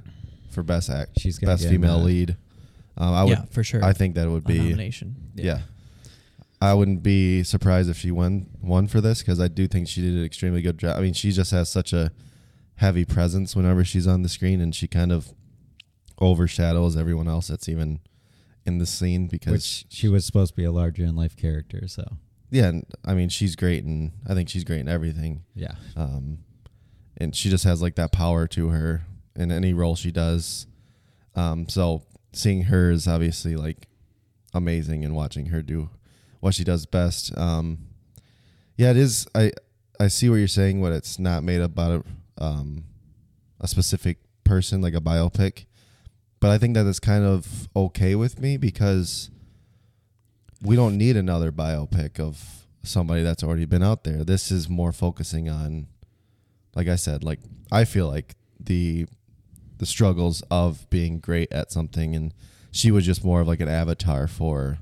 for 0.51 0.63
best 0.63 0.89
act 0.89 1.19
She's 1.19 1.37
best 1.39 1.67
female 1.67 1.99
lead 1.99 2.37
um, 2.97 3.13
i 3.13 3.23
would 3.23 3.31
yeah, 3.31 3.45
for 3.51 3.63
sure. 3.63 3.83
i 3.83 3.91
think 3.93 4.15
that 4.15 4.29
would 4.29 4.43
A 4.45 4.47
be 4.47 4.57
nomination. 4.57 5.15
yeah. 5.35 5.59
I 6.65 6.73
wouldn't 6.73 7.03
be 7.03 7.43
surprised 7.43 7.89
if 7.89 7.97
she 7.97 8.11
won 8.11 8.47
won 8.61 8.87
for 8.87 8.99
this 8.99 9.19
because 9.19 9.39
I 9.39 9.47
do 9.47 9.67
think 9.67 9.87
she 9.87 10.01
did 10.01 10.15
an 10.15 10.23
extremely 10.23 10.61
good 10.61 10.77
job. 10.77 10.97
I 10.97 11.01
mean, 11.01 11.13
she 11.13 11.31
just 11.31 11.51
has 11.51 11.69
such 11.69 11.93
a 11.93 12.11
heavy 12.77 13.05
presence 13.05 13.55
whenever 13.55 13.83
she's 13.83 14.07
on 14.07 14.23
the 14.23 14.29
screen, 14.29 14.59
and 14.59 14.73
she 14.73 14.87
kind 14.87 15.11
of 15.11 15.33
overshadows 16.19 16.97
everyone 16.97 17.27
else 17.27 17.47
that's 17.47 17.69
even 17.69 17.99
in 18.65 18.79
the 18.79 18.85
scene 18.85 19.27
because 19.27 19.51
Which 19.51 19.85
she 19.89 20.07
was 20.07 20.25
supposed 20.25 20.53
to 20.53 20.55
be 20.55 20.63
a 20.63 20.71
larger 20.71 21.03
in 21.03 21.15
life 21.15 21.37
character, 21.37 21.87
so 21.87 22.17
yeah, 22.49 22.67
and, 22.69 22.85
I 23.05 23.13
mean 23.13 23.29
she's 23.29 23.55
great, 23.55 23.83
and 23.83 24.13
I 24.27 24.33
think 24.33 24.49
she's 24.49 24.63
great 24.63 24.79
in 24.79 24.89
everything. 24.89 25.43
yeah. 25.53 25.75
Um, 25.95 26.39
and 27.17 27.35
she 27.35 27.49
just 27.49 27.63
has 27.63 27.81
like 27.81 27.95
that 27.95 28.11
power 28.11 28.47
to 28.47 28.69
her 28.69 29.05
in 29.35 29.51
any 29.51 29.73
role 29.73 29.95
she 29.95 30.11
does. 30.11 30.67
Um, 31.35 31.69
so 31.69 32.03
seeing 32.33 32.63
her 32.63 32.91
is 32.91 33.07
obviously 33.07 33.55
like 33.55 33.87
amazing, 34.53 35.05
and 35.05 35.15
watching 35.15 35.47
her 35.47 35.61
do 35.61 35.89
what 36.39 36.53
she 36.53 36.63
does 36.63 36.85
best. 36.85 37.37
Um, 37.37 37.79
yeah, 38.77 38.91
it 38.91 38.97
is. 38.97 39.27
I 39.33 39.51
I 39.99 40.07
see 40.07 40.29
what 40.29 40.35
you're 40.35 40.47
saying. 40.47 40.81
What 40.81 40.91
it's 40.91 41.19
not 41.19 41.43
made 41.43 41.61
up 41.61 41.71
about 41.71 42.05
a 42.37 42.43
um, 42.43 42.85
a 43.59 43.67
specific 43.67 44.17
person 44.43 44.81
like 44.81 44.93
a 44.93 45.01
biopic, 45.01 45.65
but 46.39 46.51
I 46.51 46.57
think 46.57 46.75
that 46.75 46.85
is 46.85 46.99
kind 46.99 47.25
of 47.25 47.67
okay 47.75 48.15
with 48.15 48.39
me 48.39 48.57
because 48.57 49.29
we 50.61 50.75
don't 50.75 50.97
need 50.97 51.15
another 51.15 51.51
biopic 51.51 52.19
of 52.19 52.67
somebody 52.83 53.23
that's 53.23 53.43
already 53.43 53.65
been 53.65 53.83
out 53.83 54.03
there. 54.03 54.23
This 54.23 54.51
is 54.51 54.69
more 54.69 54.91
focusing 54.91 55.49
on, 55.49 55.87
like 56.75 56.87
I 56.87 56.95
said, 56.95 57.23
like 57.23 57.39
I 57.71 57.85
feel 57.85 58.07
like 58.07 58.35
the 58.59 59.07
the 59.77 59.85
struggles 59.85 60.41
of 60.49 60.89
being 60.89 61.19
great 61.19 61.51
at 61.51 61.71
something, 61.71 62.15
and 62.15 62.33
she 62.71 62.91
was 62.91 63.05
just 63.05 63.23
more 63.23 63.41
of 63.41 63.47
like 63.47 63.59
an 63.59 63.69
avatar 63.69 64.27
for 64.27 64.79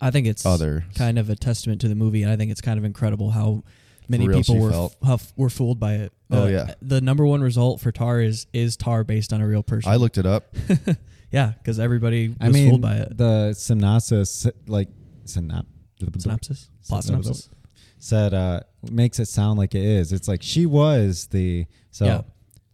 I 0.00 0.10
think 0.10 0.26
it's 0.26 0.44
other. 0.44 0.84
kind 0.94 1.18
of 1.18 1.30
a 1.30 1.36
testament 1.36 1.80
to 1.82 1.88
the 1.88 1.94
movie, 1.94 2.22
and 2.22 2.30
I 2.32 2.36
think 2.36 2.50
it's 2.50 2.60
kind 2.60 2.78
of 2.78 2.84
incredible 2.84 3.30
how 3.30 3.62
many 4.08 4.28
real 4.28 4.38
people 4.38 4.58
were 4.58 4.70
felt. 4.70 4.96
f- 5.04 5.32
were 5.36 5.48
fooled 5.50 5.80
by 5.80 5.94
it. 5.94 6.12
Oh, 6.30 6.44
Uh, 6.44 6.46
yeah. 6.48 6.74
the 6.82 7.00
number 7.00 7.24
one 7.24 7.40
result 7.42 7.80
for 7.80 7.90
Tar 7.92 8.20
is 8.20 8.46
is 8.52 8.76
Tar 8.76 9.04
based 9.04 9.32
on 9.32 9.40
a 9.40 9.46
real 9.46 9.62
person. 9.62 9.90
I 9.90 9.96
looked 9.96 10.18
it 10.18 10.26
up. 10.26 10.54
yeah, 11.30 11.52
because 11.58 11.78
everybody 11.80 12.28
was 12.28 12.36
I 12.40 12.48
mean, 12.50 12.68
fooled 12.70 12.82
by 12.82 12.96
it. 12.96 13.16
the 13.16 13.54
synopsis, 13.54 14.46
like 14.66 14.88
synop, 15.24 15.66
Synopsis, 16.18 16.68
plot 16.86 17.04
synopsis. 17.04 17.48
said, 17.98 18.34
uh, 18.34 18.60
makes 18.90 19.18
it 19.18 19.26
sound 19.26 19.58
like 19.58 19.74
it 19.74 19.82
is. 19.84 20.12
It's 20.12 20.28
like 20.28 20.42
she 20.42 20.66
was 20.66 21.28
the. 21.28 21.66
So, 21.90 22.04
Yeah. 22.06 22.22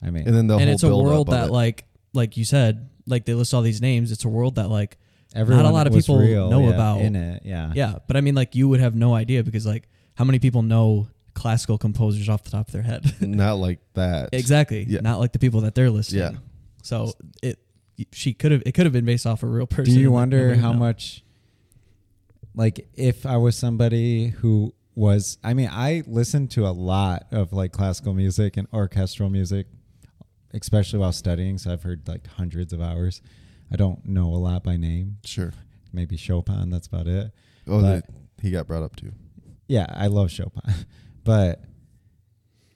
I 0.02 0.10
mean, 0.10 0.26
And 0.26 0.34
then 0.34 0.46
the 0.46 0.54
and 0.54 0.64
whole 0.64 0.72
it's 0.74 0.82
a 0.82 0.96
world 0.96 1.26
that 1.28 1.48
it. 1.48 1.52
like 1.52 1.84
like 2.14 2.36
you 2.38 2.44
said 2.44 2.88
like 3.06 3.24
they 3.26 3.34
list 3.34 3.52
all 3.54 3.60
these 3.62 3.80
names 3.82 4.10
it's 4.10 4.24
a 4.24 4.28
world 4.28 4.54
that 4.54 4.68
like 4.70 4.96
everyone 5.34 5.62
not 5.64 5.70
a 5.70 5.72
lot 5.72 5.86
of 5.86 5.92
people 5.92 6.18
real, 6.18 6.50
know 6.50 6.62
yeah, 6.68 6.74
about- 6.74 7.00
in 7.00 7.14
it. 7.16 7.42
Yeah. 7.44 7.72
yeah 7.74 7.94
but 8.06 8.16
i 8.16 8.20
mean 8.20 8.34
like 8.34 8.54
you 8.54 8.68
would 8.68 8.80
have 8.80 8.94
no 8.94 9.14
idea 9.14 9.42
because 9.44 9.64
like 9.66 9.88
how 10.14 10.24
many 10.24 10.38
people 10.38 10.62
know 10.62 11.08
classical 11.34 11.78
composers 11.78 12.28
off 12.28 12.42
the 12.44 12.50
top 12.50 12.66
of 12.68 12.72
their 12.72 12.82
head 12.82 13.04
not 13.20 13.54
like 13.54 13.78
that. 13.94 14.30
exactly 14.32 14.84
Yeah. 14.88 15.00
not 15.00 15.20
like 15.20 15.32
the 15.32 15.38
people 15.38 15.60
that 15.62 15.74
they're 15.74 15.90
listening. 15.90 16.20
Yeah. 16.34 16.38
so 16.82 17.12
it 17.42 17.58
she 18.12 18.32
could 18.34 18.50
have 18.52 18.62
it 18.66 18.72
could 18.72 18.86
have 18.86 18.92
been 18.92 19.04
based 19.04 19.26
off 19.26 19.42
a 19.42 19.46
real 19.46 19.66
person 19.66 19.94
Do 19.94 20.00
you 20.00 20.10
wonder 20.10 20.54
how 20.54 20.72
know. 20.72 20.78
much, 20.78 21.22
like, 22.54 22.88
if 22.94 23.26
I 23.26 23.36
was 23.36 23.56
somebody 23.56 24.28
who 24.28 24.74
was, 24.94 25.38
I 25.44 25.54
mean, 25.54 25.68
I 25.70 26.02
listened 26.06 26.50
to 26.52 26.66
a 26.66 26.72
lot 26.72 27.26
of 27.30 27.52
like 27.52 27.72
classical 27.72 28.12
music 28.14 28.56
and 28.56 28.66
orchestral 28.72 29.30
music, 29.30 29.66
especially 30.52 30.98
while 30.98 31.12
studying. 31.12 31.58
So 31.58 31.72
I've 31.72 31.82
heard 31.82 32.08
like 32.08 32.26
hundreds 32.26 32.72
of 32.72 32.80
hours. 32.80 33.22
I 33.72 33.76
don't 33.76 34.04
know 34.04 34.26
a 34.34 34.36
lot 34.36 34.62
by 34.64 34.76
name. 34.76 35.18
Sure. 35.24 35.52
Maybe 35.92 36.16
Chopin. 36.16 36.70
That's 36.70 36.86
about 36.86 37.06
it. 37.06 37.30
Oh, 37.66 37.80
But- 37.80 38.04
he 38.42 38.50
got 38.50 38.66
brought 38.66 38.82
up 38.82 38.96
too. 38.96 39.12
Yeah, 39.68 39.86
I 39.90 40.06
love 40.08 40.30
Chopin, 40.30 40.62
but 41.24 41.62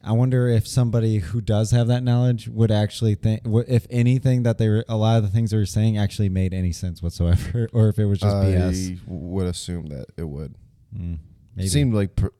I 0.02 0.12
wonder 0.12 0.46
if 0.48 0.68
somebody 0.68 1.16
who 1.18 1.40
does 1.40 1.70
have 1.70 1.86
that 1.88 2.02
knowledge 2.02 2.46
would 2.46 2.70
actually 2.70 3.14
think, 3.14 3.40
if 3.66 3.86
anything 3.90 4.42
that 4.44 4.58
they 4.58 4.68
were, 4.68 4.84
a 4.88 4.96
lot 4.96 5.16
of 5.16 5.22
the 5.24 5.30
things 5.30 5.50
they 5.50 5.56
were 5.56 5.64
saying 5.66 5.96
actually 5.96 6.28
made 6.28 6.52
any 6.52 6.70
sense 6.72 7.02
whatsoever, 7.02 7.68
or 7.72 7.88
if 7.88 7.98
it 7.98 8.04
was 8.04 8.20
just 8.20 8.36
I 8.36 8.44
BS. 8.44 9.00
would 9.06 9.46
assume 9.46 9.86
that 9.86 10.06
it 10.18 10.28
would. 10.28 10.54
Mm, 10.94 11.18
maybe. 11.56 11.66
It 11.66 11.70
seemed 11.70 11.94
like. 11.94 12.14
Per- 12.14 12.34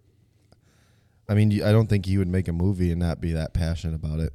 I 1.29 1.33
mean, 1.35 1.62
I 1.62 1.73
don't 1.73 1.88
think 1.88 2.05
he 2.05 2.19
would 2.19 2.29
make 2.29 2.47
a 2.49 2.53
movie 2.53 2.90
and 2.90 3.01
not 3.01 3.19
be 3.21 3.33
that 3.33 3.55
passionate 3.55 3.95
about 3.97 4.21
it. 4.21 4.35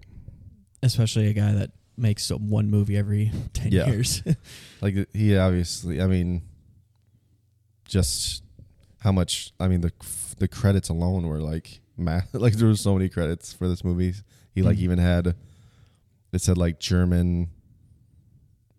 especially 0.81 1.27
a 1.27 1.33
guy 1.33 1.51
that 1.53 1.69
makes 1.99 2.29
one 2.29 2.69
movie 2.69 2.97
every 2.97 3.31
10 3.53 3.71
Yeah. 3.71 3.87
years 3.87 4.23
Like 4.81 4.95
he 5.13 5.37
obviously, 5.37 6.01
I 6.01 6.07
mean, 6.07 6.41
just 7.85 8.43
how 8.99 9.11
much. 9.11 9.51
I 9.59 9.67
mean, 9.67 9.81
the 9.81 9.91
the 10.37 10.47
credits 10.47 10.89
alone 10.89 11.27
were 11.27 11.39
like, 11.41 11.81
ma- 11.97 12.21
like 12.33 12.53
there 12.53 12.67
were 12.67 12.75
so 12.75 12.93
many 12.93 13.09
credits 13.09 13.51
for 13.53 13.67
this 13.67 13.83
movie. 13.83 14.13
He 14.53 14.61
like 14.61 14.77
Mhm. 14.77 14.81
even 14.81 14.99
had, 14.99 15.35
it 16.31 16.41
said 16.41 16.57
like 16.57 16.79
German 16.79 17.49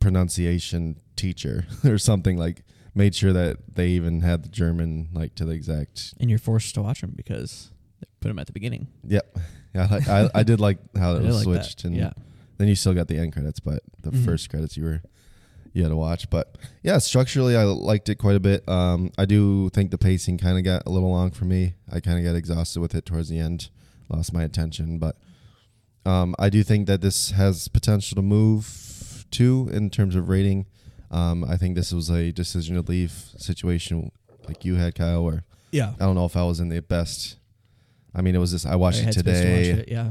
pronunciation 0.01 0.97
teacher 1.17 1.67
or 1.85 1.99
something 1.99 2.37
like. 2.39 2.63
Made 2.93 3.15
sure 3.15 3.33
that 3.33 3.59
they 3.77 3.91
even 3.91 4.21
had 4.23 4.43
the 4.43 4.49
German 4.49 5.11
like 5.13 5.37
to 5.37 5.45
the 5.45 5.53
exact. 5.53 6.13
and 6.19 6.29
you're 6.29 6.41
forced 6.41 6.75
to 6.75 6.83
watch 6.83 7.03
them 7.03 7.13
because 7.17 7.71
they 8.01 8.07
put 8.19 8.27
them 8.27 8.39
at 8.41 8.49
the 8.49 8.53
beginning 8.53 8.89
Yep, 9.07 9.39
yeah, 9.77 9.87
I, 10.09 10.23
I, 10.25 10.31
I 10.41 10.43
did 10.43 10.59
like 10.59 10.79
how 10.97 11.15
it 11.15 11.23
was 11.23 11.37
like 11.37 11.45
switched, 11.45 11.85
and 11.85 11.95
yeah 11.95 12.11
then 12.61 12.69
you 12.69 12.75
still 12.75 12.95
got 12.95 13.09
the 13.09 13.17
end 13.19 13.33
credits, 13.33 13.59
but 13.61 13.83
the 14.01 14.11
Mhm. 14.11 14.25
first 14.25 14.51
credits 14.51 14.77
you 14.77 14.85
were 14.85 15.03
you 15.73 15.83
had 15.85 15.91
to 15.91 15.97
watch. 15.97 16.29
But 16.31 16.59
yeah, 16.83 16.99
structurally 16.99 17.57
I 17.57 17.63
liked 17.63 18.09
it 18.09 18.17
quite 18.17 18.35
a 18.35 18.41
bit. 18.41 18.69
Um, 18.69 19.13
I 19.17 19.25
do 19.25 19.69
think 19.71 19.93
the 19.93 19.99
pacing 19.99 20.39
kind 20.39 20.59
of 20.59 20.65
got 20.65 20.83
a 20.85 20.91
little 20.91 21.11
long 21.11 21.31
for 21.31 21.45
me. 21.45 21.75
I 21.91 22.01
kind 22.01 22.19
of 22.19 22.25
got 22.25 22.37
exhausted 22.37 22.81
with 22.81 22.93
it 22.95 23.07
towards 23.07 23.29
the 23.29 23.39
end, 23.39 23.71
lost 24.09 24.33
my 24.33 24.43
attention. 24.43 24.99
But 24.99 25.17
um, 26.05 26.35
I 26.41 26.51
do 26.51 26.63
think 26.65 26.87
that 26.89 27.03
this 27.03 27.31
has 27.33 27.69
potential 27.69 28.17
to 28.17 28.23
move 28.23 29.27
too 29.31 29.71
in 29.73 29.91
terms 29.91 30.17
of 30.17 30.29
rating. 30.29 30.67
Um, 31.13 31.45
I 31.45 31.57
think 31.57 31.77
this 31.77 31.93
was 31.93 32.11
a 32.11 32.33
decision 32.33 32.75
to 32.75 32.83
leave 32.83 33.13
situation 33.37 34.11
like 34.49 34.65
you 34.65 34.75
had, 34.75 34.95
Kyle. 34.97 35.23
Or 35.23 35.45
yeah 35.71 35.93
I 36.01 36.05
don't 36.05 36.17
know 36.17 36.25
if 36.25 36.37
I 36.37 36.43
was 36.45 36.59
in 36.59 36.69
the 36.69 36.83
best. 36.83 37.37
I 38.13 38.23
mean, 38.23 38.35
it 38.35 38.39
was 38.39 38.51
just 38.51 38.67
I 38.67 38.75
watched 38.75 39.05
I 39.05 39.09
it 39.09 39.13
space 39.13 39.15
to 39.15 39.23
today, 39.23 39.71
watch 39.73 39.81
it, 39.83 39.89
yeah 39.89 40.11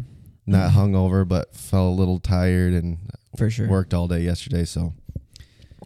not 0.50 0.72
hungover, 0.72 1.28
but 1.28 1.56
felt 1.56 1.94
a 1.94 2.00
little 2.00 2.20
tired 2.20 2.74
and 2.74 2.98
for 3.38 3.50
sure 3.50 3.68
worked 3.68 3.94
all 3.94 4.08
day 4.08 4.22
yesterday, 4.22 4.66
so 4.66 4.94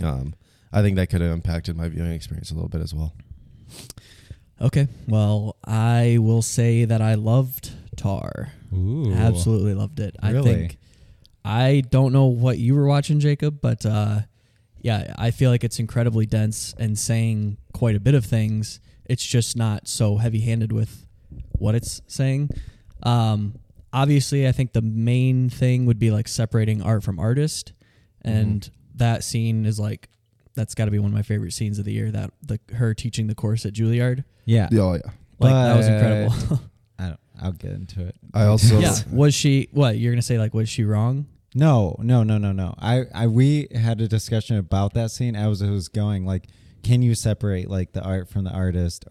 um, 0.02 0.34
I 0.72 0.82
think 0.82 0.96
that 0.96 1.10
could 1.10 1.22
have 1.22 1.32
impacted 1.32 1.78
my 1.78 1.90
viewing 1.90 2.12
experience 2.12 2.52
a 2.52 2.56
little 2.56 2.70
bit 2.70 2.82
as 2.82 2.94
well. 2.94 3.14
Okay. 4.62 4.88
Well, 5.08 5.58
I 5.66 6.18
will 6.20 6.42
say 6.42 6.86
that 6.86 7.02
I 7.02 7.16
loved 7.16 7.72
Tar. 7.98 8.54
Ooh. 8.74 9.14
Absolutely 9.14 9.74
loved 9.74 10.00
it. 10.00 10.16
I 10.22 10.42
think 10.42 10.78
I 11.46 11.84
don't 11.90 12.14
know 12.14 12.26
what 12.26 12.58
you 12.58 12.76
were 12.76 12.86
watching, 12.86 13.20
Jacob, 13.20 13.60
but 13.62 13.86
uh, 13.86 14.22
yeah, 14.82 15.14
I 15.18 15.32
feel 15.32 15.52
like 15.52 15.64
it's 15.64 15.80
incredibly 15.80 16.26
dense 16.26 16.74
and 16.80 16.98
saying 16.98 17.58
quite 17.74 17.96
a 17.96 18.00
bit 18.00 18.16
of 18.16 18.26
things. 18.26 18.80
It's 19.06 19.26
just 19.26 19.58
not 19.58 19.88
so 19.88 20.18
heavy-handed 20.18 20.72
with 20.72 21.06
what 21.52 21.76
it's 21.76 22.02
saying. 22.08 22.50
Um, 23.04 23.56
obviously, 23.94 24.48
I 24.48 24.52
think 24.52 24.74
the 24.74 24.82
main 24.82 25.50
thing 25.50 25.86
would 25.86 26.00
be 26.00 26.12
like 26.12 26.28
separating 26.28 26.82
art 26.82 27.04
from 27.04 27.20
artist, 27.20 27.74
mm-hmm. 28.26 28.38
and 28.38 28.72
that 28.96 29.24
scene 29.24 29.66
is 29.66 29.80
like 29.80 30.10
that's 30.56 30.76
got 30.76 30.86
to 30.86 30.92
be 30.92 31.00
one 31.00 31.12
of 31.12 31.16
my 31.16 31.22
favorite 31.22 31.54
scenes 31.54 31.80
of 31.80 31.86
the 31.86 31.94
year. 31.94 32.12
That 32.12 32.32
the 32.42 32.60
her 32.74 32.94
teaching 32.94 33.28
the 33.28 33.36
course 33.36 33.66
at 33.66 33.74
Juilliard, 33.74 34.26
Yeah. 34.46 34.68
Oh 34.74 34.94
yeah. 34.94 35.00
like 35.40 35.54
that 35.54 35.78
was 35.78 35.88
incredible. 35.88 36.60
I 37.00 37.08
don't, 37.08 37.20
I'll 37.42 37.52
get 37.54 37.72
into 37.72 38.06
it. 38.06 38.16
I 38.34 38.46
also 38.46 38.80
yeah. 38.80 38.96
Was 39.12 39.34
she 39.34 39.70
what? 39.72 39.98
You're 39.98 40.12
gonna 40.12 40.22
say 40.22 40.38
like 40.38 40.54
was 40.54 40.68
she 40.68 40.84
wrong? 40.84 41.28
No, 41.56 41.96
no, 42.00 42.24
no, 42.24 42.40
no, 42.40 42.52
no. 42.52 42.74
I, 42.80 43.04
I, 43.14 43.28
we 43.28 43.68
had 43.76 44.02
a 44.02 44.08
discussion 44.08 44.58
about 44.58 44.96
that 44.96 45.12
scene 45.12 45.36
as 45.36 45.62
it 45.62 45.70
was 45.70 45.88
going. 45.88 46.26
Like, 46.26 46.48
can 46.82 47.04
you 47.04 47.14
separate 47.14 47.70
like 47.70 47.94
the 47.94 48.02
art 48.02 48.28
from 48.28 48.44
the 48.44 48.50
artist? 48.50 49.06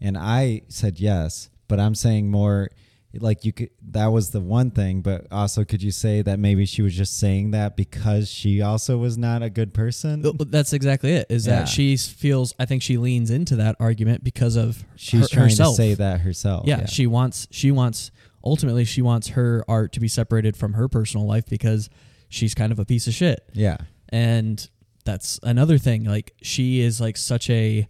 And 0.00 0.16
I 0.16 0.62
said 0.68 1.00
yes, 1.00 1.50
but 1.66 1.80
I'm 1.80 1.96
saying 1.96 2.30
more 2.30 2.70
like 3.18 3.44
you 3.44 3.52
could. 3.52 3.70
That 3.90 4.06
was 4.06 4.30
the 4.30 4.40
one 4.40 4.70
thing, 4.70 5.00
but 5.02 5.26
also 5.30 5.64
could 5.64 5.82
you 5.82 5.90
say 5.90 6.22
that 6.22 6.38
maybe 6.38 6.64
she 6.66 6.82
was 6.82 6.94
just 6.94 7.18
saying 7.18 7.50
that 7.52 7.76
because 7.76 8.28
she 8.30 8.60
also 8.62 8.98
was 8.98 9.16
not 9.18 9.42
a 9.42 9.50
good 9.50 9.74
person? 9.74 10.24
That's 10.50 10.72
exactly 10.72 11.12
it. 11.12 11.26
Is 11.30 11.46
Yeah. 11.46 11.60
that 11.60 11.68
she 11.68 11.96
feels? 11.96 12.54
I 12.58 12.64
think 12.64 12.82
she 12.82 12.96
leans 12.98 13.30
into 13.30 13.56
that 13.56 13.76
argument 13.80 14.24
because 14.24 14.56
of 14.56 14.84
She's 14.96 15.22
her- 15.22 15.26
trying 15.28 15.44
herself. 15.50 15.76
to 15.76 15.82
say 15.82 15.94
that 15.94 16.20
herself. 16.20 16.66
Yeah, 16.66 16.86
she 16.86 17.06
wants. 17.06 17.46
She 17.50 17.70
wants. 17.70 18.10
Ultimately, 18.44 18.84
she 18.84 19.02
wants 19.02 19.28
her 19.28 19.64
art 19.68 19.92
to 19.94 20.00
be 20.00 20.08
separated 20.08 20.56
from 20.56 20.74
her 20.74 20.88
personal 20.88 21.26
life 21.26 21.44
because 21.46 21.90
she's 22.28 22.54
kind 22.54 22.70
of 22.72 22.78
a 22.78 22.84
piece 22.84 23.06
of 23.06 23.14
shit. 23.14 23.40
yeah, 23.52 23.76
and 24.10 24.68
that's 25.04 25.40
another 25.42 25.78
thing 25.78 26.04
like 26.04 26.34
she 26.42 26.80
is 26.80 27.00
like 27.00 27.16
such 27.16 27.48
a 27.48 27.88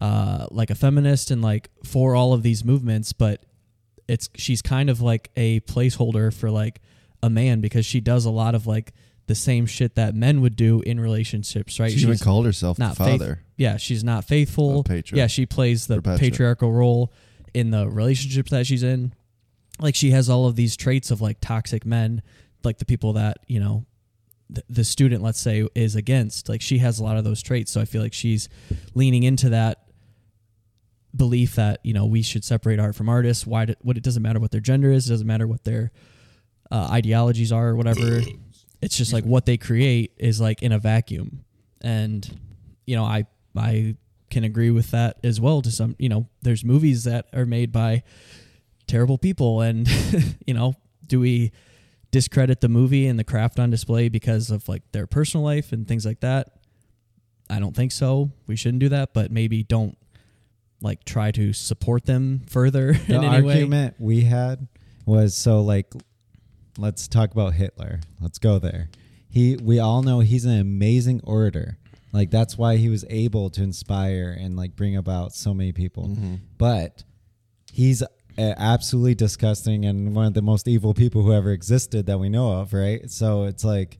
uh 0.00 0.46
like 0.50 0.70
a 0.70 0.74
feminist 0.74 1.30
and 1.30 1.40
like 1.42 1.70
for 1.84 2.14
all 2.14 2.32
of 2.34 2.42
these 2.42 2.64
movements 2.64 3.12
but 3.12 3.42
it's 4.10 4.28
she's 4.34 4.60
kind 4.62 4.90
of 4.90 5.00
like 5.00 5.30
a 5.36 5.60
placeholder 5.60 6.32
for 6.34 6.50
like 6.50 6.80
a 7.22 7.30
man 7.30 7.60
because 7.60 7.84
she 7.86 8.00
does 8.00 8.24
a 8.24 8.30
lot 8.30 8.54
of 8.54 8.66
like 8.66 8.92
the 9.26 9.34
same 9.34 9.64
shit 9.66 9.94
that 9.94 10.14
men 10.14 10.40
would 10.40 10.56
do 10.56 10.80
in 10.80 10.98
relationships 10.98 11.78
right? 11.78 11.92
She 11.92 12.00
even 12.00 12.18
called 12.18 12.46
herself 12.46 12.76
the 12.78 12.84
not 12.84 12.96
faith- 12.96 13.20
father. 13.20 13.42
yeah 13.56 13.76
she's 13.76 14.02
not 14.02 14.24
faithful. 14.24 14.84
Yeah 15.12 15.26
she 15.28 15.46
plays 15.46 15.86
the 15.86 15.96
Perpetua. 15.96 16.18
patriarchal 16.18 16.72
role 16.72 17.12
in 17.54 17.70
the 17.70 17.88
relationships 17.88 18.50
that 18.50 18.66
she's 18.66 18.82
in. 18.82 19.12
Like 19.78 19.94
she 19.94 20.10
has 20.10 20.28
all 20.28 20.46
of 20.46 20.56
these 20.56 20.76
traits 20.76 21.10
of 21.10 21.20
like 21.20 21.38
toxic 21.40 21.86
men 21.86 22.22
like 22.64 22.78
the 22.78 22.84
people 22.84 23.12
that 23.14 23.38
you 23.46 23.60
know 23.60 23.86
th- 24.54 24.64
the 24.68 24.84
student 24.84 25.22
let's 25.22 25.40
say 25.40 25.66
is 25.74 25.94
against. 25.94 26.48
Like 26.48 26.60
she 26.60 26.78
has 26.78 26.98
a 26.98 27.04
lot 27.04 27.16
of 27.16 27.24
those 27.24 27.42
traits 27.42 27.70
so 27.70 27.80
i 27.80 27.84
feel 27.84 28.02
like 28.02 28.12
she's 28.12 28.48
leaning 28.94 29.22
into 29.22 29.50
that 29.50 29.84
belief 31.14 31.56
that 31.56 31.80
you 31.82 31.92
know 31.92 32.06
we 32.06 32.22
should 32.22 32.44
separate 32.44 32.78
art 32.78 32.94
from 32.94 33.08
artists. 33.08 33.46
Why 33.46 33.66
do, 33.66 33.74
what 33.80 33.96
it 33.96 34.02
doesn't 34.02 34.22
matter 34.22 34.40
what 34.40 34.50
their 34.50 34.60
gender 34.60 34.90
is 34.90 35.08
it 35.08 35.12
doesn't 35.12 35.26
matter 35.26 35.46
what 35.46 35.64
their 35.64 35.90
uh, 36.70 36.88
ideologies 36.90 37.52
are 37.52 37.68
or 37.68 37.76
whatever. 37.76 38.20
It's 38.82 38.96
just 38.96 39.12
like 39.12 39.24
what 39.24 39.44
they 39.44 39.58
create 39.58 40.14
is 40.16 40.40
like 40.40 40.62
in 40.62 40.72
a 40.72 40.78
vacuum. 40.78 41.44
And 41.82 42.26
you 42.90 42.96
know 42.96 43.04
i 43.04 43.24
i 43.56 43.94
can 44.30 44.42
agree 44.42 44.70
with 44.70 44.90
that 44.90 45.16
as 45.22 45.40
well 45.40 45.62
to 45.62 45.70
some 45.70 45.94
you 45.98 46.08
know 46.08 46.26
there's 46.42 46.64
movies 46.64 47.04
that 47.04 47.26
are 47.32 47.46
made 47.46 47.70
by 47.70 48.02
terrible 48.88 49.16
people 49.16 49.60
and 49.60 49.88
you 50.46 50.52
know 50.52 50.74
do 51.06 51.20
we 51.20 51.52
discredit 52.10 52.60
the 52.60 52.68
movie 52.68 53.06
and 53.06 53.16
the 53.16 53.24
craft 53.24 53.60
on 53.60 53.70
display 53.70 54.08
because 54.08 54.50
of 54.50 54.68
like 54.68 54.82
their 54.90 55.06
personal 55.06 55.44
life 55.44 55.70
and 55.70 55.86
things 55.86 56.04
like 56.04 56.18
that? 56.20 56.50
I 57.48 57.60
don't 57.60 57.74
think 57.74 57.92
so. 57.92 58.32
We 58.48 58.56
shouldn't 58.56 58.80
do 58.80 58.88
that 58.88 59.14
but 59.14 59.30
maybe 59.30 59.62
don't 59.62 59.96
like 60.82 61.04
try 61.04 61.30
to 61.32 61.52
support 61.52 62.06
them 62.06 62.42
further 62.48 62.92
the 63.06 63.14
in 63.14 63.24
any 63.24 63.42
way 63.42 63.54
argument 63.54 63.94
we 63.98 64.22
had 64.22 64.68
was 65.06 65.34
so 65.34 65.60
like 65.60 65.92
let's 66.78 67.08
talk 67.08 67.32
about 67.32 67.54
Hitler. 67.54 68.00
Let's 68.20 68.38
go 68.38 68.58
there. 68.58 68.88
he 69.28 69.56
we 69.56 69.78
all 69.78 70.02
know 70.02 70.20
he's 70.20 70.44
an 70.44 70.58
amazing 70.58 71.20
orator. 71.24 71.78
Like 72.12 72.30
that's 72.30 72.58
why 72.58 72.76
he 72.76 72.88
was 72.88 73.04
able 73.08 73.50
to 73.50 73.62
inspire 73.62 74.36
and 74.38 74.56
like 74.56 74.74
bring 74.74 74.96
about 74.96 75.32
so 75.32 75.54
many 75.54 75.72
people. 75.72 76.08
Mm-hmm. 76.08 76.34
But 76.58 77.04
he's 77.72 78.02
uh, 78.02 78.06
absolutely 78.36 79.14
disgusting 79.14 79.84
and 79.84 80.14
one 80.14 80.26
of 80.26 80.34
the 80.34 80.42
most 80.42 80.66
evil 80.66 80.94
people 80.94 81.22
who 81.22 81.32
ever 81.32 81.52
existed 81.52 82.06
that 82.06 82.18
we 82.18 82.28
know 82.28 82.52
of, 82.52 82.72
right? 82.72 83.08
So 83.10 83.44
it's 83.44 83.64
like 83.64 83.98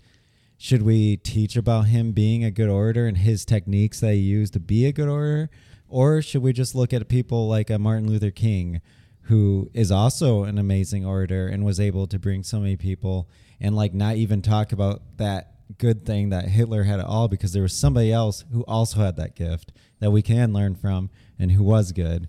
should 0.59 0.83
we 0.83 1.17
teach 1.17 1.57
about 1.57 1.87
him 1.87 2.13
being 2.13 2.45
a 2.45 2.51
good 2.51 2.69
orator 2.69 3.07
and 3.07 3.17
his 3.17 3.47
techniques 3.47 4.01
that 4.01 4.13
he 4.13 4.21
used 4.21 4.53
to 4.53 4.61
be 4.61 4.85
a 4.85 4.93
good 4.93 5.09
orator 5.09 5.49
or 5.91 6.23
should 6.23 6.43
we 6.43 6.53
just 6.53 6.75
look 6.75 6.93
at 6.93 7.07
people 7.09 7.49
like 7.49 7.69
a 7.69 7.79
Martin 7.79 8.09
Luther 8.09 8.31
King 8.31 8.81
who 9.23 9.71
is 9.75 9.91
also 9.91 10.45
an 10.45 10.59
amazing 10.59 11.05
orator 11.05 11.47
and 11.47 11.65
was 11.65 11.79
able 11.79 12.07
to 12.07 12.19
bring 12.19 12.43
so 12.43 12.59
many 12.59 12.77
people 12.77 13.29
and 13.61 13.77
like 13.77 13.93
not 13.93 14.17
even 14.17 14.41
talk 14.41 14.73
about 14.73 15.03
that 15.19 15.53
good 15.79 16.05
thing 16.05 16.31
that 16.31 16.47
Hitler 16.47 16.85
had 16.85 17.01
at 17.01 17.07
all 17.07 17.29
because 17.29 17.53
there 17.53 17.63
was 17.63 17.77
somebody 17.77 18.13
else 18.13 18.45
who 18.53 18.63
also 18.63 19.01
had 19.01 19.17
that 19.17 19.37
gift 19.37 19.73
that 20.01 20.11
we 20.11 20.23
can 20.23 20.53
learn 20.53 20.75
from 20.75 21.11
and 21.39 21.53
who 21.53 21.63
was 21.63 21.93
good. 21.93 22.29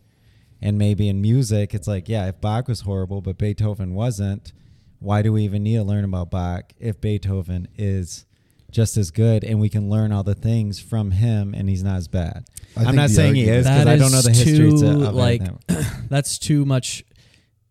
And 0.61 0.77
maybe 0.77 1.09
in 1.09 1.21
music, 1.21 1.73
it's 1.73 1.87
like, 1.87 2.07
yeah, 2.07 2.27
if 2.27 2.39
Bach 2.39 2.67
was 2.67 2.81
horrible, 2.81 3.21
but 3.21 3.37
Beethoven 3.37 3.95
wasn't, 3.95 4.53
why 4.99 5.23
do 5.23 5.33
we 5.33 5.43
even 5.43 5.63
need 5.63 5.77
to 5.77 5.83
learn 5.83 6.03
about 6.03 6.29
Bach 6.29 6.73
if 6.79 7.01
Beethoven 7.01 7.67
is 7.77 8.25
just 8.69 8.95
as 8.95 9.09
good 9.09 9.43
and 9.43 9.59
we 9.59 9.69
can 9.69 9.89
learn 9.89 10.11
all 10.11 10.23
the 10.23 10.35
things 10.35 10.79
from 10.79 11.11
him 11.11 11.55
and 11.55 11.67
he's 11.67 11.83
not 11.83 11.97
as 11.97 12.07
bad? 12.07 12.45
I 12.77 12.85
I'm 12.85 12.95
not 12.95 13.09
saying 13.09 13.35
he 13.35 13.47
is 13.47 13.65
because 13.65 13.87
I 13.87 13.97
don't 13.97 14.11
know 14.11 14.21
the 14.21 14.31
history 14.31 14.71
too, 14.71 14.79
to, 14.79 15.07
of 15.07 15.15
like 15.15 15.41
it. 15.41 15.85
that's 16.09 16.37
too 16.37 16.65
much. 16.65 17.03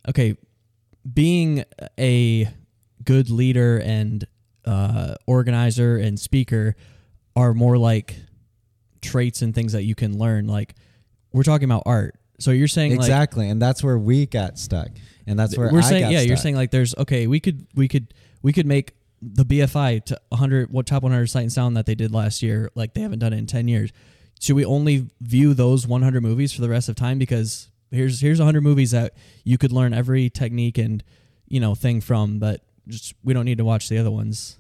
Okay, 0.09 0.37
being 1.13 1.65
a 1.99 2.49
good 3.05 3.31
leader 3.31 3.79
and 3.79 4.27
uh, 4.65 5.15
organizer 5.27 5.97
and 5.97 6.19
speaker 6.19 6.77
are 7.37 7.55
more 7.55 7.79
like 7.79 8.17
traits 9.01 9.43
and 9.43 9.55
things 9.55 9.73
that 9.73 9.85
you 9.85 9.95
can 9.95 10.19
learn. 10.19 10.47
Like 10.47 10.75
we're 11.33 11.43
talking 11.43 11.65
about 11.65 11.85
art, 11.87 12.17
so 12.39 12.51
you're 12.51 12.69
saying 12.69 12.93
like 12.93 13.01
exactly, 13.01 13.49
and 13.49 13.61
that's 13.61 13.83
where 13.83 13.99
we 13.99 14.27
got 14.27 14.59
stuck, 14.59 14.91
and 15.27 15.39
that's 15.39 15.57
where 15.57 15.73
we're 15.73 15.79
I 15.79 15.83
saying 15.83 16.11
yeah 16.11 16.21
you're 16.21 16.37
saying 16.37 16.57
like 16.57 16.71
there's 16.71 16.95
okay 16.97 17.27
we 17.27 17.41
could 17.41 17.67
we 17.75 17.89
could 17.89 18.13
we 18.43 18.53
could 18.53 18.67
make 18.67 18.95
the 19.23 19.45
bfi 19.45 20.05
to 20.07 20.21
100 20.31 20.71
what 20.71 20.87
top 20.87 21.03
100 21.03 21.27
sight 21.27 21.43
and 21.43 21.53
sound 21.53 21.77
that 21.77 21.87
they 21.87 21.95
did 21.95 22.13
last 22.13 22.43
year 22.43 22.71
like 22.75 22.95
they 22.95 23.03
haven't 23.03 23.19
done 23.19 23.33
it 23.33 23.39
in 23.39 23.47
10 23.47 23.69
years 23.69 23.93
should 24.41 24.57
we 24.57 24.65
only 24.65 25.07
view 25.21 25.55
those 25.55 25.87
100 25.87 26.21
movies 26.23 26.53
for 26.53 26.61
the 26.63 26.69
rest 26.69 26.89
of 26.89 26.97
time 26.97 27.19
because 27.19 27.69
here's 27.93 28.21
here's 28.21 28.39
100 28.41 28.63
movies 28.63 28.91
that 28.91 29.15
you 29.45 29.57
could 29.59 29.71
learn 29.71 29.93
every 29.95 30.29
technique 30.31 30.79
and 30.79 31.05
you 31.47 31.61
know 31.61 31.75
thing 31.77 32.01
from 32.01 32.39
but 32.41 32.63
just 32.89 33.15
we 33.23 33.33
don't 33.35 33.45
need 33.45 33.59
to 33.59 33.65
watch 33.65 33.89
the 33.89 33.99
other 33.99 34.11
ones 34.11 34.57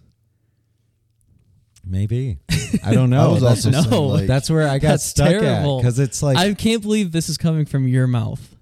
Maybe 1.84 2.38
I 2.84 2.92
don't 2.92 3.12
I 3.12 3.16
know. 3.16 3.30
was 3.32 3.42
that's, 3.42 3.66
also 3.66 3.70
No. 3.70 3.90
saying, 3.90 4.08
like, 4.10 4.26
that's 4.26 4.50
where 4.50 4.68
I 4.68 4.78
got 4.78 4.88
That's 4.90 5.04
stuck 5.04 5.28
terrible. 5.30 5.78
at 5.78 5.82
because 5.82 5.98
it's 5.98 6.22
like 6.22 6.36
i 6.36 6.52
can't 6.54 6.82
believe 6.82 7.10
this 7.10 7.28
is 7.30 7.38
coming 7.38 7.64
from 7.64 7.88
your 7.88 8.06
mouth 8.06 8.54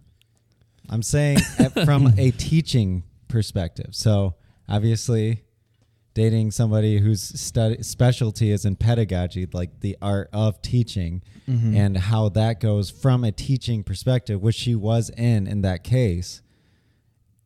I'm 0.90 1.02
saying 1.02 1.38
eh, 1.58 1.84
from 1.84 2.14
a 2.16 2.30
teaching 2.30 3.02
perspective. 3.28 3.88
So 3.90 4.36
obviously, 4.70 5.42
dating 6.18 6.50
somebody 6.50 6.98
whose 6.98 7.22
study 7.40 7.80
specialty 7.82 8.50
is 8.50 8.64
in 8.64 8.74
pedagogy, 8.74 9.46
like 9.52 9.80
the 9.80 9.96
art 10.02 10.28
of 10.32 10.60
teaching, 10.60 11.22
Mm-hmm. 11.48 11.74
and 11.76 11.96
how 11.96 12.28
that 12.30 12.60
goes 12.60 12.90
from 12.90 13.24
a 13.24 13.32
teaching 13.32 13.82
perspective, 13.82 14.42
which 14.42 14.54
she 14.56 14.74
was 14.74 15.08
in 15.10 15.46
in 15.46 15.62
that 15.62 15.82
case, 15.82 16.42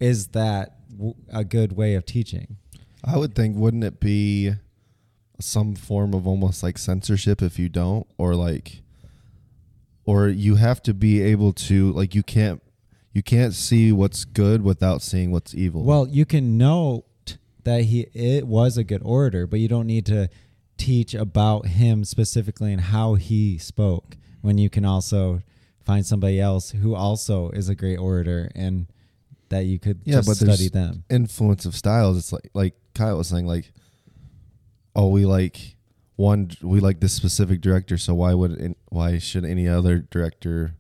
is 0.01 0.29
that 0.29 0.77
w- 0.91 1.15
a 1.33 1.45
good 1.45 1.77
way 1.77 1.95
of 1.95 2.05
teaching? 2.05 2.57
I 3.05 3.17
would 3.17 3.37
think, 3.37 3.57
wouldn't 3.57 3.85
it 3.85 4.01
be 4.01 4.55
some 5.41 5.77
form 5.77 6.15
of 6.15 6.27
almost 6.27 6.65
like 6.65 6.79
censorship 6.79 7.43
if 7.43 7.61
you 7.61 7.69
don't, 7.69 8.05
or 8.19 8.35
like, 8.35 8.83
or 10.05 10.27
you 10.29 10.57
have 10.57 10.83
to 10.83 10.93
be 10.95 11.21
able 11.23 11.53
to 11.53 11.93
like 11.93 12.13
you 12.17 12.25
can't 12.25 12.61
you 13.13 13.23
can't 13.23 13.55
see 13.55 13.93
what's 13.93 14.25
good 14.25 14.63
without 14.63 15.01
seeing 15.03 15.31
what's 15.31 15.55
evil. 15.55 15.85
Well, 15.85 16.09
you 16.09 16.25
can 16.25 16.59
note 16.59 17.05
that 17.65 17.85
he 17.85 18.01
it 18.15 18.47
was 18.47 18.77
a 18.77 18.85
good 18.85 19.03
orator, 19.05 19.47
but 19.47 19.61
you 19.61 19.69
don't 19.69 19.87
need 19.87 20.07
to 20.07 20.29
teach 20.79 21.15
about 21.15 21.67
him 21.67 22.05
specifically 22.05 22.73
and 22.73 22.81
how 22.81 23.15
he 23.15 23.59
spoke. 23.59 24.17
When 24.41 24.59
you 24.59 24.69
can 24.71 24.85
also 24.85 25.43
find 25.85 26.05
somebody 26.05 26.41
else 26.41 26.71
who 26.71 26.95
also 26.95 27.51
is 27.51 27.69
a 27.69 27.75
great 27.75 27.97
orator 27.99 28.51
and 28.55 28.87
that 29.51 29.67
you 29.67 29.79
could 29.79 30.01
Yeah, 30.05 30.23
but 30.27 30.37
study 30.37 30.69
them. 30.69 31.05
influence 31.11 31.65
of 31.67 31.75
styles. 31.77 32.17
It's 32.19 32.33
like 32.33 32.51
like 32.55 32.75
Kyle 32.95 33.19
was 33.19 33.29
saying, 33.29 33.47
like, 33.47 33.73
oh, 34.97 35.09
we 35.09 35.25
like 35.27 35.77
one, 36.17 36.51
we 36.63 36.81
like 36.81 37.01
this 37.01 37.13
specific 37.15 37.61
director, 37.61 37.97
so 37.99 38.15
why 38.15 38.35
would 38.35 38.75
why 38.89 39.19
should 39.19 39.45
any 39.45 39.69
other 39.69 39.99
director 39.99 40.75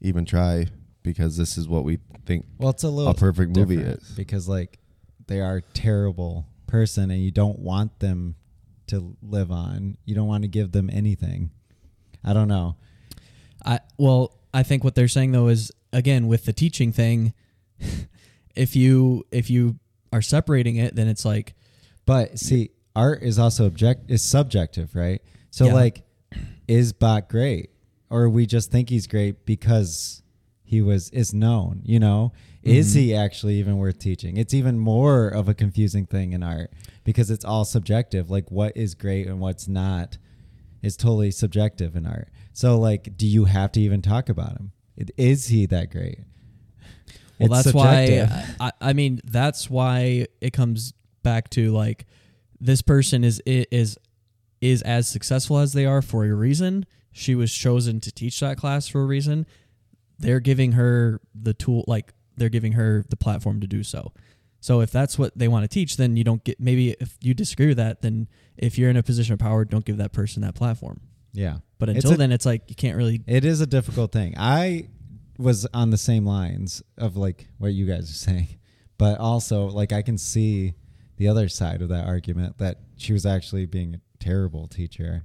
even 0.00 0.24
try? 0.24 0.66
Because 1.02 1.36
this 1.36 1.56
is 1.56 1.68
what 1.68 1.84
we 1.84 1.98
think 2.26 2.44
Well, 2.58 2.70
it's 2.70 2.82
a 2.84 2.88
little 2.90 3.12
a 3.12 3.14
perfect 3.14 3.56
movie 3.56 3.78
is. 3.78 4.12
because 4.16 4.48
like 4.48 4.78
they 5.28 5.40
are 5.40 5.56
a 5.58 5.62
terrible 5.62 6.46
person 6.66 7.10
and 7.10 7.22
you 7.22 7.30
don't 7.30 7.58
want 7.58 8.00
them 8.00 8.34
to 8.88 9.16
live 9.22 9.50
on. 9.50 9.96
You 10.04 10.14
don't 10.14 10.26
want 10.26 10.42
to 10.42 10.48
give 10.48 10.72
them 10.72 10.90
anything. 10.92 11.50
I 12.24 12.32
don't 12.32 12.48
know. 12.48 12.76
I 13.64 13.80
well, 13.96 14.34
I 14.52 14.62
think 14.62 14.82
what 14.82 14.94
they're 14.94 15.08
saying 15.08 15.32
though 15.32 15.48
is 15.48 15.70
again 15.92 16.26
with 16.26 16.44
the 16.44 16.52
teaching 16.52 16.92
thing, 16.92 17.32
if 18.56 18.74
you 18.74 19.24
if 19.30 19.48
you 19.50 19.78
are 20.12 20.22
separating 20.22 20.76
it, 20.76 20.94
then 20.96 21.06
it's 21.08 21.24
like 21.24 21.54
But 22.06 22.38
see, 22.38 22.70
art 22.96 23.22
is 23.22 23.38
also 23.38 23.66
object 23.66 24.10
is 24.10 24.22
subjective, 24.22 24.94
right? 24.94 25.22
So 25.50 25.66
Yeah. 25.66 25.74
like, 25.74 26.02
is 26.66 26.92
Bach 26.92 27.28
great, 27.28 27.70
or 28.10 28.28
we 28.28 28.46
just 28.46 28.70
think 28.70 28.90
he's 28.90 29.06
great 29.06 29.44
because 29.46 30.22
he 30.64 30.82
was 30.82 31.10
is 31.10 31.32
known? 31.34 31.82
You 31.84 31.98
know, 32.00 32.32
is 32.68 32.90
Mm-hmm. 32.90 32.98
he 33.00 33.14
actually 33.14 33.54
even 33.56 33.76
worth 33.78 33.98
teaching? 33.98 34.36
It's 34.36 34.54
even 34.54 34.78
more 34.78 35.28
of 35.28 35.48
a 35.48 35.54
confusing 35.54 36.06
thing 36.06 36.32
in 36.32 36.42
art 36.42 36.72
because 37.04 37.30
it's 37.30 37.44
all 37.44 37.64
subjective. 37.64 38.30
Like, 38.30 38.50
what 38.50 38.76
is 38.76 38.94
great 38.94 39.26
and 39.26 39.40
what's 39.40 39.66
not 39.68 40.18
is 40.82 40.96
totally 40.96 41.30
subjective 41.30 41.96
in 41.96 42.06
art. 42.06 42.28
So 42.52 42.78
like, 42.78 43.16
do 43.16 43.26
you 43.26 43.46
have 43.46 43.72
to 43.72 43.80
even 43.80 44.00
talk 44.02 44.28
about 44.28 44.52
him? 44.52 44.72
Is 45.16 45.48
he 45.48 45.66
that 45.66 45.90
great? 45.90 46.20
Well, 47.38 47.52
It's 47.52 47.64
that's 47.64 47.70
subjective. 47.76 48.30
why 48.58 48.68
I, 48.80 48.90
I 48.90 48.92
mean 48.92 49.20
that's 49.24 49.68
why 49.70 50.26
it 50.40 50.52
comes 50.52 50.92
back 51.22 51.50
to 51.50 51.70
like 51.72 52.06
this 52.60 52.82
person 52.82 53.22
is 53.24 53.40
is 53.46 53.96
is 54.60 54.82
as 54.82 55.08
successful 55.08 55.58
as 55.58 55.72
they 55.72 55.86
are 55.86 56.02
for 56.02 56.24
a 56.24 56.34
reason. 56.34 56.84
She 57.12 57.34
was 57.36 57.52
chosen 57.52 58.00
to 58.00 58.10
teach 58.12 58.40
that 58.40 58.56
class 58.56 58.88
for 58.88 59.00
a 59.02 59.06
reason. 59.06 59.46
They're 60.18 60.40
giving 60.40 60.72
her 60.72 61.20
the 61.34 61.54
tool, 61.54 61.84
like 61.86 62.12
they're 62.38 62.48
giving 62.48 62.72
her 62.72 63.04
the 63.08 63.16
platform 63.16 63.60
to 63.60 63.66
do 63.66 63.82
so. 63.82 64.12
So 64.60 64.80
if 64.80 64.90
that's 64.90 65.18
what 65.18 65.36
they 65.38 65.46
want 65.48 65.64
to 65.64 65.68
teach, 65.68 65.96
then 65.96 66.16
you 66.16 66.24
don't 66.24 66.42
get. 66.42 66.58
Maybe 66.60 66.90
if 67.00 67.16
you 67.20 67.32
disagree 67.34 67.68
with 67.68 67.76
that, 67.76 68.02
then 68.02 68.28
if 68.56 68.76
you're 68.78 68.90
in 68.90 68.96
a 68.96 69.02
position 69.02 69.32
of 69.32 69.38
power, 69.38 69.64
don't 69.64 69.84
give 69.84 69.98
that 69.98 70.12
person 70.12 70.42
that 70.42 70.54
platform. 70.54 71.00
yeah. 71.32 71.58
But 71.78 71.90
It's 71.90 71.98
until 71.98 72.12
a- 72.14 72.16
then, 72.16 72.32
it's 72.32 72.44
like 72.44 72.62
you 72.68 72.74
can't 72.74 72.96
really. 72.96 73.22
It 73.28 73.44
is 73.44 73.60
a 73.60 73.66
difficult 73.66 74.10
thing. 74.10 74.34
I 74.36 74.88
was 75.38 75.64
on 75.72 75.90
the 75.90 75.96
same 75.98 76.26
lines 76.26 76.82
of 76.96 77.16
like 77.16 77.46
what 77.58 77.72
you 77.72 77.86
guys 77.86 78.10
are 78.10 78.14
saying, 78.14 78.48
but 78.98 79.20
also 79.20 79.66
like 79.66 79.92
I 79.92 80.02
can 80.02 80.18
see 80.18 80.74
the 81.18 81.28
other 81.28 81.48
side 81.48 81.80
of 81.80 81.88
that 81.90 82.06
argument 82.08 82.58
that 82.58 82.80
she 82.96 83.12
was 83.12 83.24
actually 83.24 83.66
being 83.66 83.94
a 83.94 84.00
terrible 84.18 84.66
teacher. 84.66 85.22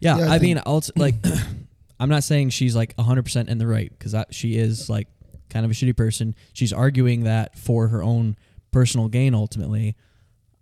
Yeah, 0.00 0.16
Yeah, 0.16 0.24
I 0.30 0.36
I, 0.36 0.38
think- 0.38 0.42
mean, 0.56 0.62
I'll 0.64 0.80
t- 0.80 0.92
like, 0.96 1.16
I'm 2.00 2.08
not 2.08 2.24
saying 2.24 2.50
she's 2.50 2.74
like 2.74 2.94
100 2.94 3.22
percent 3.22 3.50
in 3.50 3.58
the 3.58 3.66
right 3.66 3.90
because 3.98 4.14
she 4.30 4.56
is 4.56 4.88
like 4.88 5.08
kind 5.50 5.64
of 5.64 5.70
a 5.70 5.74
shitty 5.74 5.96
person. 5.96 6.34
She's 6.52 6.72
arguing 6.72 7.24
that 7.24 7.58
for 7.58 7.88
her 7.88 8.02
own 8.02 8.36
personal 8.70 9.08
gain. 9.08 9.34
Ultimately, 9.34 9.96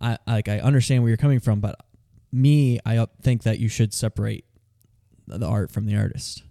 I 0.01 0.19
like 0.27 0.49
I 0.49 0.59
understand 0.59 1.03
where 1.03 1.09
you're 1.09 1.17
coming 1.17 1.41
from, 1.41 1.61
but 1.61 1.77
me, 2.33 2.79
I 2.85 3.07
think 3.23 3.43
that 3.45 3.59
you 3.59 3.69
should 3.69 3.95
separate 3.95 4.45
the 5.27 5.47
art 5.47 5.71
from 5.71 5.87
the 5.87 5.97
artist. 5.97 6.43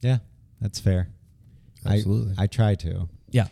Yeah, 0.00 0.18
that's 0.60 0.80
fair. 0.80 1.08
Absolutely. 1.84 2.34
I 2.38 2.44
I 2.44 2.46
try 2.46 2.74
to. 2.76 3.08
Yeah. 3.30 3.48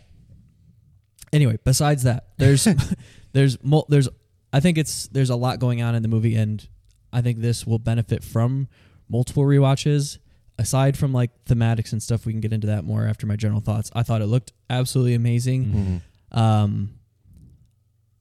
Anyway, 1.33 1.57
besides 1.63 2.03
that, 2.03 2.27
there's 2.37 2.67
there's 3.33 3.61
mul- 3.63 3.85
there's 3.89 4.09
I 4.53 4.59
think 4.59 4.77
it's 4.77 5.07
there's 5.07 5.29
a 5.29 5.35
lot 5.35 5.59
going 5.59 5.81
on 5.81 5.95
in 5.95 6.01
the 6.01 6.07
movie, 6.07 6.35
and 6.35 6.65
I 7.11 7.21
think 7.21 7.39
this 7.39 7.65
will 7.65 7.79
benefit 7.79 8.23
from 8.23 8.67
multiple 9.09 9.43
rewatches. 9.43 10.17
Aside 10.57 10.97
from 10.97 11.11
like 11.11 11.31
thematics 11.45 11.91
and 11.91 12.01
stuff, 12.01 12.25
we 12.25 12.31
can 12.31 12.39
get 12.41 12.53
into 12.53 12.67
that 12.67 12.85
more 12.85 13.05
after 13.05 13.27
my 13.27 13.35
general 13.35 13.59
thoughts. 13.59 13.91
I 13.93 14.03
thought 14.03 14.21
it 14.21 14.27
looked 14.27 14.53
absolutely 14.69 15.13
amazing. 15.13 16.01
Mhm. 16.33 16.37
Um, 16.37 16.89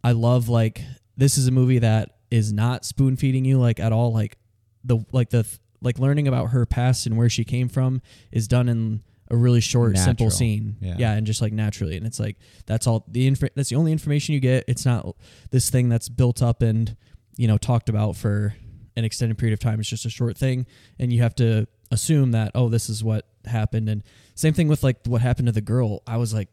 I 0.02 0.12
love 0.12 0.48
like 0.48 0.82
this 1.16 1.38
is 1.38 1.46
a 1.46 1.50
movie 1.52 1.78
that 1.78 2.16
is 2.30 2.52
not 2.52 2.84
spoon 2.84 3.16
feeding 3.16 3.44
you 3.44 3.58
like 3.58 3.78
at 3.80 3.92
all. 3.92 4.12
Like 4.12 4.36
the 4.82 4.98
like 5.12 5.30
the 5.30 5.46
like 5.80 5.98
learning 5.98 6.26
about 6.28 6.46
her 6.46 6.66
past 6.66 7.06
and 7.06 7.16
where 7.16 7.28
she 7.28 7.44
came 7.44 7.68
from 7.68 8.02
is 8.32 8.48
done 8.48 8.68
in 8.68 9.02
a 9.30 9.36
really 9.36 9.60
short, 9.60 9.96
simple 9.96 10.26
Natural. 10.26 10.30
scene. 10.30 10.76
Yeah. 10.80 11.12
and 11.12 11.26
just 11.26 11.40
like 11.40 11.52
naturally, 11.52 11.96
and 11.96 12.06
it's 12.06 12.18
like 12.20 12.36
that's 12.66 12.86
all 12.86 13.04
the 13.08 13.26
inf- 13.26 13.54
that's 13.54 13.68
the 13.70 13.76
only 13.76 13.92
information 13.92 14.34
you 14.34 14.40
get. 14.40 14.64
It's 14.68 14.84
not 14.84 15.16
this 15.50 15.70
thing 15.70 15.88
that's 15.88 16.08
built 16.08 16.42
up 16.42 16.62
and 16.62 16.96
you 17.36 17.46
know 17.48 17.58
talked 17.58 17.88
about 17.88 18.16
for 18.16 18.54
an 18.96 19.04
extended 19.04 19.36
period 19.38 19.52
of 19.52 19.58
time 19.58 19.80
it's 19.80 19.88
just 19.88 20.06
a 20.06 20.10
short 20.10 20.38
thing 20.38 20.64
and 21.00 21.12
you 21.12 21.20
have 21.20 21.34
to 21.34 21.66
assume 21.94 22.32
that 22.32 22.50
oh 22.54 22.68
this 22.68 22.88
is 22.90 23.02
what 23.02 23.26
happened 23.46 23.88
and 23.88 24.02
same 24.34 24.52
thing 24.52 24.68
with 24.68 24.82
like 24.82 24.98
what 25.06 25.20
happened 25.22 25.46
to 25.46 25.52
the 25.52 25.60
girl 25.60 26.02
i 26.06 26.16
was 26.16 26.34
like 26.34 26.48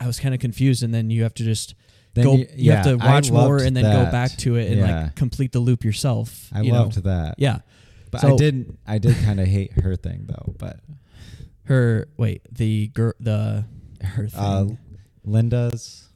i 0.00 0.06
was 0.06 0.18
kind 0.18 0.34
of 0.34 0.40
confused 0.40 0.82
and 0.82 0.92
then 0.94 1.10
you 1.10 1.22
have 1.22 1.34
to 1.34 1.44
just 1.44 1.74
Then 2.14 2.24
go 2.24 2.34
you- 2.34 2.48
you, 2.56 2.72
have 2.72 2.84
to 2.86 2.96
watch 2.96 3.30
more 3.30 3.58
and 3.62 3.76
then 3.76 3.84
that. 3.84 4.04
go 4.06 4.10
back 4.10 4.32
to 4.38 4.56
it 4.56 4.66
and 4.72 4.80
Yeah. 4.80 5.02
like 5.04 5.14
complete 5.16 5.52
the 5.52 5.60
loop 5.60 5.84
yourself 5.84 6.48
I 6.52 6.62
you 6.62 6.72
loved 6.72 6.96
know? 6.96 7.02
that. 7.12 7.34
yeah 7.38 7.58
But 8.10 8.22
So- 8.22 8.34
I 8.34 8.36
didn't 8.36 8.78
I 8.86 8.98
did 8.98 9.16
kind 9.24 9.38
of 9.38 9.46
hate 9.46 9.72
her 9.84 9.94
thing 9.96 10.26
though. 10.26 10.54
But 10.58 10.80
her 11.70 12.08
wait 12.16 12.42
the 12.50 12.88
girl 12.88 13.12
the 13.20 13.64
her 14.02 14.26
thing 14.28 14.40
uh, 14.40 14.64
Linda's 15.24 16.08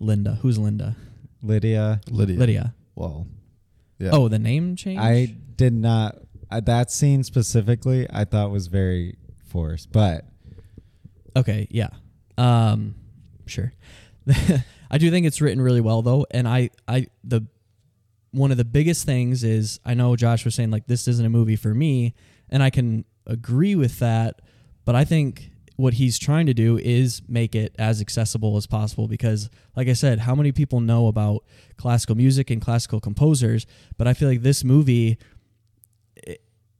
linda 0.00 0.38
who's 0.42 0.58
linda 0.58 0.96
Lydia. 1.42 2.00
Lydia. 2.10 2.38
lydia 2.38 2.74
Well, 2.94 3.26
yeah. 3.98 4.10
oh 4.12 4.28
the 4.28 4.38
name 4.38 4.76
change 4.76 4.98
I 4.98 5.34
did 5.56 5.72
not 5.74 6.16
that 6.60 6.90
scene 6.90 7.22
specifically. 7.24 8.06
I 8.10 8.24
thought 8.24 8.50
was 8.50 8.66
very 8.66 9.16
forced, 9.46 9.92
but 9.92 10.24
Okay, 11.36 11.66
yeah. 11.70 11.90
Um 12.38 12.94
sure. 13.46 13.72
I 14.90 14.98
do 14.98 15.10
think 15.10 15.26
it's 15.26 15.40
written 15.40 15.60
really 15.60 15.80
well 15.80 16.02
though, 16.02 16.26
and 16.30 16.46
I 16.48 16.70
I 16.86 17.08
the 17.22 17.46
one 18.30 18.50
of 18.50 18.56
the 18.56 18.64
biggest 18.64 19.06
things 19.06 19.44
is 19.44 19.78
I 19.84 19.94
know 19.94 20.16
Josh 20.16 20.44
was 20.44 20.54
saying 20.54 20.70
like 20.70 20.86
this 20.86 21.06
isn't 21.06 21.24
a 21.24 21.30
movie 21.30 21.56
for 21.56 21.74
me, 21.74 22.14
and 22.48 22.62
I 22.62 22.70
can 22.70 23.04
agree 23.26 23.74
with 23.74 23.98
that, 24.00 24.40
but 24.84 24.94
I 24.94 25.04
think 25.04 25.50
what 25.76 25.94
he's 25.94 26.18
trying 26.18 26.46
to 26.46 26.54
do 26.54 26.78
is 26.78 27.22
make 27.28 27.54
it 27.54 27.74
as 27.78 28.00
accessible 28.00 28.56
as 28.56 28.66
possible 28.66 29.08
because 29.08 29.50
like 29.76 29.88
I 29.88 29.92
said, 29.92 30.20
how 30.20 30.34
many 30.34 30.52
people 30.52 30.80
know 30.80 31.08
about 31.08 31.42
classical 31.76 32.14
music 32.16 32.50
and 32.50 32.62
classical 32.62 33.00
composers, 33.00 33.66
but 33.96 34.06
I 34.06 34.14
feel 34.14 34.28
like 34.28 34.42
this 34.42 34.62
movie 34.62 35.18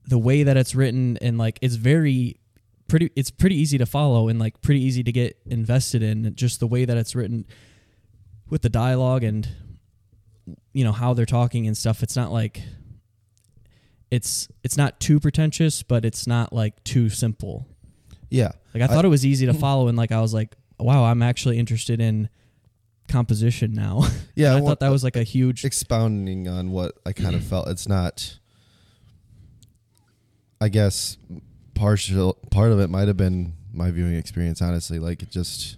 the 0.07 0.19
way 0.19 0.43
that 0.43 0.57
it's 0.57 0.75
written 0.75 1.17
and 1.21 1.39
like 1.39 1.59
it's 1.63 1.77
very 1.77 2.37
pretty 2.89 3.11
it's 3.17 3.31
pretty 3.31 3.57
easy 3.57 3.79
to 3.79 3.87
follow 3.87 4.29
and 4.29 4.39
like 4.39 4.61
pretty 4.61 4.81
easy 4.81 5.03
to 5.03 5.13
get 5.13 5.39
invested 5.47 6.03
in 6.03 6.35
just 6.35 6.61
the 6.61 6.67
way 6.67 6.85
that 6.85 6.97
it's 6.97 7.15
written 7.15 7.47
with 8.51 8.63
the 8.63 8.69
dialogue 8.69 9.25
and 9.25 9.49
you 10.73 10.85
know 10.85 10.93
how 10.93 11.15
they're 11.15 11.25
talking 11.25 11.67
and 11.67 11.77
stuff 11.77 12.03
it's 12.03 12.17
not 12.17 12.31
like 12.31 12.63
it's 14.11 14.49
it's 14.63 14.77
not 14.77 15.01
too 15.01 15.19
pretentious 15.19 15.83
but 15.83 16.05
it's 16.05 16.27
not 16.27 16.53
like 16.53 16.83
too 16.85 17.09
simple 17.09 17.67
yeah. 18.29 18.53
like 18.75 18.83
i 18.83 18.85
I- 18.85 18.89
thought 18.89 19.05
it 19.05 19.09
was 19.09 19.25
easy 19.25 19.47
to 19.47 19.55
follow 19.55 19.89
and 19.89 19.97
like 19.97 20.13
i 20.13 20.21
was 20.21 20.35
like 20.35 20.55
wow 20.79 21.05
i'm 21.05 21.23
actually 21.23 21.59
interested 21.59 22.01
in 22.01 22.29
composition 23.09 23.73
now 23.73 24.03
Yeah. 24.35 24.53
i 24.53 24.55
well, 24.57 24.67
thought 24.67 24.81
that 24.81 24.91
was 24.91 25.03
like 25.05 25.17
a 25.17 25.23
huge 25.23 25.65
expounding 25.65 26.49
on 26.49 26.71
what 26.71 26.93
I 27.07 27.13
kind 27.13 27.35
of 27.35 27.45
felt. 27.51 27.69
It's 27.69 27.89
not. 27.89 28.39
I 30.61 30.69
guess 30.69 31.17
partial 31.75 32.35
part 32.51 32.71
of 32.73 32.81
it 32.81 32.89
might 32.89 33.09
have 33.09 33.17
been 33.17 33.55
my 33.73 33.91
viewing 33.91 34.15
experience. 34.15 34.63
Honestly, 34.63 34.99
like 34.99 35.23
it 35.23 35.31
just 35.31 35.77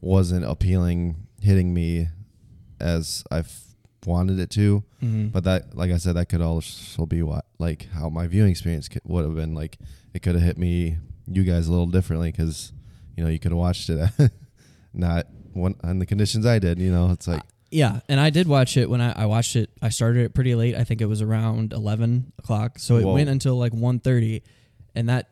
wasn't 0.00 0.44
appealing, 0.44 1.16
hitting 1.40 1.74
me 1.74 2.08
as 2.80 3.24
I 3.30 3.42
wanted 4.06 4.38
it 4.38 4.50
to. 4.50 4.84
Mhm. 5.02 5.32
But 5.32 5.44
that, 5.44 5.76
like 5.76 5.90
I 5.90 5.96
said, 5.98 6.14
that 6.14 6.28
could 6.28 6.40
also 6.40 7.04
be 7.06 7.22
what 7.22 7.44
like 7.58 7.88
how 7.92 8.08
my 8.08 8.26
viewing 8.26 8.50
experience 8.50 8.88
could, 8.88 9.02
would 9.04 9.24
have 9.24 9.34
been. 9.34 9.54
Like 9.54 9.78
it 10.14 10.22
could 10.22 10.34
have 10.34 10.44
hit 10.44 10.58
me, 10.58 10.98
you 11.26 11.44
guys, 11.44 11.66
a 11.66 11.70
little 11.70 11.86
differently 11.86 12.30
because 12.30 12.72
you 13.16 13.24
know 13.24 13.30
you 13.30 13.38
could 13.38 13.50
have 13.52 13.58
watched 13.58 13.90
it, 13.90 14.10
not 14.94 15.26
one 15.52 15.74
on 15.82 15.98
the 15.98 16.06
conditions 16.06 16.46
I 16.46 16.58
did. 16.60 16.78
You 16.78 16.92
know, 16.92 17.10
it's 17.10 17.26
like 17.28 17.42
Yeah, 17.70 18.00
and 18.08 18.18
I 18.18 18.30
did 18.30 18.48
watch 18.48 18.76
it 18.76 18.88
when 18.88 19.00
I, 19.00 19.12
I 19.12 19.26
watched 19.26 19.54
it. 19.56 19.70
I 19.82 19.90
started 19.90 20.24
it 20.24 20.34
pretty 20.34 20.54
late. 20.54 20.74
I 20.74 20.84
think 20.84 21.00
it 21.00 21.06
was 21.06 21.20
around 21.22 21.72
eleven 21.72 22.32
o'clock, 22.38 22.78
so 22.78 22.96
it 22.96 23.04
Whoa. 23.04 23.14
went 23.14 23.28
until 23.28 23.56
like 23.56 23.72
1.30. 23.72 24.42
and 24.94 25.08
that 25.08 25.28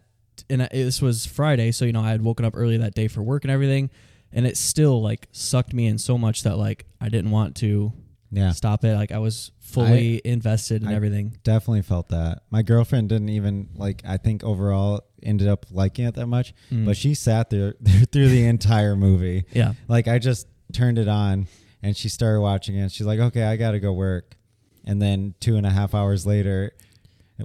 and 0.50 0.62
I- 0.64 0.68
this 0.70 1.00
was 1.00 1.24
Friday, 1.24 1.72
so 1.72 1.84
you 1.86 1.92
know 1.92 2.02
I 2.02 2.10
had 2.10 2.22
woken 2.22 2.44
up 2.44 2.52
early 2.56 2.76
that 2.76 2.94
day 2.94 3.08
for 3.08 3.22
work 3.22 3.44
and 3.44 3.50
everything, 3.50 3.88
and 4.32 4.46
it 4.46 4.56
still 4.58 5.00
like 5.02 5.28
sucked 5.32 5.72
me 5.72 5.86
in 5.86 5.96
so 5.98 6.18
much 6.18 6.42
that 6.42 6.58
like 6.58 6.84
I 7.00 7.08
didn't 7.08 7.30
want 7.30 7.56
to 7.56 7.92
yeah, 8.30 8.52
stop 8.52 8.84
it. 8.84 8.94
Like 8.96 9.12
I 9.12 9.18
was 9.18 9.52
fully 9.60 10.20
invested 10.24 10.82
in 10.82 10.88
I- 10.88 10.94
everything. 10.94 11.38
definitely 11.42 11.82
felt 11.82 12.08
that. 12.10 12.42
My 12.50 12.60
girlfriend 12.62 13.08
didn't 13.08 13.30
even 13.30 13.70
like. 13.76 14.02
I 14.06 14.18
think 14.18 14.44
overall 14.44 15.00
ended 15.22 15.48
up 15.48 15.64
liking 15.70 16.04
it 16.04 16.14
that 16.16 16.26
much, 16.26 16.52
Mm. 16.70 16.84
but 16.84 16.98
she 16.98 17.14
sat 17.14 17.48
there 17.48 17.74
through 18.12 18.28
the 18.28 18.44
entire 18.44 18.94
movie. 18.94 19.44
Yeah, 19.54 19.72
Like 19.88 20.06
I 20.06 20.18
just 20.18 20.46
turned 20.74 20.98
it 20.98 21.08
on 21.08 21.46
and 21.82 21.96
she 21.96 22.08
started 22.08 22.40
watching 22.40 22.76
it. 22.76 22.90
She's 22.92 23.06
like, 23.06 23.20
"Okay, 23.20 23.42
I 23.44 23.56
got 23.56 23.72
to 23.72 23.80
go 23.80 23.92
work," 23.92 24.36
and 24.84 25.00
then 25.00 25.34
two 25.40 25.56
and 25.56 25.66
a 25.66 25.70
half 25.70 25.94
hours 25.94 26.26
later, 26.26 26.72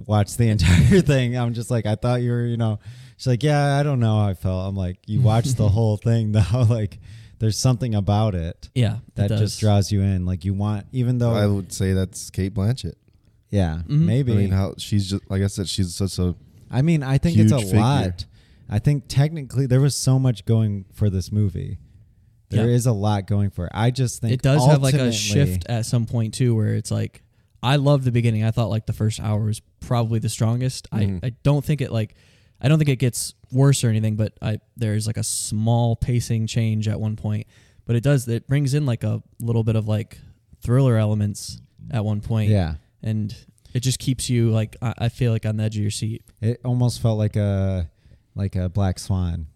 watched 0.06 0.38
the 0.38 0.48
entire 0.54 1.00
thing. 1.00 1.36
I'm 1.36 1.54
just 1.54 1.70
like, 1.70 1.86
I 1.86 1.94
thought 1.94 2.22
you 2.22 2.30
were, 2.30 2.44
you 2.46 2.56
know. 2.56 2.78
She's 3.16 3.26
like, 3.28 3.42
"Yeah, 3.42 3.76
I 3.78 3.82
don't 3.82 4.00
know 4.00 4.18
how 4.20 4.28
I 4.28 4.34
felt." 4.34 4.68
I'm 4.68 4.76
like, 4.76 4.98
"You 5.06 5.20
watched 5.20 5.56
the 5.56 5.68
whole 5.76 5.96
thing 5.96 6.32
though. 6.32 6.66
like, 6.68 6.98
there's 7.38 7.58
something 7.58 7.94
about 7.94 8.34
it 8.36 8.68
yeah, 8.74 8.98
that 9.16 9.28
does. 9.28 9.40
just 9.40 9.60
draws 9.60 9.90
you 9.92 10.00
in. 10.02 10.24
Like 10.26 10.44
you 10.44 10.54
want, 10.54 10.86
even 10.92 11.18
though, 11.18 11.32
I 11.34 11.46
would 11.46 11.72
say 11.72 11.92
that's 11.92 12.30
Cate 12.30 12.54
Blanchett. 12.54 12.94
yeah, 13.50 13.82
Mhm. 13.88 14.00
maybe. 14.06 14.32
I 14.32 14.36
mean, 14.36 14.50
how 14.50 14.74
she's 14.78 15.10
just 15.10 15.28
like 15.30 15.42
I 15.42 15.48
said, 15.48 15.68
she's 15.68 15.94
such 15.94 16.18
a 16.18 16.34
I 16.70 16.82
mean, 16.82 17.02
I 17.02 17.18
think 17.18 17.36
it's 17.38 17.52
a 17.52 17.58
figure. 17.58 17.78
lot. 17.80 18.24
I 18.70 18.78
think 18.78 19.04
technically 19.08 19.66
there 19.66 19.80
was 19.80 19.94
so 19.94 20.18
much 20.18 20.44
going 20.46 20.86
for 20.94 21.10
this 21.10 21.30
movie. 21.30 21.78
There 22.58 22.68
is 22.70 22.86
Yeah. 22.86 22.92
a 22.92 22.94
lot 22.94 23.26
going 23.26 23.50
for 23.50 23.66
it. 23.66 23.72
I 23.74 23.90
just 23.90 24.20
think 24.20 24.32
it 24.32 24.42
does 24.42 24.64
have 24.66 24.82
like 24.82 24.94
a 24.94 25.10
shift 25.12 25.66
at 25.68 25.86
some 25.86 26.06
point 26.06 26.34
too 26.34 26.54
where 26.54 26.74
it's 26.74 26.90
like 26.90 27.22
i 27.64 27.76
love 27.76 28.02
the 28.02 28.10
beginning 28.10 28.42
i 28.42 28.50
thought 28.50 28.70
like 28.70 28.86
the 28.86 28.92
first 28.92 29.20
hour 29.20 29.44
was 29.44 29.60
probably 29.78 30.18
the 30.18 30.28
strongest 30.28 30.90
Mhm. 30.90 31.20
I, 31.22 31.28
I 31.28 31.30
don't 31.44 31.64
think 31.64 31.80
it 31.80 31.92
like 31.92 32.16
i 32.60 32.66
don't 32.66 32.76
think 32.78 32.88
it 32.90 32.96
gets 32.96 33.34
worse 33.52 33.84
or 33.84 33.88
anything 33.88 34.16
but 34.16 34.32
i 34.42 34.58
there's 34.76 35.06
like 35.06 35.16
a 35.16 35.22
small 35.22 35.94
pacing 35.94 36.48
change 36.48 36.88
at 36.88 36.98
one 36.98 37.14
point 37.14 37.46
but 37.86 37.94
it 37.94 38.02
does 38.02 38.26
it 38.26 38.48
brings 38.48 38.74
in 38.74 38.84
like 38.84 39.04
a 39.04 39.22
little 39.40 39.62
bit 39.62 39.76
of 39.76 39.86
like 39.86 40.18
thriller 40.60 40.96
elements 40.96 41.60
at 41.92 42.04
one 42.04 42.20
point 42.20 42.50
Yeah, 42.50 42.74
and 43.00 43.32
it 43.74 43.80
just 43.80 44.00
keeps 44.00 44.28
you 44.28 44.50
like 44.50 44.76
I, 44.82 44.94
I 44.98 45.08
feel 45.08 45.30
like 45.30 45.46
on 45.46 45.56
the 45.56 45.62
edge 45.62 45.76
of 45.76 45.82
your 45.82 45.90
seat 45.92 46.24
it 46.40 46.60
almost 46.64 47.00
felt 47.00 47.16
like 47.16 47.36
a 47.36 47.88
like 48.34 48.56
a 48.56 48.68
Black 48.68 48.98
Swan 48.98 49.46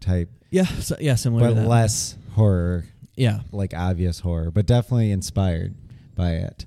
type, 0.00 0.30
yeah 0.52 0.66
so, 0.66 0.96
yeah 1.00 1.16
similar 1.16 1.48
but 1.48 1.48
to 1.48 1.54
that 1.62 1.68
less 1.68 2.16
horror, 2.34 2.84
yeah 3.16 3.40
like 3.50 3.74
obvious 3.74 4.20
horror, 4.20 4.50
but 4.50 4.66
definitely 4.66 5.10
inspired 5.10 5.74
by 6.14 6.32
it. 6.32 6.66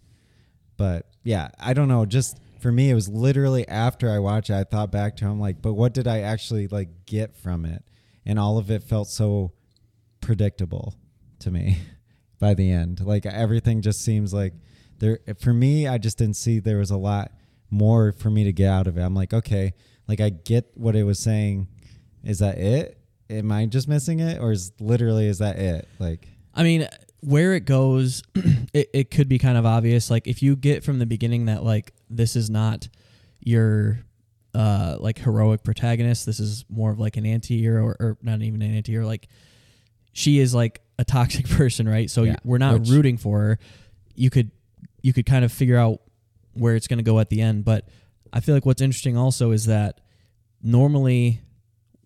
But 0.77 1.07
yeah, 1.23 1.49
I 1.59 1.73
don't 1.73 1.87
know. 1.87 2.05
Just 2.05 2.39
for 2.59 2.71
me, 2.71 2.89
it 2.89 2.95
was 2.95 3.07
literally 3.07 3.67
after 3.67 4.09
I 4.09 4.19
watched 4.19 4.49
it, 4.49 4.55
I 4.55 4.63
thought 4.63 4.91
back 4.91 5.15
to. 5.17 5.25
him 5.25 5.39
like, 5.39 5.61
but 5.61 5.73
what 5.73 5.93
did 5.93 6.07
I 6.07 6.21
actually 6.21 6.67
like 6.67 7.05
get 7.05 7.35
from 7.35 7.65
it? 7.65 7.83
And 8.25 8.39
all 8.39 8.57
of 8.57 8.71
it 8.71 8.83
felt 8.83 9.07
so 9.07 9.53
predictable 10.19 10.95
to 11.39 11.51
me 11.51 11.77
by 12.39 12.53
the 12.53 12.71
end. 12.71 13.01
Like 13.01 13.25
everything 13.25 13.81
just 13.81 14.03
seems 14.03 14.33
like 14.33 14.53
there. 14.97 15.19
For 15.39 15.53
me, 15.53 15.88
I 15.88 15.97
just 15.97 16.17
didn't 16.17 16.38
see 16.38 16.59
there 16.59 16.79
was 16.79 16.91
a 16.91 16.97
lot 16.97 17.31
more 17.69 18.11
for 18.11 18.29
me 18.29 18.43
to 18.45 18.53
get 18.53 18.69
out 18.69 18.88
of 18.88 18.97
it. 18.97 19.01
I'm 19.01 19.15
like, 19.15 19.33
okay, 19.33 19.73
like 20.07 20.19
I 20.19 20.29
get 20.29 20.71
what 20.75 20.95
it 20.95 21.03
was 21.03 21.19
saying. 21.19 21.67
Is 22.23 22.39
that 22.39 22.57
it? 22.57 22.99
Am 23.30 23.51
I 23.51 23.65
just 23.65 23.88
missing 23.88 24.19
it, 24.19 24.39
or 24.39 24.51
is 24.51 24.71
literally 24.80 25.28
is 25.28 25.39
that 25.39 25.57
it? 25.57 25.88
Like. 25.99 26.28
I 26.53 26.63
mean, 26.63 26.88
where 27.21 27.53
it 27.53 27.65
goes, 27.65 28.21
it, 28.73 28.89
it 28.93 29.11
could 29.11 29.28
be 29.28 29.38
kind 29.39 29.57
of 29.57 29.65
obvious. 29.65 30.09
Like 30.09 30.28
if 30.28 30.41
you 30.43 30.55
get 30.55 30.84
from 30.84 30.99
the 30.99 31.05
beginning 31.05 31.45
that 31.45 31.63
like 31.63 31.93
this 32.09 32.36
is 32.36 32.49
not 32.49 32.88
your 33.41 33.99
uh 34.53 34.95
like 34.99 35.17
heroic 35.19 35.63
protagonist, 35.63 36.26
this 36.26 36.39
is 36.39 36.63
more 36.69 36.91
of 36.91 36.99
like 36.99 37.17
an 37.17 37.26
anti-hero 37.26 37.84
or, 37.84 37.97
or 37.99 38.17
not 38.21 38.41
even 38.41 38.61
an 38.61 38.73
anti-hero, 38.76 39.05
like 39.05 39.28
she 40.13 40.39
is 40.39 40.53
like 40.55 40.82
a 40.97 41.03
toxic 41.03 41.49
person, 41.49 41.89
right? 41.89 42.09
So 42.09 42.23
Yeah, 42.23 42.38
we're 42.45 42.57
not 42.59 42.80
which- 42.80 42.89
rooting 42.89 43.17
for 43.17 43.39
her. 43.39 43.59
You 44.15 44.30
could 44.30 44.51
you 45.01 45.11
could 45.11 45.26
kind 45.26 45.43
of 45.43 45.51
figure 45.51 45.78
out 45.78 45.99
where 46.53 46.76
it's 46.76 46.88
going 46.88 46.99
to 46.99 47.03
go 47.03 47.19
at 47.19 47.30
the 47.30 47.41
end, 47.41 47.65
but 47.65 47.89
I 48.32 48.39
feel 48.39 48.55
like 48.55 48.65
what's 48.65 48.82
interesting 48.82 49.17
also 49.17 49.51
is 49.51 49.65
that 49.65 49.99
normally 50.63 51.41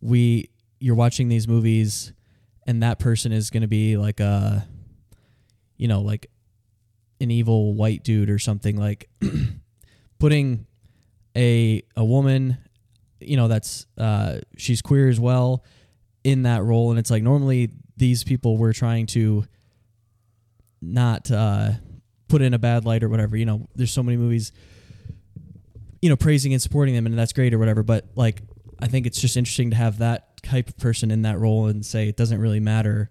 we 0.01 0.49
you're 0.79 0.95
watching 0.95 1.27
these 1.27 1.47
movies 1.47 2.13
and 2.67 2.83
that 2.83 2.99
person 2.99 3.31
is 3.31 3.49
going 3.49 3.61
to 3.61 3.67
be 3.67 3.97
like 3.97 4.19
a 4.19 4.67
you 5.77 5.87
know 5.87 6.01
like 6.01 6.29
an 7.21 7.31
evil 7.31 7.73
white 7.73 8.03
dude 8.03 8.29
or 8.29 8.39
something 8.39 8.77
like 8.77 9.09
putting 10.19 10.65
a 11.35 11.81
a 11.95 12.03
woman 12.03 12.57
you 13.19 13.37
know 13.37 13.47
that's 13.47 13.85
uh 13.97 14.39
she's 14.57 14.81
queer 14.81 15.09
as 15.09 15.19
well 15.19 15.63
in 16.23 16.43
that 16.43 16.63
role. 16.63 16.89
And 16.89 16.99
it's 16.99 17.09
like 17.11 17.23
normally 17.23 17.71
these 17.97 18.23
people 18.23 18.57
were 18.57 18.73
trying 18.73 19.05
to 19.07 19.45
not 20.81 21.29
uh 21.31 21.71
put 22.27 22.41
in 22.41 22.53
a 22.53 22.59
bad 22.59 22.85
light 22.85 23.03
or 23.03 23.09
whatever 23.09 23.35
you 23.35 23.45
know 23.45 23.67
there's 23.75 23.91
so 23.91 24.03
many 24.03 24.15
movies 24.15 24.51
you 26.01 26.09
know 26.09 26.15
praising 26.15 26.53
and 26.53 26.61
supporting 26.61 26.93
them 26.93 27.05
and 27.05 27.17
that's 27.17 27.33
great 27.33 27.53
or 27.53 27.59
whatever. 27.59 27.83
But 27.83 28.05
like 28.15 28.41
i 28.81 28.87
think 28.87 29.05
it's 29.05 29.19
just 29.19 29.35
interesting 29.35 29.71
to 29.71 29.75
have 29.75 29.97
that 29.97 30.28
type 30.41 30.69
of 30.69 30.77
person 30.77 31.11
in 31.11 31.21
that 31.23 31.39
role 31.39 31.67
and 31.67 31.85
say 31.85 32.07
it 32.07 32.17
doesn't 32.17 32.39
really 32.39 32.59
matter 32.59 33.09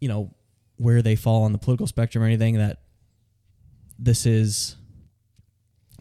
you 0.00 0.08
know 0.08 0.34
where 0.76 1.02
they 1.02 1.16
fall 1.16 1.42
on 1.42 1.52
the 1.52 1.58
political 1.58 1.86
spectrum 1.86 2.22
or 2.22 2.26
anything 2.26 2.56
that 2.56 2.80
this 3.98 4.26
is 4.26 4.76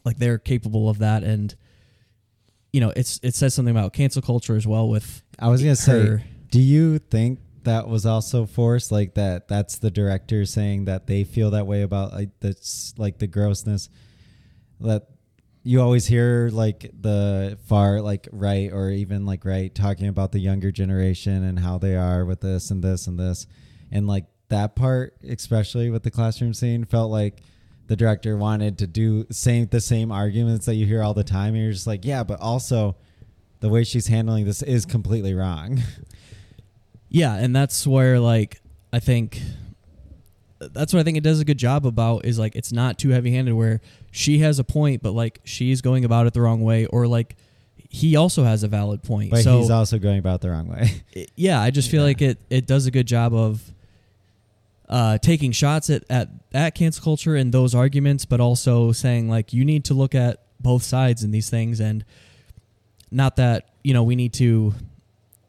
like 0.06 0.18
they're 0.18 0.38
capable 0.38 0.90
of 0.90 1.00
that 1.00 1.24
and 1.24 1.56
you 2.72 2.80
know 2.80 2.94
it's 2.96 3.20
it 3.24 3.34
says 3.34 3.54
something 3.54 3.76
about 3.76 3.94
cancel 3.94 4.22
culture 4.22 4.56
as 4.56 4.68
well 4.68 4.88
with 4.88 5.24
I 5.40 5.50
was 5.50 5.62
gonna 5.62 5.76
say, 5.76 6.24
do 6.50 6.60
you 6.60 7.00
think 7.00 7.40
that 7.64 7.88
was 7.88 8.06
also 8.06 8.46
forced? 8.46 8.92
Like 8.92 9.16
that? 9.16 9.48
That's 9.48 9.78
the 9.78 9.92
director 9.92 10.46
saying 10.46 10.86
that 10.86 11.06
they 11.06 11.24
feel 11.24 11.52
that 11.52 11.68
way 11.68 11.82
about 11.84 12.14
like 12.14 12.30
that's 12.40 12.94
like 12.98 13.20
the 13.20 13.28
grossness 13.28 13.90
that 14.80 15.08
you 15.68 15.82
always 15.82 16.08
hear 16.08 16.50
like 16.54 16.90
the 17.00 17.58
far 17.66 18.02
like 18.02 18.28
right 18.32 18.72
or 18.72 18.90
even 18.90 19.26
like 19.26 19.44
right 19.44 19.74
talking 19.76 20.08
about 20.08 20.32
the 20.32 20.40
younger 20.40 20.72
generation 20.72 21.44
and 21.44 21.60
how 21.60 21.78
they 21.78 21.96
are 21.96 22.24
with 22.24 22.40
this 22.40 22.72
and 22.72 22.84
this 22.84 23.08
and 23.08 23.20
this. 23.20 23.48
And 23.92 24.08
like 24.08 24.26
that 24.50 24.76
part 24.76 25.16
especially 25.28 25.90
with 25.90 26.04
the 26.04 26.12
classroom 26.12 26.54
scene 26.54 26.86
felt 26.86 27.12
like 27.12 27.42
the 27.88 27.98
director 27.98 28.38
wanted 28.38 28.78
to 28.78 28.88
do 28.88 29.26
same 29.30 29.68
the 29.68 29.82
same 29.82 30.10
arguments 30.10 30.66
that 30.68 30.76
you 30.76 30.86
hear 30.86 31.04
all 31.04 31.14
the 31.14 31.24
time. 31.24 31.54
And 31.54 31.64
you're 31.64 31.74
just 31.74 31.88
like 31.88 32.06
yeah 32.06 32.24
but 32.24 32.40
also 32.40 32.96
the 33.60 33.68
way 33.68 33.84
she's 33.84 34.08
handling 34.08 34.46
this 34.46 34.62
is 34.62 34.86
completely 34.86 35.34
wrong. 35.34 35.82
Yeah, 37.10 37.36
and 37.36 37.56
that's 37.56 37.88
where 37.88 38.20
like 38.20 38.62
I 38.92 39.00
think 39.00 39.42
that's 40.60 40.94
what 40.94 41.00
I 41.00 41.04
think 41.04 41.18
it 41.18 41.24
does 41.24 41.40
a 41.40 41.46
good 41.46 41.58
job 41.58 41.86
about 41.86 42.26
is 42.26 42.40
like 42.40 42.56
it's 42.56 42.72
not 42.72 42.98
too 42.98 43.10
heavy-handed 43.10 43.54
where 43.54 43.80
she 44.12 44.40
has 44.40 44.58
a 44.60 44.64
point 44.64 45.04
but 45.04 45.12
like 45.12 45.40
she's 45.44 45.82
going 45.82 46.04
about 46.06 46.26
it 46.28 46.34
the 46.34 46.42
wrong 46.42 46.62
way 46.62 46.86
or 46.88 47.08
like 47.08 47.36
he 47.90 48.16
also 48.16 48.44
has 48.44 48.64
a 48.64 48.68
valid 48.68 49.02
point. 49.04 49.32
but 49.32 49.44
so 49.44 49.60
he's 49.60 49.70
also 49.70 49.98
going 50.00 50.20
about 50.20 50.42
the 50.42 50.50
wrong 50.50 50.68
way 50.68 51.04
it- 51.14 51.32
yeah, 51.36 51.62
I 51.62 51.70
just 51.72 51.90
feel 51.92 52.02
Yeah. 52.02 52.08
like 52.08 52.22
it 52.22 52.38
it 52.50 52.66
does 52.68 52.86
a 52.88 52.92
good 52.92 53.06
job 53.08 53.34
of 53.34 53.72
uh, 54.90 55.18
taking 55.18 55.52
shots 55.52 55.90
at, 55.90 56.04
at 56.10 56.30
at 56.54 56.74
cancel 56.76 57.04
culture 57.04 57.36
and 57.36 57.52
those 57.52 57.76
arguments, 57.76 58.24
but 58.26 58.40
also 58.40 58.92
saying 58.94 59.30
like 59.30 59.52
you 59.54 59.66
need 59.66 59.84
to 59.86 59.94
look 59.94 60.16
at 60.16 60.42
both 60.62 60.82
sides 60.84 61.24
in 61.24 61.32
these 61.32 61.50
things, 61.50 61.80
and 61.82 62.06
not 63.12 63.36
that 63.36 63.70
you 63.84 63.94
know 63.94 64.04
we 64.04 64.16
need 64.16 64.34
to 64.34 64.74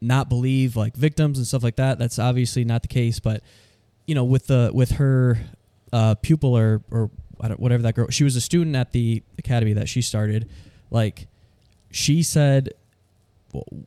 not 0.01 0.27
believe 0.29 0.75
like 0.75 0.93
victims 0.95 1.37
and 1.37 1.47
stuff 1.47 1.63
like 1.63 1.77
that. 1.77 1.97
That's 1.97 2.19
obviously 2.19 2.65
not 2.65 2.81
the 2.81 2.89
case, 2.89 3.19
but 3.19 3.41
you 4.09 4.15
know 4.15 4.23
with 4.23 4.47
the 4.47 4.71
with 4.73 4.91
her 4.93 5.37
uh, 5.93 6.15
pupil 6.15 6.57
or 6.57 6.81
or 6.89 7.11
I 7.39 7.47
don't, 7.49 7.59
whatever 7.59 7.83
that 7.83 7.93
girl, 7.95 8.07
she 8.09 8.23
was 8.23 8.35
a 8.35 8.41
student 8.41 8.75
at 8.75 8.91
the 8.91 9.21
academy 9.37 9.73
that 9.73 9.87
she 9.87 10.01
started. 10.01 10.49
Like 10.89 11.27
she 11.91 12.23
said 12.23 12.69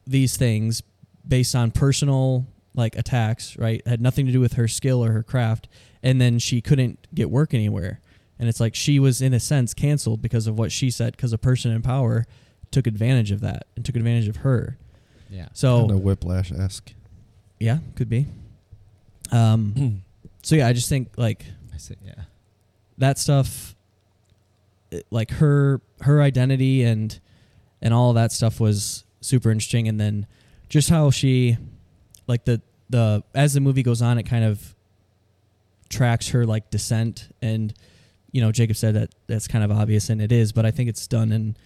these 0.07 0.37
things 0.37 0.83
based 1.27 1.55
on 1.57 1.73
personal 1.73 2.47
like 2.75 2.97
attacks, 2.97 3.59
right? 3.59 3.87
Had 3.87 4.01
nothing 4.01 4.27
to 4.27 4.33
do 4.33 4.41
with 4.41 4.55
her 4.55 4.69
skill 4.69 5.05
or 5.05 5.11
her 5.13 5.23
craft, 5.25 5.69
and 6.03 6.21
then 6.21 6.39
she 6.39 6.61
couldn't 6.61 7.07
get 7.15 7.31
work 7.31 7.53
anywhere. 7.53 8.01
And 8.39 8.49
it's 8.49 8.61
like 8.61 8.75
she 8.75 8.99
was 9.01 9.21
in 9.21 9.35
a 9.35 9.41
sense 9.41 9.75
canceled 9.75 10.23
because 10.23 10.47
of 10.47 10.57
what 10.59 10.73
she 10.73 10.91
said 10.91 11.17
because 11.17 11.33
a 11.33 11.39
person 11.39 11.71
in 11.73 11.83
power 11.83 12.25
took 12.71 12.87
advantage 12.87 13.31
of 13.33 13.41
that 13.41 13.67
and 13.77 13.85
took 13.85 13.97
advantage 13.97 14.29
of 14.29 14.37
her. 14.37 14.79
yeah 15.29 15.49
So 15.53 15.81
Kinda 15.81 15.99
whiplash 15.99 16.51
esque. 16.53 16.93
yeah, 17.61 17.79
could 17.97 18.09
be. 18.09 18.27
Um 19.33 20.03
so 20.43 20.57
yeah, 20.57 20.67
I 20.67 20.73
just 20.73 20.89
think 20.89 21.13
like 21.17 21.45
I 21.73 21.79
see, 21.79 21.95
yeah. 22.05 22.15
that 22.99 23.19
stuff 23.19 23.75
it- 24.91 25.07
like 25.11 25.31
her 25.33 25.81
her 26.01 26.21
identity 26.21 26.83
and 26.83 27.19
and 27.81 27.93
all 27.95 28.13
that 28.13 28.33
stuff 28.33 28.61
was 28.61 29.05
super 29.21 29.51
interesting. 29.51 29.89
And 29.89 30.01
then 30.01 30.27
just 30.69 30.91
how 30.91 31.11
she 31.11 31.57
like 32.27 32.45
the 32.45 32.61
the 32.91 33.23
as 33.35 33.55
the 33.55 33.61
movie 33.61 33.83
goes 33.83 34.03
on 34.03 34.19
it 34.19 34.25
kind 34.25 34.45
of 34.45 34.75
tracks 35.89 36.29
her 36.31 36.45
like 36.45 36.71
descent. 36.71 37.29
And 37.41 37.73
you 38.33 38.41
know 38.41 38.53
Jacob 38.53 38.77
said 38.77 38.95
that 38.95 39.15
that's 39.27 39.47
kind 39.49 39.65
of 39.65 39.71
obvious 39.71 40.09
and 40.11 40.21
it 40.23 40.33
is 40.33 40.53
but 40.53 40.65
I 40.67 40.71
think 40.71 40.89
it's 40.89 41.07
done 41.07 41.33
in 41.33 41.57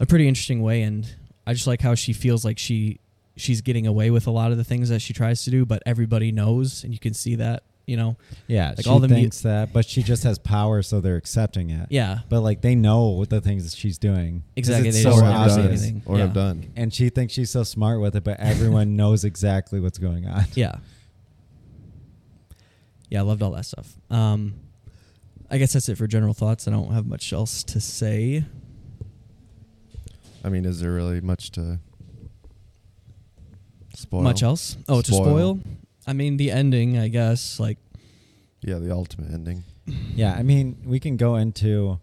a 0.00 0.06
pretty 0.06 0.28
interesting 0.28 0.62
way. 0.62 0.82
And 0.82 1.06
I 1.46 1.52
just 1.54 1.66
like 1.66 1.80
how 1.80 1.94
she 1.94 2.12
feels 2.12 2.44
like 2.44 2.58
she 2.58 3.00
she's 3.36 3.60
getting 3.60 3.86
away 3.86 4.10
with 4.10 4.26
a 4.26 4.30
lot 4.30 4.50
of 4.50 4.56
the 4.58 4.64
things 4.64 4.88
that 4.88 5.00
she 5.00 5.12
tries 5.12 5.44
to 5.44 5.50
do 5.50 5.64
but 5.64 5.80
everybody 5.86 6.32
knows 6.32 6.82
and 6.82 6.92
you 6.92 6.98
can 6.98 7.14
see 7.14 7.36
that 7.36 7.62
you 7.88 7.96
know 7.96 8.16
yeah 8.46 8.68
Like 8.76 8.84
she 8.84 8.90
all 8.90 8.98
the 9.00 9.08
mu- 9.08 9.14
thinks 9.14 9.40
that 9.40 9.72
but 9.72 9.84
she 9.86 10.02
just 10.02 10.22
has 10.24 10.38
power 10.38 10.82
so 10.82 11.00
they're 11.00 11.16
accepting 11.16 11.70
it 11.70 11.86
yeah 11.90 12.18
but 12.28 12.40
like 12.42 12.60
they 12.60 12.74
know 12.74 13.06
what 13.08 13.30
the 13.30 13.40
things 13.40 13.64
that 13.68 13.76
she's 13.76 13.96
doing 13.98 14.42
Exactly, 14.56 14.88
it's 14.88 14.98
they 14.98 15.02
so 15.02 15.10
just 15.10 15.22
or 15.22 15.26
don't 15.26 15.32
have 15.32 15.50
say 15.52 15.62
anything. 15.62 16.02
Or 16.06 16.16
Yeah. 16.16 16.22
have 16.24 16.34
done. 16.34 16.70
and 16.76 16.92
she 16.92 17.08
thinks 17.08 17.32
she's 17.32 17.50
so 17.50 17.62
smart 17.64 18.00
with 18.00 18.14
it 18.14 18.24
but 18.24 18.38
everyone 18.40 18.94
knows 19.02 19.24
exactly 19.24 19.80
what's 19.80 19.98
going 19.98 20.26
on 20.26 20.44
Yeah. 20.54 20.76
Yeah, 23.10 23.20
I 23.20 23.22
loved 23.22 23.40
all 23.42 23.52
that 23.52 23.64
stuff. 23.64 23.94
Um, 24.10 24.52
I 25.50 25.56
guess 25.56 25.72
that's 25.72 25.88
it 25.88 25.96
for 25.96 26.06
general 26.06 26.34
thoughts. 26.34 26.68
I 26.68 26.72
don't 26.72 26.92
have 26.92 27.06
much 27.06 27.32
else 27.32 27.64
to 27.64 27.80
say. 27.80 28.44
I 30.44 30.50
mean, 30.50 30.66
is 30.66 30.80
there 30.80 30.92
really 30.92 31.22
much 31.22 31.50
to 31.52 31.78
spoil? 33.94 34.20
Much 34.20 34.42
else? 34.42 34.76
Oh, 34.88 35.00
to 35.00 35.10
Spoil. 35.10 35.58
Spoil? 36.08 36.10
I 36.10 36.12
mean, 36.14 36.36
the 36.36 36.50
ending, 36.50 36.98
I 36.98 37.08
guess. 37.08 37.60
Like, 37.60 37.78
Yeah, 38.62 38.78
the 38.78 38.92
ultimate 38.92 39.32
ending. 39.32 39.64
Yeah, 40.14 40.34
I 40.34 40.42
mean, 40.42 40.76
we 40.84 41.00
can 41.00 41.16
go 41.16 41.36
into 41.36 41.98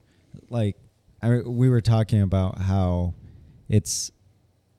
like 0.49 0.75
I 1.21 1.29
mean, 1.29 1.57
we 1.57 1.69
were 1.69 1.81
talking 1.81 2.21
about 2.21 2.59
how 2.59 3.13
it's 3.69 4.11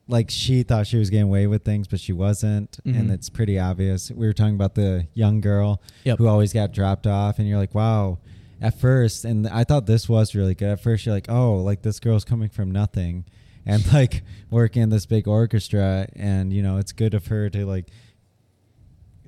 like 0.07 0.29
she 0.29 0.63
thought 0.63 0.87
she 0.87 0.97
was 0.97 1.09
getting 1.09 1.25
away 1.27 1.45
with 1.47 1.63
things, 1.65 1.87
but 1.87 1.99
she 1.99 2.13
wasn't, 2.13 2.79
and 2.85 3.09
Mhm. 3.09 3.13
it's 3.13 3.29
pretty 3.29 3.59
obvious. 3.59 4.09
We 4.11 4.25
were 4.27 4.33
talking 4.33 4.55
about 4.55 4.75
the 4.75 5.07
young 5.13 5.41
girl 5.41 5.81
Yep. 6.05 6.17
who 6.19 6.27
always 6.27 6.53
got 6.53 6.71
dropped 6.71 7.05
off, 7.05 7.39
and 7.39 7.47
you're 7.47 7.57
like, 7.57 7.75
wow. 7.75 8.19
At 8.61 8.79
first, 8.79 9.25
and 9.25 9.45
I 9.47 9.63
thought 9.65 9.85
this 9.87 10.07
was 10.09 10.33
really 10.33 10.55
good. 10.55 10.69
At 10.69 10.79
first, 10.81 11.05
you're 11.05 11.13
like, 11.13 11.29
oh, 11.29 11.57
like 11.61 11.81
this 11.81 11.99
girl's 11.99 12.23
coming 12.23 12.49
from 12.49 12.71
nothing, 12.71 13.25
and 13.65 13.83
like 13.93 14.23
working 14.49 14.81
in 14.83 14.89
this 14.89 15.05
big 15.05 15.27
orchestra, 15.27 16.07
and 16.15 16.51
you 16.53 16.63
know, 16.63 16.77
it's 16.77 16.91
good 16.93 17.13
of 17.13 17.27
her 17.27 17.49
to 17.49 17.65
like 17.65 17.87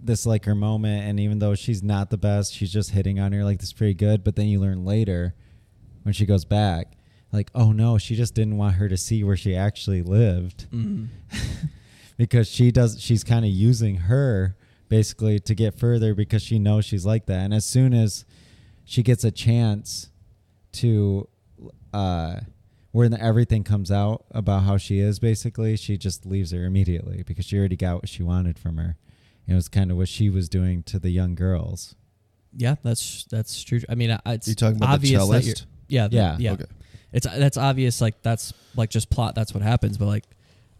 this 0.01 0.25
like 0.25 0.45
her 0.45 0.55
moment 0.55 1.03
and 1.03 1.19
even 1.19 1.39
though 1.39 1.55
she's 1.55 1.83
not 1.83 2.09
the 2.09 2.17
best 2.17 2.53
she's 2.53 2.71
just 2.71 2.91
hitting 2.91 3.19
on 3.19 3.31
her 3.31 3.43
like 3.43 3.59
this 3.59 3.69
is 3.69 3.73
pretty 3.73 3.93
good 3.93 4.23
but 4.23 4.35
then 4.35 4.47
you 4.47 4.59
learn 4.59 4.85
later 4.85 5.35
when 6.03 6.13
she 6.13 6.25
goes 6.25 6.45
back 6.45 6.93
like 7.31 7.49
oh 7.53 7.71
no 7.71 7.97
she 7.97 8.15
just 8.15 8.33
didn't 8.33 8.57
want 8.57 8.75
her 8.75 8.87
to 8.87 8.97
see 8.97 9.23
where 9.23 9.37
she 9.37 9.55
actually 9.55 10.01
lived. 10.01 10.67
Mm, 10.71 11.07
because 12.17 12.49
she 12.49 12.71
does 12.71 12.99
she's 13.01 13.23
kind 13.23 13.45
of 13.45 13.51
using 13.51 13.95
her 13.95 14.55
basically 14.89 15.39
to 15.39 15.53
get 15.53 15.77
further 15.77 16.15
because 16.15 16.41
she 16.41 16.59
knows 16.59 16.85
she's 16.85 17.05
like 17.05 17.27
that 17.27 17.41
and 17.41 17.53
as 17.53 17.65
soon 17.65 17.93
as 17.93 18.25
she 18.83 19.03
gets 19.03 19.23
a 19.23 19.31
chance 19.31 20.09
to 20.71 21.27
uh 21.93 22.39
where 22.91 23.07
the, 23.07 23.21
everything 23.21 23.63
comes 23.63 23.91
out 23.91 24.25
about 24.31 24.63
how 24.63 24.77
she 24.77 24.99
is 24.99 25.19
basically 25.19 25.77
she 25.77 25.97
just 25.97 26.25
leaves 26.25 26.51
her 26.51 26.65
immediately 26.65 27.23
because 27.25 27.45
she 27.45 27.57
already 27.57 27.75
got 27.75 27.95
what 27.95 28.09
she 28.09 28.23
wanted 28.23 28.57
from 28.57 28.77
her 28.77 28.97
it 29.49 29.55
was 29.55 29.67
kind 29.67 29.91
of 29.91 29.97
what 29.97 30.07
she 30.07 30.29
was 30.29 30.47
doing 30.49 30.83
to 30.83 30.99
the 30.99 31.09
young 31.09 31.35
girls 31.35 31.95
yeah, 32.55 32.75
that's 32.83 33.25
that's 33.29 33.61
true. 33.63 33.79
I 33.87 33.93
mean, 33.93 34.17
it's 34.25 34.47
you 34.47 34.55
talking 34.55 34.77
about 34.77 34.87
the 35.01 35.15
obvious 35.15 35.27
that 35.27 35.43
you're, 35.45 35.53
cellist? 35.55 35.65
yeah, 35.87 36.07
the- 36.07 36.15
Yeah. 36.15 36.35
yeah. 36.39 36.51
Okay. 36.53 36.65
It's 37.13 37.27
that's 37.27 37.57
obvious. 37.57 38.01
Like 38.01 38.23
that's 38.23 38.53
like 38.75 38.89
just 38.89 39.11
plot. 39.11 39.35
That's 39.35 39.53
what 39.53 39.61
happens. 39.61 39.99
But 39.99 40.07
like, 40.07 40.23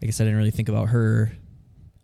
I 0.02 0.06
guess 0.06 0.20
I 0.20 0.24
didn't 0.24 0.38
really 0.38 0.50
think 0.50 0.68
about 0.68 0.88
her 0.88 1.30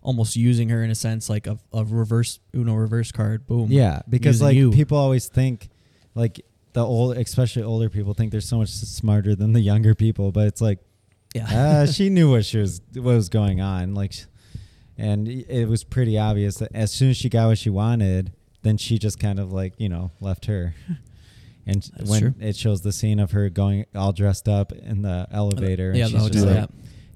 almost 0.02 0.36
using 0.36 0.68
her 0.68 0.84
in 0.84 0.90
a 0.90 0.94
sense 0.94 1.28
like 1.28 1.48
a, 1.48 1.58
a 1.72 1.84
reverse 1.84 2.38
Uno 2.54 2.74
reverse 2.74 3.10
card. 3.10 3.44
Boom. 3.48 3.66
yeah 3.72 4.02
because 4.08 4.40
like 4.40 4.54
you. 4.54 4.70
people 4.70 4.96
always 4.98 5.26
think 5.26 5.68
like 6.14 6.40
the 6.72 6.84
old 6.86 7.16
especially 7.16 7.64
older 7.64 7.90
people 7.90 8.14
think 8.14 8.30
they're 8.30 8.40
so 8.40 8.58
much 8.58 8.68
smarter 8.70 9.34
than 9.34 9.52
the 9.52 9.60
younger 9.72 9.96
people 9.96 10.30
but 10.30 10.46
it's 10.46 10.60
like 10.60 10.78
Yeah. 11.34 11.46
uh, 11.82 11.86
she 11.90 12.08
knew 12.08 12.30
what 12.30 12.44
she 12.44 12.58
was 12.58 12.80
what 12.94 13.16
was 13.16 13.28
going 13.28 13.60
on 13.60 13.94
like 13.94 14.12
and 14.98 15.28
it 15.28 15.68
was 15.68 15.84
pretty 15.84 16.18
obvious 16.18 16.56
that 16.56 16.70
as 16.74 16.92
soon 16.92 17.10
as 17.10 17.16
she 17.16 17.28
got 17.28 17.46
what 17.48 17.58
she 17.58 17.70
wanted 17.70 18.32
then 18.62 18.76
she 18.76 18.98
just 18.98 19.18
kind 19.20 19.38
of 19.38 19.52
like 19.52 19.74
you 19.78 19.88
know 19.88 20.10
left 20.20 20.46
her 20.46 20.74
and 21.66 21.82
That's 21.96 22.10
when 22.10 22.20
true. 22.20 22.34
it 22.40 22.56
shows 22.56 22.80
the 22.82 22.92
scene 22.92 23.18
of 23.20 23.32
her 23.32 23.48
going 23.50 23.86
all 23.94 24.12
dressed 24.12 24.48
up 24.48 24.72
in 24.72 25.02
the 25.02 25.26
elevator 25.30 25.90
and 25.90 25.98
yeah, 25.98 26.04
she's 26.06 26.12
the 26.14 26.18
hotel, 26.20 26.44
like, 26.46 26.54
yeah. 26.56 26.66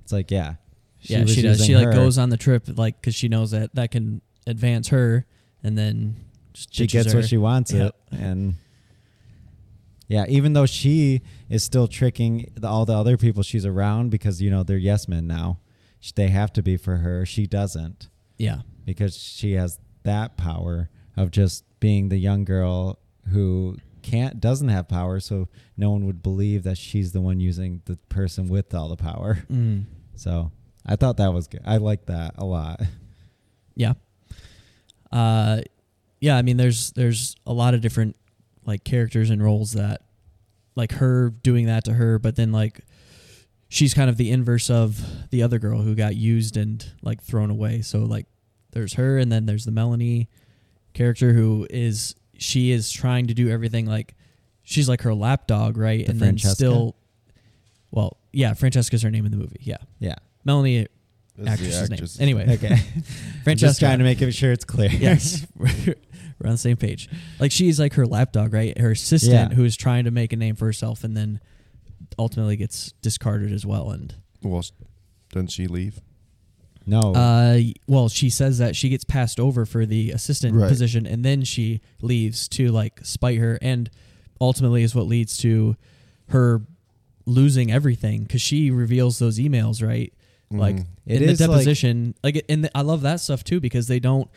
it's 0.02 0.12
like 0.12 0.30
yeah 0.30 0.54
yeah, 1.02 1.24
she 1.24 1.40
does. 1.40 1.64
She 1.64 1.74
like 1.74 1.86
her. 1.86 1.92
goes 1.92 2.18
on 2.18 2.28
the 2.28 2.36
trip 2.36 2.64
like 2.76 3.00
because 3.00 3.14
she 3.14 3.28
knows 3.28 3.52
that 3.52 3.74
that 3.74 3.90
can 3.90 4.20
advance 4.46 4.88
her, 4.88 5.24
and 5.62 5.78
then 5.78 6.16
just 6.52 6.74
she 6.74 6.86
gets 6.86 7.12
her. 7.12 7.20
what 7.20 7.26
she 7.26 7.38
wants 7.38 7.72
Yeah. 7.72 7.86
it 7.86 7.94
and 8.10 8.54
yeah 10.08 10.26
even 10.28 10.52
though 10.52 10.66
she 10.66 11.22
is 11.48 11.64
still 11.64 11.88
tricking 11.88 12.50
the, 12.54 12.68
all 12.68 12.84
the 12.84 12.92
other 12.92 13.16
people 13.16 13.42
she's 13.42 13.64
around 13.64 14.10
because 14.10 14.42
you 14.42 14.50
know 14.50 14.62
they're 14.62 14.76
yes 14.76 15.08
men 15.08 15.26
now 15.26 15.58
they 16.14 16.28
have 16.28 16.52
to 16.54 16.62
be 16.62 16.76
for 16.76 16.98
her. 16.98 17.26
She 17.26 17.46
doesn't. 17.46 18.08
Yeah, 18.38 18.60
because 18.84 19.16
she 19.16 19.52
has 19.52 19.78
that 20.02 20.36
power 20.36 20.90
of 21.16 21.30
just 21.30 21.64
being 21.78 22.08
the 22.08 22.16
young 22.16 22.44
girl 22.44 22.98
who 23.32 23.76
can't 24.02 24.40
doesn't 24.40 24.68
have 24.68 24.88
power 24.88 25.20
so 25.20 25.46
no 25.76 25.90
one 25.90 26.06
would 26.06 26.22
believe 26.22 26.62
that 26.62 26.78
she's 26.78 27.12
the 27.12 27.20
one 27.20 27.38
using 27.38 27.82
the 27.84 27.96
person 28.08 28.48
with 28.48 28.74
all 28.74 28.88
the 28.88 28.96
power. 28.96 29.44
Mm. 29.50 29.84
so 30.16 30.50
i 30.86 30.96
thought 30.96 31.18
that 31.18 31.32
was 31.32 31.46
good. 31.46 31.60
I 31.64 31.76
like 31.76 32.06
that 32.06 32.34
a 32.38 32.44
lot. 32.44 32.80
Yeah, 33.76 33.94
uh, 35.12 35.60
yeah. 36.20 36.36
I 36.36 36.42
mean, 36.42 36.56
there's 36.56 36.90
there's 36.92 37.34
a 37.46 37.52
lot 37.52 37.72
of 37.74 37.80
different 37.80 38.16
like 38.66 38.84
characters 38.84 39.30
and 39.30 39.42
roles 39.42 39.72
that 39.72 40.02
like 40.74 40.92
her 40.92 41.30
doing 41.30 41.66
that 41.66 41.84
to 41.84 41.94
her, 41.94 42.18
but 42.18 42.36
then 42.36 42.52
like 42.52 42.80
she's 43.72 43.94
kind 43.94 44.10
of 44.10 44.16
the 44.18 44.30
inverse 44.30 44.68
of 44.68 45.00
the 45.30 45.42
other 45.42 45.58
girl 45.58 45.80
who 45.80 45.94
got 45.94 46.14
used 46.16 46.56
and 46.58 46.84
like 47.02 47.22
thrown 47.22 47.48
away. 47.50 47.80
So 47.80 48.00
like 48.00 48.26
there's 48.72 48.94
her 48.94 49.16
and 49.16 49.30
then 49.32 49.46
there's 49.46 49.64
the 49.64 49.70
Melanie 49.70 50.28
character 50.92 51.32
who 51.32 51.66
is 51.70 52.14
she 52.36 52.72
is 52.72 52.90
trying 52.92 53.28
to 53.28 53.34
do 53.34 53.48
everything 53.48 53.86
like 53.86 54.14
she's 54.64 54.88
like 54.88 55.02
her 55.02 55.14
lapdog, 55.14 55.76
right? 55.78 56.04
The 56.04 56.10
and 56.12 56.18
Francesca? 56.20 56.48
then 56.48 56.54
still 56.54 56.96
well, 57.92 58.18
yeah, 58.32 58.54
Francesca's 58.54 59.02
her 59.02 59.10
name 59.10 59.24
in 59.24 59.30
the 59.32 59.38
movie. 59.38 59.60
Yeah. 59.60 59.76
Yeah. 59.98 60.16
Melanie 60.44 60.86
That's 61.36 61.46
the 61.46 61.50
actress's 61.66 61.90
name. 61.90 61.94
actress. 61.94 62.20
Anyway, 62.20 62.42
Okay. 62.54 62.76
Francesca 63.44 63.48
I'm 63.50 63.56
just 63.56 63.80
trying 63.80 63.98
to 63.98 64.04
make 64.04 64.18
sure 64.34 64.52
it's 64.52 64.64
clear. 64.64 64.90
yes, 64.90 65.46
we're 65.56 65.66
on 66.44 66.52
the 66.52 66.58
same 66.58 66.76
page. 66.76 67.08
Like 67.38 67.52
she's 67.52 67.78
like 67.78 67.94
her 67.94 68.06
lapdog, 68.06 68.52
right? 68.52 68.76
Her 68.78 68.90
assistant 68.92 69.50
Yeah. 69.50 69.54
who 69.56 69.64
is 69.64 69.76
trying 69.76 70.04
to 70.04 70.10
make 70.10 70.32
a 70.32 70.36
name 70.36 70.56
for 70.56 70.64
herself 70.66 71.04
and 71.04 71.16
then 71.16 71.40
ultimately 72.20 72.56
gets 72.56 72.92
discarded 73.02 73.50
as 73.52 73.64
well. 73.66 73.90
And 73.90 74.14
Well, 74.42 74.62
doesn't 75.32 75.48
she 75.50 75.66
leave? 75.66 76.00
No. 76.86 77.00
uh, 77.14 77.60
well, 77.86 78.08
she 78.08 78.30
says 78.30 78.58
that 78.58 78.74
she 78.76 78.88
gets 78.88 79.04
passed 79.04 79.38
over 79.38 79.64
for 79.66 79.86
the 79.86 80.10
assistant 80.10 80.54
Right. 80.56 80.68
position, 80.68 81.06
and 81.06 81.24
then 81.24 81.44
she 81.44 81.80
leaves 82.02 82.48
to 82.50 82.68
like 82.68 83.00
spite 83.04 83.38
her, 83.38 83.58
and 83.62 83.90
ultimately 84.40 84.82
is 84.82 84.94
what 84.94 85.06
leads 85.06 85.36
to 85.38 85.76
her 86.28 86.62
losing 87.26 87.70
everything 87.70 88.22
because 88.22 88.40
she 88.42 88.70
reveals 88.70 89.18
those 89.18 89.38
emails, 89.38 89.86
right? 89.86 90.12
Like 90.50 90.76
Mhm. 90.76 90.86
It 91.06 91.20
in 91.22 91.26
the 91.26 91.32
is, 91.32 91.40
like- 91.40 91.48
deposition, 91.50 92.14
like, 92.24 92.44
and 92.48 92.64
the, 92.64 92.76
I 92.76 92.82
love 92.82 93.02
that 93.02 93.20
stuff 93.20 93.44
too 93.44 93.60
because 93.60 93.86
they 93.86 94.00
don't 94.00 94.28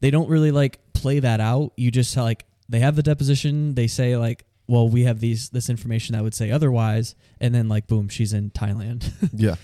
they 0.00 0.10
don't 0.10 0.28
really 0.30 0.50
like 0.50 0.78
play 0.94 1.20
that 1.20 1.40
out. 1.40 1.72
You 1.76 1.90
just 1.90 2.16
like 2.16 2.46
they 2.70 2.80
have 2.80 2.96
the 2.96 3.02
deposition. 3.02 3.74
They 3.74 3.86
say 3.88 4.16
like, 4.16 4.46
well, 4.70 4.88
we 4.88 5.02
have 5.04 5.18
these 5.20 5.48
this 5.50 5.68
information 5.68 6.14
that 6.14 6.22
would 6.22 6.34
say 6.34 6.50
otherwise, 6.50 7.16
and 7.40 7.52
then 7.54 7.68
like 7.68 7.86
boom, 7.88 8.08
she's 8.08 8.32
in 8.32 8.50
Thailand. 8.50 9.10
yeah. 9.34 9.56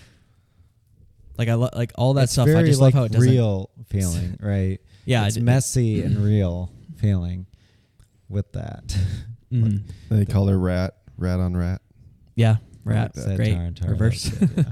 like 1.39 1.49
I 1.49 1.55
lo- 1.55 1.71
like 1.73 1.93
all 1.97 2.15
that 2.15 2.25
it's 2.25 2.33
stuff. 2.33 2.49
I 2.49 2.63
just 2.65 2.81
like 2.81 2.95
love 2.95 3.01
how 3.01 3.05
it 3.07 3.13
doesn't. 3.13 3.31
real 3.31 3.71
feeling, 3.89 4.37
right? 4.43 4.79
Yeah, 5.05 5.27
it's 5.27 5.37
it- 5.37 5.43
messy 5.43 6.03
and 6.03 6.19
real 6.25 6.71
feeling 6.97 7.47
with 8.29 8.53
that. 8.53 8.97
Mhm. 9.53 9.83
They 10.11 10.25
call 10.25 10.49
her 10.49 10.59
rat, 10.59 10.97
rat 11.17 11.39
on 11.39 11.57
rat. 11.57 11.81
Yeah, 12.35 12.57
I 12.85 12.91
like 12.91 13.15
rat, 13.17 13.37
great 13.37 13.55
Tar 13.55 13.71
Tar, 13.71 13.91
reverse. 13.91 14.25
that 14.25 14.57
good, 14.57 14.67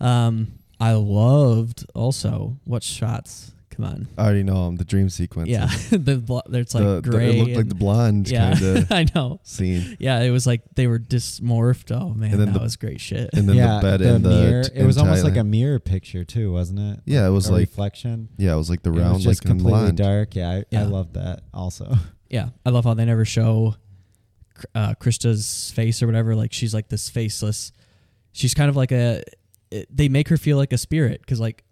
yeah. 0.00 0.26
Um, 0.26 0.52
I 0.80 0.92
loved 0.92 1.84
also 1.94 2.56
what 2.64 2.82
shots. 2.82 3.52
Come 3.78 3.84
on, 3.86 4.08
I 4.18 4.24
already 4.24 4.42
know 4.42 4.64
them. 4.66 4.74
The 4.74 4.84
dream 4.84 5.08
sequence. 5.08 5.48
yeah, 5.48 5.66
the 5.90 6.16
bl- 6.16 6.40
there's 6.48 6.74
like 6.74 6.82
the, 6.82 7.00
the- 7.00 7.10
gray. 7.10 7.38
it 7.38 7.42
looked 7.44 7.56
like 7.56 7.68
the 7.68 7.76
blonde 7.76 8.28
yeah, 8.28 8.54
kind 8.58 8.76
of 8.78 8.86
I 8.92 9.06
know. 9.14 9.38
scene. 9.44 9.96
Yeah, 10.00 10.18
it 10.20 10.30
was 10.30 10.48
like 10.48 10.62
they 10.74 10.88
were 10.88 10.98
dysmorphed. 10.98 11.92
Oh 11.92 12.08
man, 12.12 12.32
And 12.32 12.40
then 12.40 12.46
that 12.52 12.58
the- 12.58 12.64
was 12.64 12.74
great 12.74 13.00
shit. 13.00 13.30
And 13.34 13.48
then 13.48 13.54
yeah, 13.54 13.76
the 13.76 13.82
bed 13.82 14.00
in 14.02 14.22
the 14.22 14.28
mirror. 14.30 14.64
t- 14.64 14.72
it 14.74 14.84
was 14.84 14.96
in 14.96 15.04
almost 15.04 15.22
like 15.22 15.36
a 15.36 15.44
mirror 15.44 15.78
picture 15.78 16.24
too, 16.24 16.52
wasn't 16.52 16.80
it? 16.80 17.00
Yeah, 17.06 17.24
it 17.24 17.30
was 17.30 17.46
a 17.48 17.52
like- 17.52 17.60
reflection. 17.68 18.30
Yeah, 18.36 18.54
it 18.54 18.56
was 18.56 18.68
like 18.68 18.82
the 18.82 18.90
It 18.90 18.94
was 18.94 19.02
round, 19.02 19.22
just 19.22 19.44
like 19.44 19.48
completely 19.48 19.70
blonde. 19.80 19.96
dark. 19.98 20.34
Yeah, 20.34 20.50
I, 20.50 20.64
Yeah. 20.70 20.80
I 20.80 20.84
love 20.84 21.12
that 21.12 21.42
also. 21.54 21.94
Yeah, 22.30 22.48
I 22.66 22.70
love 22.70 22.84
how 22.84 22.92
they 22.92 23.06
never 23.06 23.24
show 23.24 23.76
uh, 24.74 24.92
Krista's 25.00 25.70
face 25.74 26.02
or 26.02 26.06
whatever. 26.06 26.34
Like 26.34 26.52
she's 26.52 26.74
like 26.74 26.88
this 26.90 27.08
faceless. 27.08 27.72
She's 28.32 28.52
kind 28.54 28.68
of 28.68 28.76
like 28.76 28.92
a. 28.92 29.22
It, 29.70 29.88
they 29.94 30.08
make 30.10 30.28
her 30.28 30.36
feel 30.36 30.56
like 30.58 30.72
a 30.74 30.78
spirit 30.78 31.20
because 31.22 31.40
like, 31.40 31.64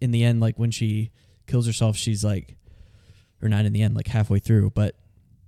in 0.00 0.10
the 0.10 0.24
end, 0.24 0.40
like 0.40 0.58
when 0.58 0.70
she 0.70 1.10
kills 1.46 1.66
herself, 1.66 1.96
she's 1.96 2.24
like, 2.24 2.56
or 3.42 3.48
not 3.48 3.64
in 3.64 3.72
the 3.72 3.82
end, 3.82 3.94
like 3.96 4.08
halfway 4.08 4.38
through, 4.38 4.70
but 4.70 4.96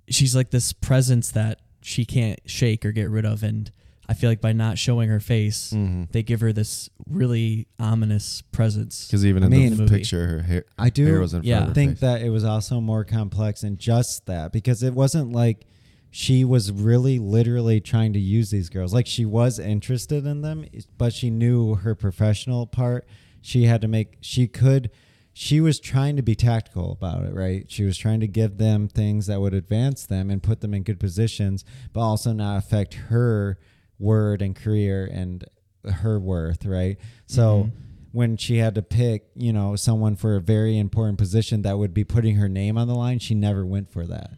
she's 0.09 0.35
like 0.35 0.51
this 0.51 0.73
presence 0.73 1.31
that 1.31 1.59
she 1.81 2.05
can't 2.05 2.39
shake 2.45 2.85
or 2.85 2.91
get 2.91 3.09
rid 3.09 3.25
of, 3.25 3.43
and 3.43 3.71
I 4.07 4.13
feel 4.13 4.29
like 4.29 4.41
by 4.41 4.53
not 4.53 4.77
showing 4.77 5.09
her 5.09 5.19
face, 5.19 5.71
Mm-hmm. 5.73 6.03
they 6.11 6.21
give 6.21 6.41
her 6.41 6.53
this 6.53 6.89
really 7.09 7.67
ominous 7.79 8.41
presence. 8.51 9.07
Because 9.07 9.25
even 9.25 9.41
I 9.43 9.45
in 9.47 9.51
mean- 9.51 9.69
the 9.71 9.83
Movie. 9.83 9.97
picture, 9.97 10.27
her 10.27 10.41
hair, 10.43 10.65
I 10.77 10.89
do 10.89 11.05
hair 11.05 11.19
was 11.19 11.33
in 11.33 11.43
yeah. 11.43 11.59
front 11.61 11.75
think 11.75 11.91
face. 11.93 11.99
that 12.01 12.21
it 12.21 12.29
was 12.29 12.43
also 12.43 12.79
more 12.81 13.03
complex 13.03 13.61
than 13.61 13.77
just 13.77 14.25
that 14.27 14.51
because 14.51 14.83
it 14.83 14.93
wasn't 14.93 15.31
like 15.31 15.65
she 16.11 16.43
was 16.45 16.71
really 16.71 17.17
literally 17.19 17.81
trying 17.81 18.13
to 18.13 18.19
use 18.19 18.49
these 18.51 18.69
girls. 18.69 18.93
Like 18.93 19.07
she 19.07 19.25
was 19.25 19.57
interested 19.59 20.25
in 20.25 20.41
them, 20.41 20.65
but 20.97 21.11
she 21.13 21.29
knew 21.31 21.75
her 21.75 21.95
professional 21.95 22.67
part. 22.67 23.07
She 23.41 23.63
had 23.65 23.81
to 23.81 23.87
make 23.87 24.17
she 24.21 24.47
could 24.47 24.91
she 25.37 25.59
was 25.59 25.81
trying 25.81 26.15
to 26.15 26.21
be 26.21 26.33
tactical 26.33 26.93
about 26.93 27.25
it, 27.25 27.33
right? 27.33 27.65
She 27.67 27.83
was 27.83 27.97
trying 27.97 28.21
to 28.21 28.27
give 28.27 28.57
them 28.57 28.87
things 28.87 29.27
that 29.27 29.41
would 29.41 29.53
advance 29.53 30.05
them 30.05 30.29
and 30.29 30.41
put 30.41 30.61
them 30.61 30.73
in 30.73 30.83
good 30.83 30.97
positions, 30.97 31.65
but 31.91 31.99
also 31.99 32.31
not 32.31 32.57
affect 32.57 32.93
her 32.93 33.59
word 33.99 34.41
and 34.41 34.55
career 34.55 35.05
and 35.11 35.43
her 35.83 36.21
worth, 36.21 36.65
right? 36.65 36.97
So 37.27 37.65
Mhm. 37.65 37.71
when 38.13 38.37
she 38.37 38.59
had 38.59 38.75
to 38.75 38.81
pick, 38.81 39.27
you 39.35 39.51
know, 39.51 39.75
someone 39.75 40.15
for 40.15 40.37
a 40.37 40.41
very 40.41 40.77
important 40.77 41.17
position 41.17 41.63
that 41.63 41.77
would 41.77 41.93
be 41.93 42.05
putting 42.05 42.37
her 42.37 42.47
name 42.47 42.77
on 42.77 42.87
the 42.87 42.95
line, 42.95 43.19
she 43.19 43.35
never 43.35 43.65
went 43.65 43.89
for 43.91 44.07
that. 44.07 44.37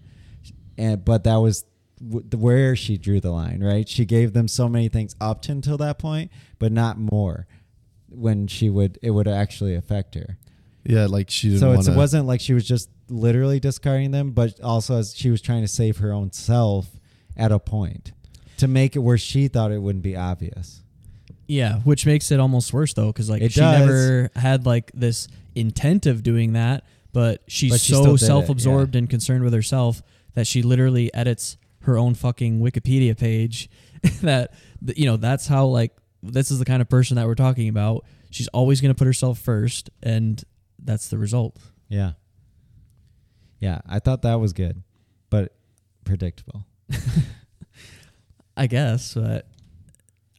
And 0.79 1.05
but 1.05 1.23
that 1.25 1.35
was 1.35 1.63
where 2.35 2.75
she 2.75 2.97
drew 2.97 3.19
the 3.19 3.29
line, 3.31 3.63
right? 3.63 3.87
She 3.87 4.03
gave 4.03 4.33
them 4.33 4.47
so 4.47 4.67
many 4.67 4.89
things 4.89 5.15
up 5.21 5.43
to 5.43 5.51
until 5.51 5.77
that 5.77 5.99
point, 5.99 6.31
but 6.57 6.71
not 6.71 6.97
more. 6.97 7.45
When 8.09 8.47
she 8.47 8.71
would, 8.71 8.97
it 9.03 9.11
would 9.11 9.27
actually 9.27 9.75
affect 9.75 10.15
her. 10.15 10.39
Yeah, 10.87 11.05
like 11.05 11.29
she 11.29 11.49
didn't 11.49 11.59
So 11.59 11.73
wanna- 11.75 11.91
it 11.91 11.95
wasn't 11.95 12.25
like 12.27 12.41
she 12.41 12.53
was 12.53 12.65
just 12.65 12.89
literally 13.09 13.59
discarding 13.59 14.11
them, 14.11 14.31
but 14.31 14.59
also 14.61 14.97
as 14.97 15.15
she 15.15 15.29
was 15.29 15.41
trying 15.41 15.61
to 15.61 15.67
save 15.67 15.97
her 15.97 16.11
own 16.13 16.31
self 16.31 16.87
at 17.35 17.51
a 17.51 17.59
point 17.59 18.11
to 18.57 18.67
make 18.67 18.95
it 18.95 18.99
where 18.99 19.17
she 19.17 19.47
thought 19.47 19.71
it 19.71 19.81
wouldn't 19.81 20.03
be 20.03 20.15
obvious. 20.15 20.81
Yeah, 21.47 21.79
which 21.81 22.05
makes 22.05 22.31
it 22.31 22.39
almost 22.39 22.73
worse 22.73 22.93
though, 22.93 23.07
because 23.07 23.29
like 23.29 23.41
It 23.41 23.51
she 23.53 23.59
does. 23.59 23.79
never 23.79 24.29
had 24.35 24.65
like 24.65 24.91
this 24.93 25.27
intent 25.55 26.05
of 26.05 26.23
doing 26.23 26.53
that, 26.53 26.83
but 27.13 27.41
she's 27.47 27.71
But 27.71 27.79
she 27.81 27.93
still 27.93 28.03
so 28.03 28.11
did 28.17 28.21
it, 28.21 28.25
self-absorbed 28.25 28.95
and 28.95 29.09
concerned 29.09 29.43
with 29.43 29.53
herself 29.53 30.01
that 30.33 30.45
she 30.47 30.61
literally 30.61 31.13
edits 31.13 31.57
her 31.81 31.97
own 31.97 32.13
fucking 32.15 32.59
Wikipedia 32.59 33.17
page. 33.17 33.69
that 34.21 34.53
th- 34.85 34.97
you 34.97 35.05
know, 35.05 35.15
that's 35.17 35.47
how 35.47 35.65
like 35.67 35.95
this 36.21 36.51
is 36.51 36.59
the 36.59 36.65
kind 36.65 36.81
of 36.81 36.89
person 36.89 37.15
that 37.15 37.25
we're 37.27 37.35
talking 37.35 37.69
about. 37.69 38.03
She's 38.29 38.47
always 38.49 38.81
going 38.81 38.93
to 38.93 38.97
put 38.97 39.05
herself 39.05 39.39
first, 39.39 39.89
and 40.03 40.43
that's 40.87 41.09
the 41.09 41.17
result. 41.19 41.55
Yeah. 41.89 42.13
Yeah, 43.59 43.81
I 43.87 43.99
thought 43.99 44.23
that 44.23 44.35
was 44.35 44.53
good, 44.53 44.81
but 45.29 45.53
predictable. 46.03 46.65
I 48.57 48.67
guess, 48.67 49.13
but 49.13 49.47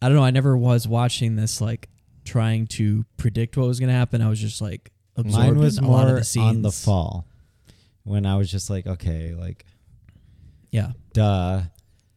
I 0.03 0.09
don't 0.09 0.17
know. 0.17 0.25
I 0.25 0.31
never 0.31 0.57
was 0.57 0.89
watching 0.89 1.37
this 1.37 1.61
like 1.61 1.89
trying 2.25 2.67
to 2.69 3.05
predict 3.17 3.57
what 3.57 3.67
was 3.67 3.79
going 3.81 3.89
to 3.89 3.95
happen. 3.95 4.23
I 4.23 4.29
was 4.29 4.41
just 4.41 4.61
like 4.61 4.91
absorbed 5.17 5.47
Mine 5.47 5.59
was 5.59 5.79
in 5.79 5.85
a 5.85 5.91
lot 5.91 6.09
of 6.09 6.17
the 6.17 6.25
scenes. 6.25 6.47
on 6.57 6.63
the 6.63 6.73
fall 6.73 7.27
when 8.05 8.25
I 8.27 8.37
was 8.37 8.51
just 8.51 8.71
like, 8.71 8.87
okay, 8.87 9.35
like, 9.35 9.65
Yeah. 10.71 10.93
duh. 11.13 11.63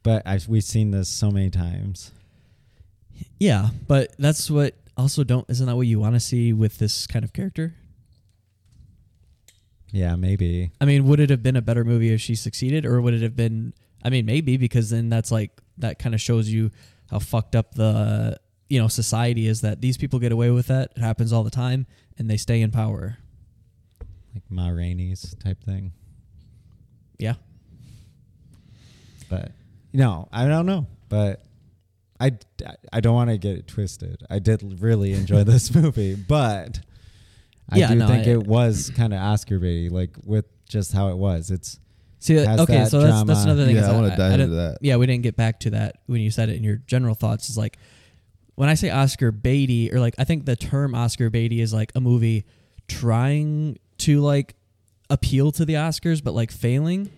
But 0.04 0.24
I've, 0.26 0.48
we've 0.48 0.64
seen 0.64 0.90
this 0.92 1.10
so 1.10 1.30
many 1.30 1.50
times. 1.52 2.12
Yeah, 3.40 3.70
but 3.88 4.16
that's 4.18 4.50
what 4.50 4.76
also 4.98 5.24
don't 5.24 5.48
isn't 5.50 5.66
that 5.66 5.76
what 5.76 5.88
you 5.88 6.00
want 6.00 6.16
to 6.16 6.20
see 6.20 6.54
with 6.54 6.78
this 6.80 7.06
kind 7.08 7.24
of 7.24 7.34
character? 7.34 7.76
Yeah, 9.92 10.16
maybe. 10.16 10.72
I 10.80 10.86
mean, 10.86 11.06
would 11.06 11.20
it 11.20 11.30
have 11.30 11.44
been 11.44 11.56
a 11.56 11.62
better 11.62 11.84
movie 11.84 12.14
if 12.14 12.22
she 12.22 12.36
succeeded 12.36 12.86
or 12.86 13.02
would 13.02 13.14
it 13.14 13.22
have 13.22 13.36
been 13.36 13.74
I 14.04 14.10
mean, 14.10 14.26
maybe 14.26 14.58
because 14.58 14.90
then 14.90 15.10
that's 15.10 15.32
like 15.32 15.52
that 15.78 16.00
kind 16.00 16.16
of 16.16 16.22
shows 16.22 16.50
you 16.50 16.72
how 17.10 17.20
fucked 17.20 17.56
up 17.56 17.76
the 17.76 18.40
you 18.72 18.80
know, 18.80 18.88
society 18.88 19.48
is 19.48 19.62
that 19.62 19.82
these 19.82 19.98
people 19.98 20.18
get 20.18 20.32
away 20.32 20.50
with 20.50 20.68
that. 20.68 20.94
It 20.96 21.02
happens 21.02 21.34
all 21.34 21.44
the 21.44 21.52
time 21.52 21.88
and 22.18 22.30
they 22.30 22.38
stay 22.38 22.62
in 22.62 22.72
power. 22.72 23.18
Like 24.34 24.44
Ma 24.50 24.70
Rainey's 24.70 25.36
type 25.44 25.62
thing. 25.62 25.92
Yeah. 27.20 27.34
But, 29.30 29.52
no, 29.92 30.30
I 30.32 30.48
don't 30.48 30.66
know. 30.66 30.88
But 31.10 31.44
I, 32.18 32.32
I 32.94 33.02
don't 33.02 33.14
want 33.14 33.30
to 33.30 33.38
get 33.38 33.58
it 33.58 33.68
twisted. 33.68 34.24
I 34.30 34.40
did 34.40 34.82
really 34.82 35.12
enjoy 35.12 35.44
this 35.44 35.76
movie, 35.76 36.16
but 36.16 36.80
I 37.72 37.78
Yeah, 37.78 37.88
do 37.90 37.96
no, 37.96 38.08
think 38.08 38.28
I- 38.28 38.32
it 38.32 38.46
was 38.48 38.90
kind 38.96 39.14
of 39.14 39.20
Oscar 39.20 39.60
baity, 39.60 39.90
like 39.92 40.12
with 40.26 40.46
just 40.68 40.92
how 40.94 41.10
it 41.10 41.18
was. 41.18 41.50
It's 41.52 41.80
See, 42.20 42.36
Has 42.36 42.60
okay, 42.60 42.78
that 42.80 42.90
so 42.92 43.02
that's 43.02 43.24
that's 43.24 43.44
another 43.46 43.66
thing. 43.66 43.76
Yeah, 43.76 43.82
is 43.84 43.88
I 43.88 43.94
wanna 43.96 44.14
I 44.14 44.16
dive 44.16 44.40
into 44.40 44.56
that. 44.56 44.78
Yeah, 44.82 44.98
we 44.98 45.08
didn't 45.08 45.24
get 45.24 45.36
back 45.36 45.60
to 45.62 45.72
that 45.72 45.98
when 46.06 46.22
you 46.22 46.30
said 46.30 46.50
it 46.50 46.56
in 46.58 46.64
your 46.64 46.76
general 46.86 47.16
thoughts. 47.16 47.50
Is 47.50 47.58
like 47.58 47.78
when 48.56 48.70
I 48.70 48.76
say 48.76 48.90
Oscar 48.92 49.32
baity, 49.32 49.92
or 49.92 50.00
like 50.00 50.14
I 50.20 50.24
think 50.24 50.46
the 50.46 50.56
term 50.56 50.94
Oscar 50.94 51.32
baity 51.32 51.60
is 51.62 51.74
like 51.74 51.92
a 51.96 52.00
movie 52.02 52.46
trying 52.88 53.80
to 54.00 54.22
like 54.22 54.56
appeal 55.10 55.52
to 55.54 55.66
the 55.66 55.74
Oscars, 55.74 56.24
but 56.24 56.34
like 56.34 56.52
failing. 56.52 57.10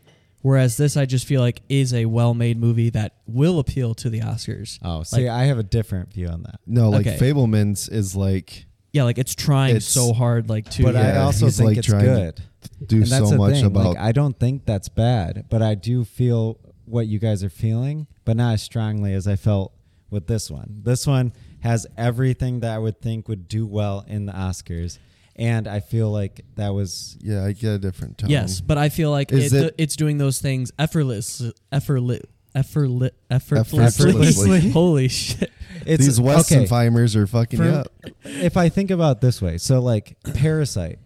Whereas 0.42 0.76
this, 0.78 0.98
I 0.98 1.06
just 1.06 1.26
feel 1.26 1.40
like 1.40 1.62
is 1.70 1.94
a 1.94 2.06
well-made 2.06 2.60
movie 2.60 2.90
that 2.90 3.16
will 3.26 3.60
appeal 3.60 3.94
to 3.96 4.10
the 4.10 4.20
Oscars. 4.20 4.78
oh, 4.84 5.04
see, 5.04 5.22
Like- 5.28 5.30
I 5.40 5.44
have 5.46 5.58
a 5.58 5.64
different 5.64 6.12
view 6.14 6.28
on 6.28 6.44
that. 6.44 6.60
no, 6.68 6.90
like 6.90 7.08
Okay. 7.08 7.18
Fabelmans 7.18 7.90
is 7.92 8.14
like 8.16 8.66
Yeah, 8.94 9.04
like 9.04 9.18
it's 9.18 9.36
trying 9.36 9.72
It's- 9.72 9.86
so 9.86 10.14
hard, 10.14 10.50
like 10.50 10.70
to. 10.72 10.84
But 10.84 10.96
I 10.96 11.14
Yeah, 11.14 11.24
also 11.24 11.46
he's, 11.48 11.58
think 11.58 11.68
like, 11.70 11.78
it's 11.80 11.88
trying 11.88 12.06
to 12.06 12.08
good. 12.08 12.42
do 12.88 12.96
and 12.98 13.06
that's 13.08 13.26
so 13.26 13.32
the 13.32 13.38
much 13.38 13.54
thing. 13.56 13.66
about 13.66 13.86
like 13.96 13.98
I 13.98 14.12
don't 14.12 14.40
think 14.40 14.66
that's 14.66 14.88
bad, 14.88 15.46
but 15.50 15.62
I 15.62 15.76
do 15.76 16.06
feel 16.06 16.60
what 16.86 17.08
you 17.08 17.18
guys 17.20 17.44
are 17.44 17.50
feeling, 17.50 18.08
but 18.24 18.38
not 18.38 18.54
as 18.54 18.62
strongly 18.62 19.14
as 19.14 19.28
I 19.28 19.36
felt 19.36 19.74
with 20.10 20.28
this 20.28 20.52
one. 20.52 20.82
This 20.84 21.08
one 21.08 21.34
has 21.62 21.88
everything 21.98 22.60
that 22.60 22.72
I 22.72 22.78
would 22.78 23.02
think 23.02 23.28
would 23.28 23.48
do 23.48 23.66
well 23.66 24.06
in 24.08 24.26
the 24.28 24.34
Oscars, 24.34 25.00
and 25.36 25.68
I 25.68 25.80
feel 25.80 26.12
like 26.12 26.46
that 26.56 26.70
was 26.76 27.18
Yeah, 27.22 27.44
I 27.46 27.54
get 27.54 27.72
a 27.74 27.80
different 27.80 28.20
tone. 28.20 28.30
Yes, 28.30 28.62
but 28.62 28.78
I 28.78 28.90
feel 28.90 29.10
like 29.10 29.32
Is 29.32 29.54
it, 29.54 29.66
it- 29.68 29.76
it's 29.80 29.96
doing 29.96 30.20
those 30.20 30.40
things 30.40 30.72
effortless, 30.78 31.42
effortless, 31.72 32.22
effortless, 32.56 33.12
effortlessly. 33.30 33.84
Effortlessly. 33.84 34.70
Holy 34.72 35.08
shit! 35.08 35.52
it's 35.86 36.06
these 36.06 36.20
okay. 36.20 36.30
Westonheimers 36.30 37.16
are 37.16 37.28
fucking 37.28 37.58
For- 37.60 37.66
you 37.66 37.72
up. 37.72 37.88
if 38.24 38.58
I 38.58 38.70
think 38.70 38.92
about 38.92 39.18
it 39.18 39.22
this 39.22 39.42
way, 39.42 39.58
so 39.58 39.80
like 39.82 40.18
Parasite 40.36 41.00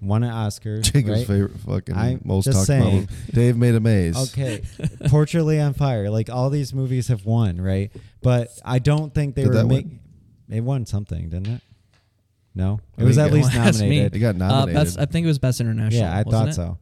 won 0.00 0.22
an 0.24 0.30
Oscar, 0.30 0.80
Jacob's 0.82 1.08
right? 1.18 1.26
favorite 1.26 1.58
fucking 1.60 1.94
I'm 1.96 2.20
most 2.24 2.44
just 2.46 2.56
talked 2.56 2.66
saying. 2.66 3.04
about. 3.04 3.34
Dave 3.34 3.56
made 3.56 3.74
a 3.74 3.80
maze. 3.80 4.16
Okay, 4.32 4.62
Portrait 5.08 5.58
on 5.60 5.74
Fire, 5.74 6.10
like 6.10 6.30
all 6.30 6.50
these 6.50 6.72
movies 6.74 7.08
have 7.08 7.24
won, 7.24 7.60
right? 7.60 7.90
But 8.22 8.48
I 8.64 8.78
don't 8.78 9.14
think 9.14 9.34
they 9.34 9.42
Did 9.42 9.48
were 9.48 9.54
that 9.56 9.66
make. 9.66 9.86
It 10.48 10.60
won 10.60 10.84
something, 10.86 11.30
didn't 11.30 11.46
it? 11.54 11.62
No, 12.54 12.80
I 12.98 13.02
it 13.02 13.04
was 13.06 13.16
think 13.16 13.26
at 13.28 13.32
least 13.32 13.54
won. 13.54 13.64
That's 13.64 13.80
me. 13.80 13.86
nominated. 13.86 14.16
It 14.16 14.18
got 14.18 14.34
Uh, 14.34 14.38
nominated. 14.38 14.76
that's 14.76 14.96
I 14.98 15.06
think 15.06 15.24
it 15.24 15.28
was 15.28 15.38
best 15.38 15.60
international. 15.60 16.02
Yeah, 16.02 16.12
I 16.12 16.22
wasn't 16.22 16.32
thought 16.32 16.48
it? 16.48 16.54
so. 16.54 16.78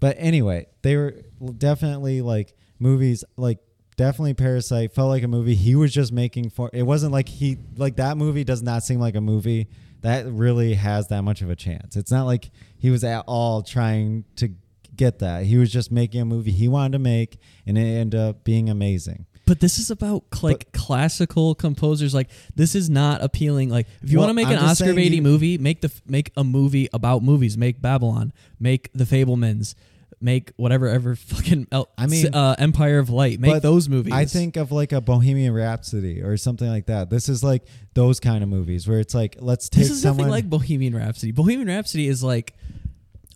But 0.00 0.16
anyway, 0.18 0.66
they 0.82 0.96
were 0.96 1.14
definitely 1.56 2.20
like 2.22 2.54
movies 2.78 3.24
like 3.36 3.58
definitely 3.96 4.34
Parasite 4.34 4.92
felt 4.92 5.08
like 5.08 5.22
a 5.22 5.28
movie 5.28 5.54
he 5.54 5.74
was 5.74 5.92
just 5.92 6.12
making 6.12 6.50
for 6.50 6.70
it 6.72 6.82
wasn't 6.84 7.12
like 7.12 7.28
he 7.28 7.58
like 7.76 7.96
that 7.96 8.16
movie 8.16 8.44
does 8.44 8.62
not 8.62 8.82
seem 8.84 9.00
like 9.00 9.14
a 9.16 9.20
movie 9.20 9.68
that 10.02 10.26
really 10.26 10.74
has 10.74 11.08
that 11.08 11.22
much 11.22 11.42
of 11.42 11.50
a 11.50 11.56
chance. 11.56 11.96
It's 11.96 12.12
not 12.12 12.24
like 12.24 12.50
he 12.78 12.90
was 12.90 13.02
at 13.02 13.24
all 13.26 13.62
trying 13.62 14.24
to 14.36 14.50
get 14.94 15.18
that. 15.18 15.44
He 15.44 15.56
was 15.56 15.72
just 15.72 15.90
making 15.90 16.20
a 16.20 16.24
movie 16.24 16.52
he 16.52 16.68
wanted 16.68 16.92
to 16.92 16.98
make 17.00 17.38
and 17.66 17.76
it 17.76 17.80
ended 17.82 18.20
up 18.20 18.44
being 18.44 18.70
amazing. 18.70 19.26
But 19.44 19.58
this 19.60 19.78
is 19.78 19.90
about 19.90 20.24
like 20.42 20.70
classical 20.72 21.54
composers. 21.56 22.14
Like 22.14 22.28
this 22.54 22.74
is 22.76 22.88
not 22.90 23.22
appealing. 23.24 23.70
Like 23.70 23.86
if 24.02 24.10
you 24.12 24.18
Well, 24.18 24.26
want 24.28 24.30
to 24.38 24.44
make 24.44 24.46
I'm 24.48 24.58
an 24.62 24.70
Oscar 24.70 24.92
you- 24.92 25.22
movie, 25.22 25.58
make 25.58 25.80
the 25.80 25.90
make 26.06 26.30
a 26.36 26.44
movie 26.44 26.88
about 26.92 27.22
movies. 27.24 27.56
Make 27.58 27.80
Babylon. 27.82 28.32
Make 28.60 28.90
The 28.92 29.04
Fabelmans. 29.04 29.74
Make 30.20 30.52
whatever 30.56 30.88
ever 30.88 31.14
fucking 31.14 31.68
el- 31.70 31.88
I 31.96 32.06
mean- 32.06 32.34
uh, 32.34 32.56
Empire 32.58 32.98
of 32.98 33.08
Light. 33.08 33.38
Make 33.38 33.62
those 33.62 33.88
movies. 33.88 34.12
I 34.12 34.24
think 34.24 34.56
of 34.56 34.72
like 34.72 34.90
a 34.92 35.00
Bohemian 35.00 35.54
Rhapsody 35.54 36.22
or 36.22 36.36
something 36.36 36.68
like 36.68 36.86
that. 36.86 37.08
This 37.08 37.28
is 37.28 37.44
like 37.44 37.62
those 37.94 38.18
kind 38.18 38.42
of 38.42 38.48
movies 38.48 38.88
where 38.88 38.98
it's 38.98 39.14
like 39.14 39.36
let's 39.38 39.68
take 39.68 39.82
this 39.84 39.90
is 39.92 40.02
someone 40.02 40.26
nothing 40.26 40.30
like 40.32 40.50
Bohemian 40.50 40.96
Rhapsody. 40.96 41.30
Bohemian 41.30 41.68
Rhapsody 41.68 42.08
is 42.08 42.24
like, 42.24 42.54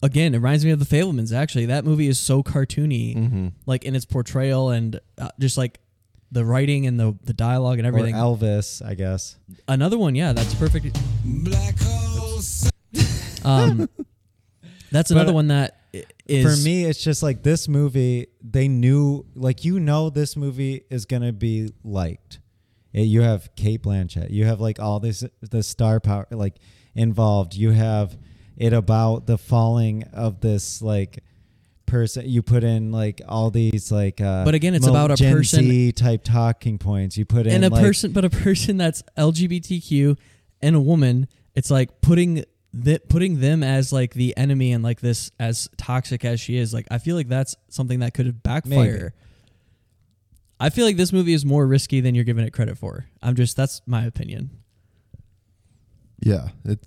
again, 0.03 0.35
it 0.35 0.39
reminds 0.39 0.65
me 0.65 0.73
of 0.73 0.81
The 0.81 0.85
Fabelmans. 0.85 1.33
Actually, 1.33 1.67
that 1.67 1.85
movie 1.85 2.09
is 2.09 2.19
so 2.19 2.43
cartoony, 2.43 3.15
hmm 3.29 3.49
like 3.67 3.85
in 3.85 3.95
its 3.95 4.05
portrayal 4.05 4.71
and 4.71 4.99
uh, 5.19 5.29
just 5.39 5.57
like 5.57 5.79
the 6.33 6.45
writing 6.45 6.87
and 6.89 6.99
the 6.99 7.17
the 7.23 7.33
dialogue 7.35 7.79
and 7.79 7.87
or 7.87 7.91
everything. 7.91 8.17
Elvis, 8.17 8.85
I 8.85 8.95
guess. 8.95 9.37
Another 9.69 9.99
one, 9.99 10.17
yeah, 10.17 10.33
that's 10.33 10.55
perfect. 10.55 10.99
Um, 13.45 13.89
that's 14.91 15.11
another 15.11 15.27
But 15.33 15.35
one 15.35 15.49
that 15.49 15.73
i- 15.75 15.77
is 16.27 16.45
For 16.45 16.65
me, 16.65 16.85
it's 16.85 17.03
just 17.03 17.23
like 17.23 17.43
this 17.43 17.69
movie. 17.69 18.29
They 18.43 18.69
knew, 18.69 19.27
like 19.35 19.65
you 19.65 19.79
know, 19.79 20.11
this 20.11 20.37
movie 20.37 20.85
is 20.91 21.05
gonna 21.05 21.33
be 21.33 21.71
liked. 21.85 22.41
You 22.93 23.23
have 23.23 23.55
Cate 23.57 23.83
Blanchett. 23.83 24.31
You 24.31 24.45
have 24.45 24.61
like 24.61 24.79
all 24.79 25.01
this 25.01 25.25
the 25.41 25.63
star 25.63 26.01
power 26.01 26.27
like 26.31 26.57
involved. 26.95 27.55
You 27.55 27.71
have 27.71 28.17
it 28.57 28.73
about 28.73 29.27
the 29.27 29.39
falling 29.39 30.05
of 30.13 30.41
this 30.41 30.83
like 30.83 31.23
person. 31.87 32.29
You 32.29 32.43
put 32.43 32.65
in 32.65 32.93
like 32.93 33.23
all 33.29 33.51
these 33.51 33.91
like. 33.91 34.21
Uh, 34.21 34.45
But 34.45 34.55
again, 34.55 34.75
it's 34.75 34.87
about 34.87 35.11
a 35.11 35.17
Gen 35.17 35.37
person- 35.37 35.65
Z 35.65 35.93
type 35.93 36.23
talking 36.25 36.79
points. 36.79 37.17
You 37.17 37.25
put 37.25 37.47
in 37.47 37.55
and 37.55 37.65
a 37.65 37.71
like, 37.71 37.83
person, 37.83 38.13
but 38.13 38.25
a 38.25 38.31
person 38.31 38.77
that's 38.77 39.03
LGBTQ 39.17 40.19
and 40.61 40.77
a 40.77 40.81
woman. 40.81 41.29
It's 41.55 41.71
like 41.71 42.01
putting 42.01 42.45
the, 42.73 43.01
putting 43.09 43.41
them 43.41 43.63
as 43.63 43.93
like 43.93 44.15
the 44.15 44.37
enemy 44.37 44.73
and 44.73 44.83
like 44.83 45.01
this 45.01 45.31
as 45.39 45.69
toxic 45.77 46.25
as 46.25 46.41
she 46.41 46.57
is. 46.57 46.73
Like 46.73 46.87
I 46.91 46.99
feel 46.99 47.17
like 47.17 47.29
that's 47.29 47.55
something 47.69 48.01
that 48.01 48.15
could 48.15 48.43
backfire. 48.43 49.15
I 50.59 50.71
feel 50.71 50.87
like 50.87 50.97
this 50.97 51.13
movie 51.13 51.33
is 51.33 51.45
more 51.45 51.67
risky 51.67 52.01
than 52.01 52.15
you're 52.15 52.25
giving 52.25 52.45
it 52.45 52.53
credit 52.53 52.79
for. 52.79 53.07
I'm 53.21 53.35
just 53.35 53.57
that's 53.57 53.83
my 53.87 54.05
opinion. 54.05 54.51
Yeah, 56.21 56.51
it 56.65 56.79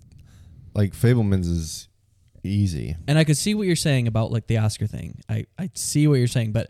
like 0.73 0.93
Fabelmans 0.93 1.45
is 1.45 1.89
easy. 2.43 2.95
And 3.07 3.17
I 3.17 3.23
could 3.23 3.37
see 3.37 3.53
what 3.53 3.67
you're 3.67 3.75
saying 3.75 4.07
about 4.07 4.31
like 4.31 4.47
the 4.47 4.57
Oscar 4.57 4.87
thing. 4.87 5.21
I, 5.27 5.45
I 5.59 5.71
see 5.73 6.07
what 6.07 6.15
you're 6.15 6.27
saying, 6.27 6.51
but 6.51 6.69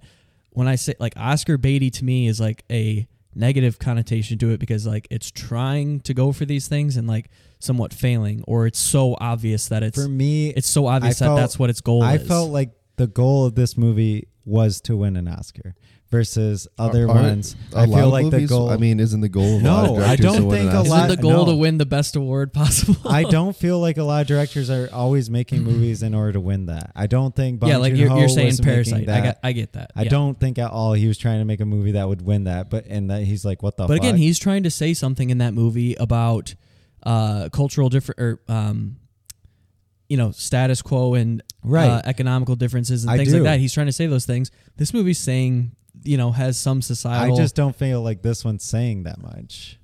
when 0.51 0.68
I 0.68 0.76
say 0.76 0.95
like 0.99 1.13
Oscar 1.18 1.57
baity 1.57 1.91
to 1.93 2.05
me 2.05 2.28
is 2.28 2.39
like 2.39 2.63
a 2.72 3.07
negative 3.36 3.77
connotation 3.77 4.38
to 4.39 4.51
it 4.51 4.59
because 4.59 4.88
like 4.88 5.07
it's 5.11 5.29
trying 5.29 5.99
to 6.01 6.13
go 6.13 6.31
for 6.31 6.45
these 6.45 6.67
things 6.67 6.97
and 6.97 7.07
like 7.07 7.29
somewhat 7.59 7.93
failing, 7.93 8.43
or 8.47 8.65
it's 8.65 8.79
so 8.79 9.15
obvious 9.19 9.67
that 9.67 9.83
it's 9.83 10.01
for 10.01 10.09
me, 10.09 10.49
it's 10.49 10.67
so 10.69 10.88
obvious 10.88 11.21
I 11.21 11.25
that 11.25 11.29
felt- 11.29 11.39
that's 11.39 11.59
what 11.59 11.69
its 11.69 11.81
goal 11.81 12.03
is. 12.03 12.09
I 12.09 12.15
is. 12.15 12.27
felt 12.27 12.51
like 12.51 12.71
the 12.95 13.07
goal 13.07 13.45
of 13.45 13.55
this 13.55 13.77
movie 13.77 14.27
was 14.45 14.79
to 14.81 14.95
win 14.95 15.17
an 15.17 15.27
Oscar 15.27 15.75
versus 16.12 16.68
other 16.78 17.10
Aren't 17.10 17.22
ones. 17.24 17.56
a 17.74 17.78
I 17.80 17.86
lot 17.86 17.97
feel 17.97 18.06
of 18.08 18.12
like 18.14 18.24
movies- 18.26 18.49
the 18.49 18.56
goal. 18.56 18.70
I 18.70 18.78
mean, 18.78 18.99
isn't 18.99 19.22
the 19.22 19.28
goal 19.30 19.58
of 19.58 19.64
No, 19.64 19.72
a 19.72 19.74
lot 19.74 19.86
of 19.89 19.91
I 19.97 19.97
directors 20.16 20.26
don't 20.26 20.36
to 20.38 20.45
win 20.45 20.58
think 20.60 20.70
an 20.72 20.76
a 20.76 20.80
Oscar? 20.82 20.89
lot- 20.89 21.06
isn't 21.10 21.16
the 21.18 21.22
goal 21.22 21.45
no. 21.45 21.51
to 21.51 21.58
win 21.58 21.78
the 21.78 21.86
best 21.86 22.16
award 22.16 22.53
possible? 22.53 22.95
I 23.12 23.24
don't 23.24 23.56
feel 23.56 23.80
like 23.80 23.97
a 23.97 24.03
lot 24.03 24.22
of 24.22 24.28
directors 24.28 24.70
are 24.70 24.88
always 24.93 25.30
making 25.30 25.64
movies 25.72 26.03
in 26.03 26.14
order 26.14 26.34
to 26.34 26.39
win 26.39 26.68
that. 26.68 26.91
I 26.95 27.08
don't 27.08 27.36
think. 27.36 27.60
Bong 27.60 27.70
yeah, 27.70 27.78
like 27.78 27.91
you're, 27.95 28.08
Joon-ho 28.08 28.20
you're 28.20 28.30
saying 28.30 28.47
was 28.47 28.62
making 28.62 28.74
Parasite. 28.74 29.01
I 29.03 29.06
That. 29.06 29.24
got 29.24 29.38
I 29.43 29.51
get 29.51 29.74
that. 29.74 29.91
I 29.95 30.03
yeah. 30.03 30.10
don't 30.10 30.39
think 30.39 30.58
at 30.60 30.72
all 30.72 30.93
he 30.93 31.08
was 31.08 31.18
trying 31.18 31.39
to 31.39 31.45
make 31.45 31.60
a 31.60 31.66
movie 31.66 31.91
that 31.93 32.08
would 32.08 32.22
win 32.22 32.43
that. 32.45 32.70
But 32.70 32.86
and 32.88 33.10
that 33.10 33.24
he's 33.24 33.43
like, 33.43 33.64
what 33.64 33.76
the? 33.78 33.88
But 33.88 33.97
again, 33.97 34.16
he's 34.18 34.39
trying 34.39 34.64
to 34.64 34.72
say 34.72 34.93
something 34.93 35.30
in 35.32 35.39
that 35.39 35.53
movie 35.53 35.95
about 35.95 36.53
uh, 37.03 37.49
cultural 37.51 37.89
different 37.89 38.20
or 38.22 38.39
um, 38.47 38.97
you 40.08 40.18
know 40.18 40.32
status 40.32 40.82
quo 40.82 41.16
and 41.16 41.41
Right. 41.66 41.88
uh, 41.89 42.01
economical 42.05 42.55
differences 42.55 43.03
and 43.03 43.11
I 43.11 43.18
things 43.18 43.32
do. 43.32 43.36
like 43.39 43.43
that. 43.43 43.59
He's 43.59 43.74
trying 43.74 43.88
to 43.88 43.91
say 43.93 44.07
those 44.07 44.26
things. 44.26 44.51
This 44.78 44.93
movie's 44.93 45.20
saying 45.20 45.76
you 46.03 46.18
know 46.18 46.32
has 46.32 46.57
some 46.57 46.82
societal. 46.82 47.36
I 47.36 47.38
just 47.38 47.55
don't 47.55 47.76
feel 47.76 48.01
like 48.01 48.22
this 48.22 48.45
one's 48.45 48.63
saying 48.63 49.03
that 49.03 49.20
much. 49.22 49.80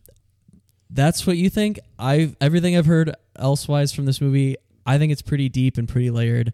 that's 0.90 1.26
what 1.26 1.38
you 1.38 1.50
think. 1.50 1.80
I've 1.98 2.36
everything 2.42 2.78
I've 2.78 2.86
heard 2.86 3.16
elsewise 3.38 3.92
from 3.94 4.06
this 4.06 4.22
movie. 4.22 4.58
I 4.86 4.98
think 4.98 5.12
it's 5.12 5.22
pretty 5.22 5.50
deep 5.50 5.78
and 5.78 5.88
pretty 5.88 6.10
layered. 6.12 6.54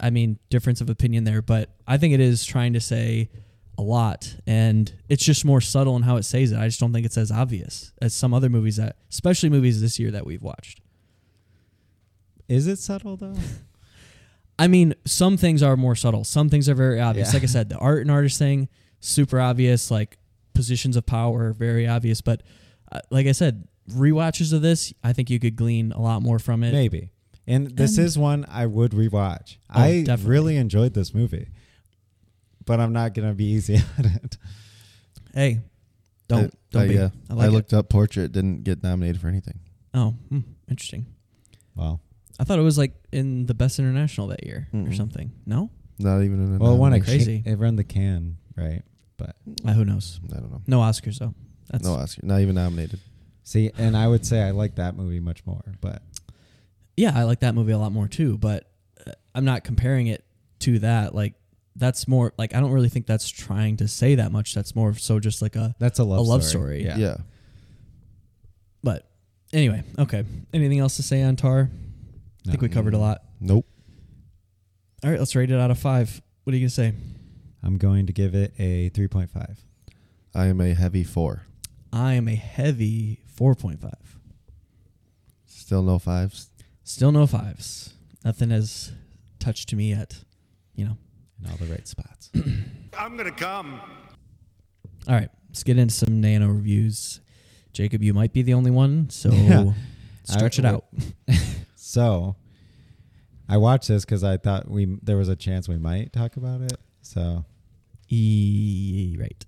I 0.00 0.10
mean, 0.10 0.38
difference 0.50 0.80
of 0.80 0.90
opinion 0.90 1.24
there, 1.24 1.42
but 1.42 1.70
I 1.86 1.98
think 1.98 2.14
it 2.14 2.20
is 2.20 2.44
trying 2.44 2.72
to 2.72 2.80
say 2.80 3.28
a 3.76 3.82
lot, 3.82 4.34
and 4.46 4.92
it's 5.08 5.24
just 5.24 5.44
more 5.44 5.60
subtle 5.60 5.94
in 5.96 6.02
how 6.02 6.16
it 6.16 6.24
says 6.24 6.50
it. 6.52 6.58
I 6.58 6.66
just 6.66 6.80
don't 6.80 6.92
think 6.92 7.06
it's 7.06 7.18
as 7.18 7.30
obvious 7.30 7.92
as 8.02 8.12
some 8.14 8.34
other 8.34 8.48
movies 8.48 8.76
that, 8.76 8.96
especially 9.10 9.50
movies 9.50 9.80
this 9.80 9.98
year 9.98 10.10
that 10.10 10.26
we've 10.26 10.42
watched. 10.42 10.80
Is 12.48 12.66
it 12.66 12.78
subtle 12.78 13.16
though? 13.16 13.34
I 14.58 14.66
mean, 14.66 14.94
some 15.04 15.36
things 15.36 15.62
are 15.62 15.76
more 15.76 15.94
subtle. 15.94 16.24
Some 16.24 16.48
things 16.48 16.68
are 16.68 16.74
very 16.74 17.00
obvious. 17.00 17.28
Yeah. 17.28 17.34
Like 17.34 17.42
I 17.44 17.46
said, 17.46 17.68
the 17.68 17.78
art 17.78 18.00
and 18.02 18.10
artist 18.10 18.38
thing, 18.38 18.68
super 19.00 19.38
obvious. 19.40 19.90
Like 19.90 20.16
positions 20.54 20.96
of 20.96 21.06
power, 21.06 21.52
very 21.52 21.86
obvious. 21.86 22.20
But 22.20 22.42
uh, 22.90 23.00
like 23.10 23.26
I 23.26 23.32
said, 23.32 23.68
rewatches 23.90 24.52
of 24.52 24.62
this, 24.62 24.92
I 25.04 25.12
think 25.12 25.30
you 25.30 25.38
could 25.38 25.54
glean 25.56 25.92
a 25.92 26.00
lot 26.00 26.22
more 26.22 26.38
from 26.38 26.64
it. 26.64 26.72
Maybe. 26.72 27.10
And 27.46 27.68
this 27.76 27.96
And- 27.98 28.06
is 28.06 28.18
one 28.18 28.44
I 28.48 28.66
would 28.66 28.90
rewatch. 28.92 29.58
Oh, 29.72 29.80
I 29.80 30.02
definitely. 30.02 30.30
really 30.30 30.56
enjoyed 30.56 30.92
this 30.94 31.14
movie, 31.14 31.48
but 32.66 32.80
I'm 32.80 32.92
not 32.92 33.14
gonna 33.14 33.34
be 33.34 33.44
easy 33.46 33.76
on 33.98 34.04
it. 34.06 34.36
Hey, 35.34 35.60
don't 36.28 36.46
I- 36.46 36.50
don't 36.72 36.82
I, 36.82 36.88
be. 36.88 36.98
uh, 36.98 37.08
I 37.30 37.34
like 37.34 37.44
I 37.44 37.48
it. 37.48 37.52
looked 37.52 37.72
up 37.72 37.88
Portrait, 37.88 38.32
didn't 38.32 38.64
get 38.64 38.82
nominated 38.82 39.20
for 39.20 39.28
anything. 39.28 39.60
Oh, 39.94 40.10
hmm, 40.28 40.40
interesting. 40.68 41.06
Well, 41.74 42.00
I 42.38 42.44
thought 42.44 42.58
it 42.58 42.62
was 42.62 42.78
like 42.78 42.92
in 43.12 43.46
the 43.46 43.54
best 43.54 43.78
international 43.78 44.28
that 44.28 44.44
year 44.46 44.68
or 44.72 44.78
Mm-mm. 44.78 44.96
something. 44.96 45.32
No, 45.46 45.70
Not 45.98 46.22
even 46.22 46.42
in 46.44 46.54
a 46.56 46.58
well, 46.58 46.74
it 46.74 46.78
won 46.78 46.92
a 46.92 46.98
nomination. 46.98 47.04
Crazy. 47.24 47.42
Can, 47.42 47.52
it 47.52 47.56
ran 47.56 47.76
the 47.76 47.84
Cannes, 47.84 48.36
right? 48.56 48.82
But 49.16 49.34
uh, 49.66 49.72
who 49.72 49.84
knows? 49.84 50.20
I 50.32 50.36
don't 50.36 50.50
know. 50.52 50.62
No 50.66 50.78
Oscars 50.80 51.18
though. 51.18 51.34
That's 51.70 51.84
no 51.84 51.94
Oscar, 51.94 52.22
not 52.24 52.40
even 52.40 52.54
nominated. 52.54 53.00
see, 53.42 53.70
and 53.76 53.96
I 53.96 54.06
would 54.06 54.24
say 54.24 54.42
I 54.42 54.52
like 54.52 54.76
that 54.76 54.96
movie 54.96 55.20
much 55.20 55.44
more. 55.44 55.62
But 55.80 56.02
yeah, 56.96 57.12
I 57.14 57.24
like 57.24 57.40
that 57.40 57.54
movie 57.54 57.72
a 57.72 57.78
lot 57.78 57.92
more 57.92 58.06
too. 58.08 58.38
But 58.38 58.70
uh, 59.06 59.12
I'm 59.34 59.44
not 59.44 59.64
comparing 59.64 60.06
it 60.06 60.24
to 60.60 60.78
that. 60.78 61.14
Like 61.14 61.34
that's 61.76 62.06
more 62.08 62.32
like 62.38 62.54
I 62.54 62.60
don't 62.60 62.70
really 62.70 62.88
think 62.88 63.06
that's 63.06 63.28
trying 63.28 63.76
to 63.78 63.88
say 63.88 64.14
that 64.14 64.30
much. 64.32 64.54
That's 64.54 64.74
more 64.76 64.94
so 64.94 65.18
just 65.18 65.42
like 65.42 65.56
a. 65.56 65.74
that's 65.80 65.98
a 65.98 66.04
love 66.04 66.20
A 66.20 66.22
love 66.22 66.44
story. 66.44 66.82
story. 66.82 66.84
Yeah. 66.84 66.96
Yeah. 66.96 67.16
But 68.82 69.08
anyway, 69.52 69.82
okay. 69.98 70.24
Anything 70.54 70.78
else 70.78 70.96
to 70.96 71.02
say 71.02 71.22
on 71.22 71.36
Tár? 71.36 71.68
I 72.46 72.50
think 72.50 72.62
we 72.62 72.68
covered 72.68 72.94
a 72.94 72.96
um, 72.96 73.02
lot. 73.02 73.22
Nope. 73.40 73.66
All 75.04 75.10
right, 75.10 75.18
let's 75.18 75.34
rate 75.36 75.50
it 75.50 75.58
out 75.60 75.70
of 75.70 75.78
five. 75.78 76.20
What 76.44 76.52
are 76.54 76.56
you 76.56 76.62
gonna 76.62 76.70
say? 76.70 76.92
I'm 77.62 77.76
going 77.76 78.06
to 78.06 78.12
give 78.12 78.34
it 78.34 78.52
a 78.58 78.90
3.5. 78.90 79.58
I 80.34 80.46
am 80.46 80.60
a 80.60 80.74
heavy 80.74 81.04
four. 81.04 81.42
I 81.92 82.14
am 82.14 82.28
a 82.28 82.34
heavy 82.34 83.20
four 83.26 83.54
point 83.54 83.80
five. 83.80 84.18
Still 85.46 85.82
no 85.82 85.98
fives. 85.98 86.50
Still 86.84 87.12
no 87.12 87.26
fives. 87.26 87.94
Nothing 88.24 88.50
has 88.50 88.92
touched 89.38 89.74
me 89.74 89.90
yet. 89.90 90.22
You 90.74 90.84
know. 90.84 90.96
in 91.42 91.50
all 91.50 91.56
the 91.56 91.66
right 91.66 91.86
spots. 91.88 92.30
I'm 92.98 93.16
gonna 93.16 93.32
come. 93.32 93.80
All 95.08 95.14
right, 95.14 95.30
let's 95.48 95.62
get 95.62 95.78
into 95.78 95.94
some 95.94 96.20
nano 96.20 96.48
reviews. 96.48 97.20
Jacob, 97.72 98.02
you 98.02 98.12
might 98.12 98.32
be 98.32 98.42
the 98.42 98.54
only 98.54 98.70
one, 98.70 99.08
so 99.10 99.30
Yeah. 99.32 99.72
stretch 100.24 100.58
I- 100.60 100.62
it 100.62 100.66
out. 100.66 100.84
So, 101.88 102.36
I 103.48 103.56
watched 103.56 103.88
this 103.88 104.04
because 104.04 104.22
I 104.22 104.36
thought 104.36 104.70
we 104.70 104.98
there 105.02 105.16
was 105.16 105.30
a 105.30 105.36
chance 105.36 105.70
we 105.70 105.78
might 105.78 106.12
talk 106.12 106.36
about 106.36 106.60
it. 106.60 106.76
So, 107.00 107.46
E 108.10 109.16
right. 109.18 109.46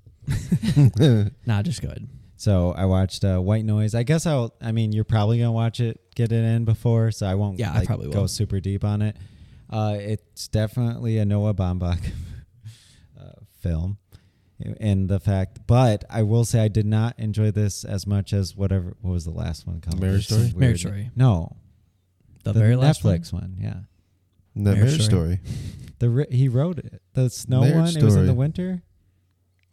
nah, 1.47 1.61
just 1.61 1.83
go 1.83 1.89
ahead. 1.89 2.09
so 2.37 2.73
I 2.73 2.87
watched 2.87 3.25
uh, 3.25 3.39
White 3.41 3.67
Noise. 3.67 3.95
I 3.95 4.05
guess 4.05 4.25
I'll. 4.25 4.55
I 4.63 4.73
mean, 4.73 4.93
you're 4.93 5.05
probably 5.05 5.37
gonna 5.39 5.53
watch 5.53 5.81
it, 5.81 6.01
get 6.15 6.33
it 6.33 6.43
in 6.43 6.65
before, 6.65 7.11
so 7.11 7.27
I 7.27 7.35
won't. 7.35 7.59
Yeah, 7.59 7.73
I 7.75 7.81
like, 7.81 7.87
probably 7.87 8.11
go 8.11 8.21
will. 8.23 8.29
super 8.29 8.59
deep 8.59 8.85
on 8.85 9.03
it. 9.03 9.17
Uh, 9.69 9.97
it's 10.01 10.49
definitely 10.49 11.19
a 11.19 11.27
Noah 11.27 11.53
Baumbach 11.53 12.01
uh, 13.21 13.33
film, 13.61 13.99
and 14.81 15.11
the 15.11 15.21
fact. 15.21 15.59
But 15.67 16.05
I 16.09 16.23
will 16.23 16.47
say 16.47 16.61
I 16.61 16.69
did 16.69 16.87
not 16.87 17.19
enjoy 17.19 17.51
this 17.51 17.85
as 17.85 18.07
much 18.07 18.33
as 18.33 18.57
whatever. 18.57 18.97
What 19.03 19.13
was 19.13 19.27
the 19.27 19.31
last 19.31 19.67
one 19.67 19.83
called? 19.83 20.01
Marriage 20.01 20.27
Some 20.29 20.39
Story? 20.39 20.47
weird- 20.53 20.57
Marriage 20.61 20.81
Story. 20.81 21.11
No, 21.15 21.57
The, 22.45 22.53
very 22.53 22.77
last 22.77 23.03
Netflix 23.03 23.33
one. 23.33 23.43
one. 23.43 23.57
Yeah. 23.61 23.75
The 24.57 24.61
Marriage 24.75 24.79
marriage 24.85 25.03
story. 25.05 25.41
The 26.01 26.09
ri- 26.09 26.27
he 26.31 26.49
wrote 26.49 26.79
it. 26.79 27.03
The 27.13 27.29
snow 27.29 27.61
Marriage 27.61 27.95
one. 27.95 27.97
It 27.99 28.03
was 28.03 28.17
in 28.17 28.27
the 28.27 28.33
winter. 28.33 28.83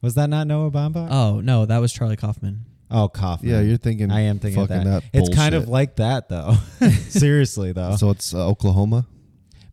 Was 0.01 0.15
that 0.15 0.29
not 0.29 0.45
Noah 0.45 0.69
Baumbach? 0.71 1.07
Oh 1.09 1.39
no, 1.39 1.65
that 1.65 1.77
was 1.77 1.93
Charlie 1.93 2.17
Kaufman. 2.17 2.65
oh, 2.91 3.07
Kaufman. 3.07 3.49
Yeah, 3.49 3.61
you're 3.61 3.77
thinking. 3.77 4.11
I 4.11 4.21
am 4.21 4.37
thinking 4.39 4.65
that. 4.67 4.83
that 4.83 5.03
it's 5.13 5.33
kind 5.33 5.55
of 5.55 5.69
like 5.69 5.95
that 5.95 6.27
though. 6.27 6.55
Seriously 7.07 7.71
though. 7.71 7.95
So 7.95 8.09
it's 8.09 8.33
uh, 8.33 8.45
Oklahoma. 8.45 9.07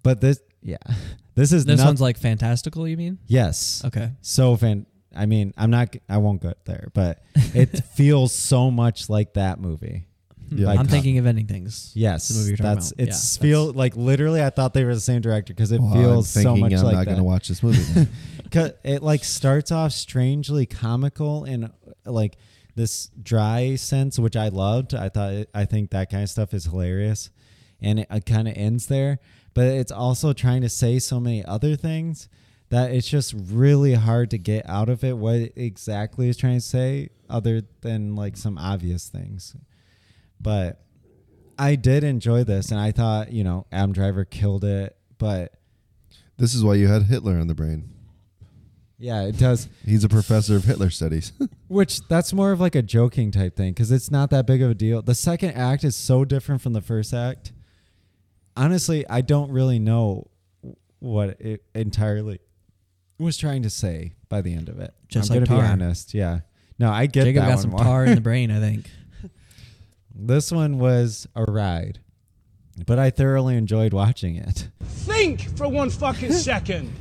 but 0.05 0.21
this, 0.21 0.39
yeah, 0.63 0.77
this 1.35 1.53
is 1.53 1.65
This 1.65 1.81
not- 1.81 1.87
one's 1.87 2.01
like 2.01 2.19
fantastical. 2.19 2.87
You 2.87 2.97
mean? 2.97 3.19
yes. 3.27 3.83
Okay. 3.85 4.13
So 4.23 4.57
fan. 4.57 4.87
I 5.17 5.27
mean, 5.27 5.55
I'm 5.57 5.71
not. 5.71 5.95
I 6.09 6.19
won't 6.19 6.41
go 6.41 6.53
there, 6.67 6.89
but 6.95 7.21
it 7.35 7.85
feels 7.95 8.33
so 8.33 8.71
much 8.71 9.11
like 9.11 9.35
that 9.35 9.59
movie. 9.61 10.07
Mm-hmm. 10.55 10.63
Yeah. 10.63 10.67
Like 10.69 10.79
I'm 10.81 10.87
thinking 10.89 11.19
of 11.19 11.27
ending 11.27 11.47
things. 11.47 11.93
Yes, 11.95 12.29
the 12.29 12.35
movie 12.39 12.49
you're 12.51 12.57
talking 12.57 12.75
that's 12.75 12.93
about. 12.93 13.09
it's 13.09 13.37
Yeah, 13.37 13.43
feel 13.43 13.67
that's- 13.67 13.79
like 13.79 13.97
literally. 13.97 14.43
I 14.43 14.51
thought 14.51 14.75
they 14.75 14.85
were 14.85 14.95
the 14.95 15.01
same 15.01 15.21
director 15.21 15.53
because 15.53 15.73
it 15.73 15.81
Well, 15.81 15.93
feels 15.93 16.37
I'm 16.37 16.43
so 16.43 16.55
thinking 16.55 16.61
much 16.61 16.73
I'm 16.81 16.85
like 16.85 16.95
not 16.95 17.05
that. 17.07 17.11
gonna 17.13 17.25
watch 17.25 17.49
this 17.49 17.63
movie. 17.63 17.83
then. 17.93 18.09
'Cause 18.51 18.71
it 18.85 19.03
like 19.03 19.25
starts 19.25 19.73
off 19.73 19.93
strangely 19.93 20.65
comical 20.67 21.45
and 21.45 21.71
like 22.07 22.37
this 22.77 23.11
dry 23.23 23.75
sense, 23.77 24.19
which 24.19 24.37
I 24.37 24.49
loved. 24.49 24.95
I 24.95 25.09
thought 25.09 25.33
it, 25.33 25.51
I 25.55 25.65
think 25.65 25.91
that 25.91 26.11
kind 26.11 26.23
of 26.23 26.31
stuff 26.31 26.53
is 26.55 26.65
hilarious, 26.65 27.31
and 27.81 28.01
it, 28.01 28.07
uh, 28.11 28.17
it 28.17 28.27
kind 28.27 28.47
of 28.49 28.55
ends 28.57 28.87
there. 28.87 29.19
But 29.55 29.67
it's 29.69 29.93
also 29.93 30.33
trying 30.33 30.63
to 30.63 30.69
say 30.69 30.99
so 30.99 31.21
many 31.21 31.45
other 31.45 31.77
things 31.77 32.29
that 32.71 32.91
it's 32.91 33.09
just 33.09 33.35
really 33.53 33.95
hard 33.95 34.31
to 34.31 34.39
get 34.39 34.69
out 34.69 34.89
of 34.89 35.05
it 35.05 35.17
what 35.17 35.37
it 35.37 35.53
exactly 35.57 36.29
is 36.29 36.37
trying 36.37 36.57
to 36.57 36.61
say, 36.61 37.11
other 37.31 37.63
than 37.83 38.17
like 38.17 38.37
some 38.37 38.59
obvious 38.59 39.09
things. 39.09 39.55
But 40.41 40.81
I 41.59 41.77
did 41.77 42.05
enjoy 42.05 42.45
this, 42.45 42.71
and 42.71 42.81
I 42.81 42.93
thought 42.93 43.33
you 43.33 43.45
know 43.45 43.67
Adam 43.73 43.93
Driver 43.93 44.25
killed 44.25 44.65
it, 44.65 44.97
but. 45.19 45.55
this 46.37 46.55
is 46.55 46.63
why 46.65 46.75
you 46.75 46.89
had 46.89 47.05
Hitler 47.05 47.39
on 47.39 47.47
the 47.47 47.55
brain. 47.55 47.91
Yeah, 48.99 49.23
it 49.23 49.37
does. 49.39 49.69
He's 49.85 50.05
a 50.05 50.09
professor 50.09 50.57
of 50.57 50.65
Hitler 50.65 50.89
studies. 50.89 51.33
Which 51.69 52.07
that's 52.09 52.33
more 52.33 52.53
of 52.53 52.61
like 52.61 52.75
a 52.75 52.83
joking 52.83 53.31
type 53.33 53.57
thing 53.57 53.73
because 53.73 53.91
it's 53.91 54.11
not 54.11 54.31
that 54.31 54.47
big 54.47 54.63
of 54.63 54.71
a 54.71 54.75
deal. 54.75 55.03
The 55.03 55.15
second 55.15 55.51
act 55.53 55.85
is 55.85 55.97
so 55.97 56.25
different 56.25 56.63
from 56.63 56.73
the 56.73 56.81
first 56.81 57.13
act. 57.13 57.53
Honestly, 58.57 59.05
I 59.09 59.21
don't 59.21 59.51
really 59.51 59.79
know 59.79 60.29
what 61.01 61.41
it 61.41 61.65
entirely 61.75 62.39
was 63.19 63.37
trying 63.37 63.63
to 63.63 63.71
say 63.71 64.15
by 64.29 64.41
the 64.41 64.55
end 64.55 64.69
of 64.69 64.79
it. 64.81 64.95
Just 65.09 65.31
I'm 65.31 65.39
like 65.41 65.49
gonna 65.49 65.61
be 65.61 65.67
honest. 65.67 66.15
Yeah. 66.15 66.41
No, 66.79 66.91
I 66.91 67.07
get 67.07 67.25
Jacob 67.25 67.43
that 67.43 67.49
got 67.49 67.55
one 67.55 67.63
some 67.63 67.71
more. 67.73 67.81
tar 67.81 68.05
in 68.05 68.15
the 68.15 68.21
brain. 68.23 68.51
I 68.51 68.61
think. 68.61 68.89
This 70.15 70.53
one 70.53 70.79
was 70.79 71.27
a 71.35 71.45
ride, 71.45 72.01
but 72.87 72.99
I 72.99 73.11
thoroughly 73.11 73.57
enjoyed 73.57 73.93
watching 73.93 74.37
it. 74.37 74.69
Think 74.83 75.57
for 75.57 75.69
one 75.69 75.91
fucking 75.91 76.33
second. 76.51 76.93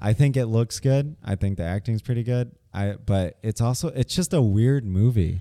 I 0.00 0.12
think 0.12 0.36
it 0.36 0.46
looks 0.46 0.80
good. 0.80 1.16
I 1.24 1.36
think 1.36 1.56
the 1.56 1.62
acting's 1.64 2.02
pretty 2.02 2.22
good. 2.22 2.52
I 2.74 2.92
but 3.04 3.38
it's 3.42 3.60
also 3.60 3.88
it's 3.88 4.14
just 4.14 4.34
a 4.34 4.42
weird 4.42 4.84
movie. 4.84 5.40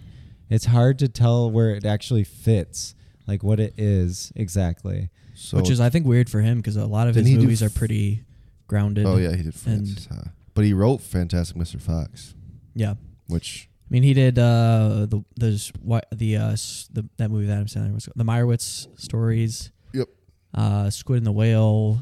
It's 0.50 0.66
hard 0.66 1.00
to 1.00 1.08
tell 1.10 1.50
where 1.50 1.72
it 1.72 1.86
actually 1.86 2.24
fits, 2.24 2.94
like 3.28 3.44
what 3.44 3.60
it 3.60 3.74
is 3.78 4.32
exactly. 4.36 5.10
So, 5.34 5.58
Which 5.58 5.70
is 5.70 5.82
I 5.82 5.90
think 5.90 6.06
weird 6.06 6.30
for 6.30 6.40
him 6.42 6.58
because 6.58 6.78
a 6.78 6.86
lot 6.86 7.08
of 7.08 7.16
Didn't 7.16 7.28
his 7.28 7.32
he 7.34 7.38
do 7.38 7.44
movies 7.44 7.64
are 7.64 7.66
f- 7.66 7.76
pretty 7.76 8.24
grounded. 8.68 9.06
oh 9.06 9.18
yeah, 9.18 9.32
he 9.32 9.38
did 9.38 9.46
and 9.48 9.56
Frances 9.56 10.06
Ha. 10.12 10.16
Uh, 10.18 10.28
but 10.54 10.64
he 10.64 10.72
wrote 10.74 11.02
Fantastic 11.02 11.58
Mr. 11.58 11.82
Fox, 11.82 12.34
yeah. 12.74 12.94
which 13.28 13.68
I 13.86 13.88
mean, 13.90 14.04
he 14.04 14.14
did 14.14 14.40
uh, 14.40 15.06
the 15.08 15.24
there's 15.36 15.72
what 15.82 16.08
the 16.12 16.38
uh 16.38 16.52
s- 16.54 16.90
the 16.92 17.08
that 17.18 17.30
movie 17.30 17.46
that 17.46 17.54
Adam 17.54 17.68
Sandler 17.68 17.94
was 17.94 18.10
the 18.16 18.24
Meyerowitz 18.24 18.88
stories. 19.00 19.72
Yep. 19.94 20.08
Uh, 20.54 20.90
Squid 20.90 21.18
and 21.20 21.28
the 21.28 21.32
Whale. 21.32 22.02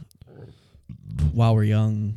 While 1.34 1.54
we're 1.56 1.64
young, 1.66 2.16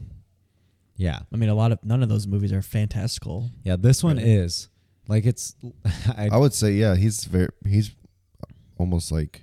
Yeah, 0.97 1.19
I 1.33 1.37
mean, 1.37 1.49
a 1.51 1.55
lot 1.55 1.73
of 1.73 1.85
none 1.85 2.03
of 2.03 2.09
those 2.09 2.27
movies 2.27 2.53
are 2.53 2.63
fantastical. 2.63 3.51
yeah. 3.65 3.77
This 3.77 4.03
one 4.03 4.17
Really? 4.17 4.33
is 4.35 4.69
like 5.09 5.27
it's. 5.27 5.55
I, 6.17 6.29
I 6.33 6.37
would 6.39 6.55
say 6.55 6.73
yeah, 6.73 6.95
he's 6.95 7.25
very 7.25 7.49
he's 7.67 7.91
almost 8.79 9.11
like 9.13 9.43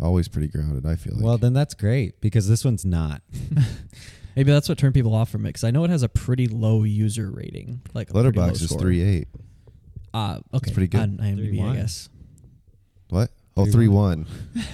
always 0.00 0.28
pretty 0.28 0.48
grounded. 0.48 0.86
I 0.86 0.96
feel 0.96 1.14
like. 1.16 1.24
well, 1.24 1.36
then 1.38 1.52
that's 1.52 1.74
great 1.74 2.20
because 2.20 2.48
this 2.48 2.64
one's 2.64 2.84
not. 2.84 3.22
Maybe 4.36 4.50
that's 4.52 4.68
what 4.68 4.78
turned 4.78 4.94
people 4.94 5.14
off 5.14 5.28
from 5.30 5.44
it 5.44 5.50
because 5.50 5.64
I 5.64 5.70
know 5.70 5.84
it 5.84 5.90
has 5.90 6.02
a 6.02 6.08
pretty 6.08 6.46
low 6.46 6.84
user 6.84 7.30
rating, 7.30 7.80
like 7.94 8.10
a 8.10 8.12
pretty 8.12 8.38
low 8.38 8.48
Letterboxd 8.48 8.52
is 8.52 8.68
score. 8.70 8.80
three 8.80 9.02
eight. 9.02 9.28
Uh, 10.12 10.40
okay, 10.54 10.72
pretty 10.72 10.88
good. 10.88 11.00
On 11.00 11.18
IMDb, 11.18 11.58
3.1. 11.60 11.70
I 11.70 11.76
guess. 11.76 12.08
What? 13.10 13.30
Oh, 13.56 13.64
3-1. 13.64 13.72
three 13.72 13.88
one. 13.88 14.26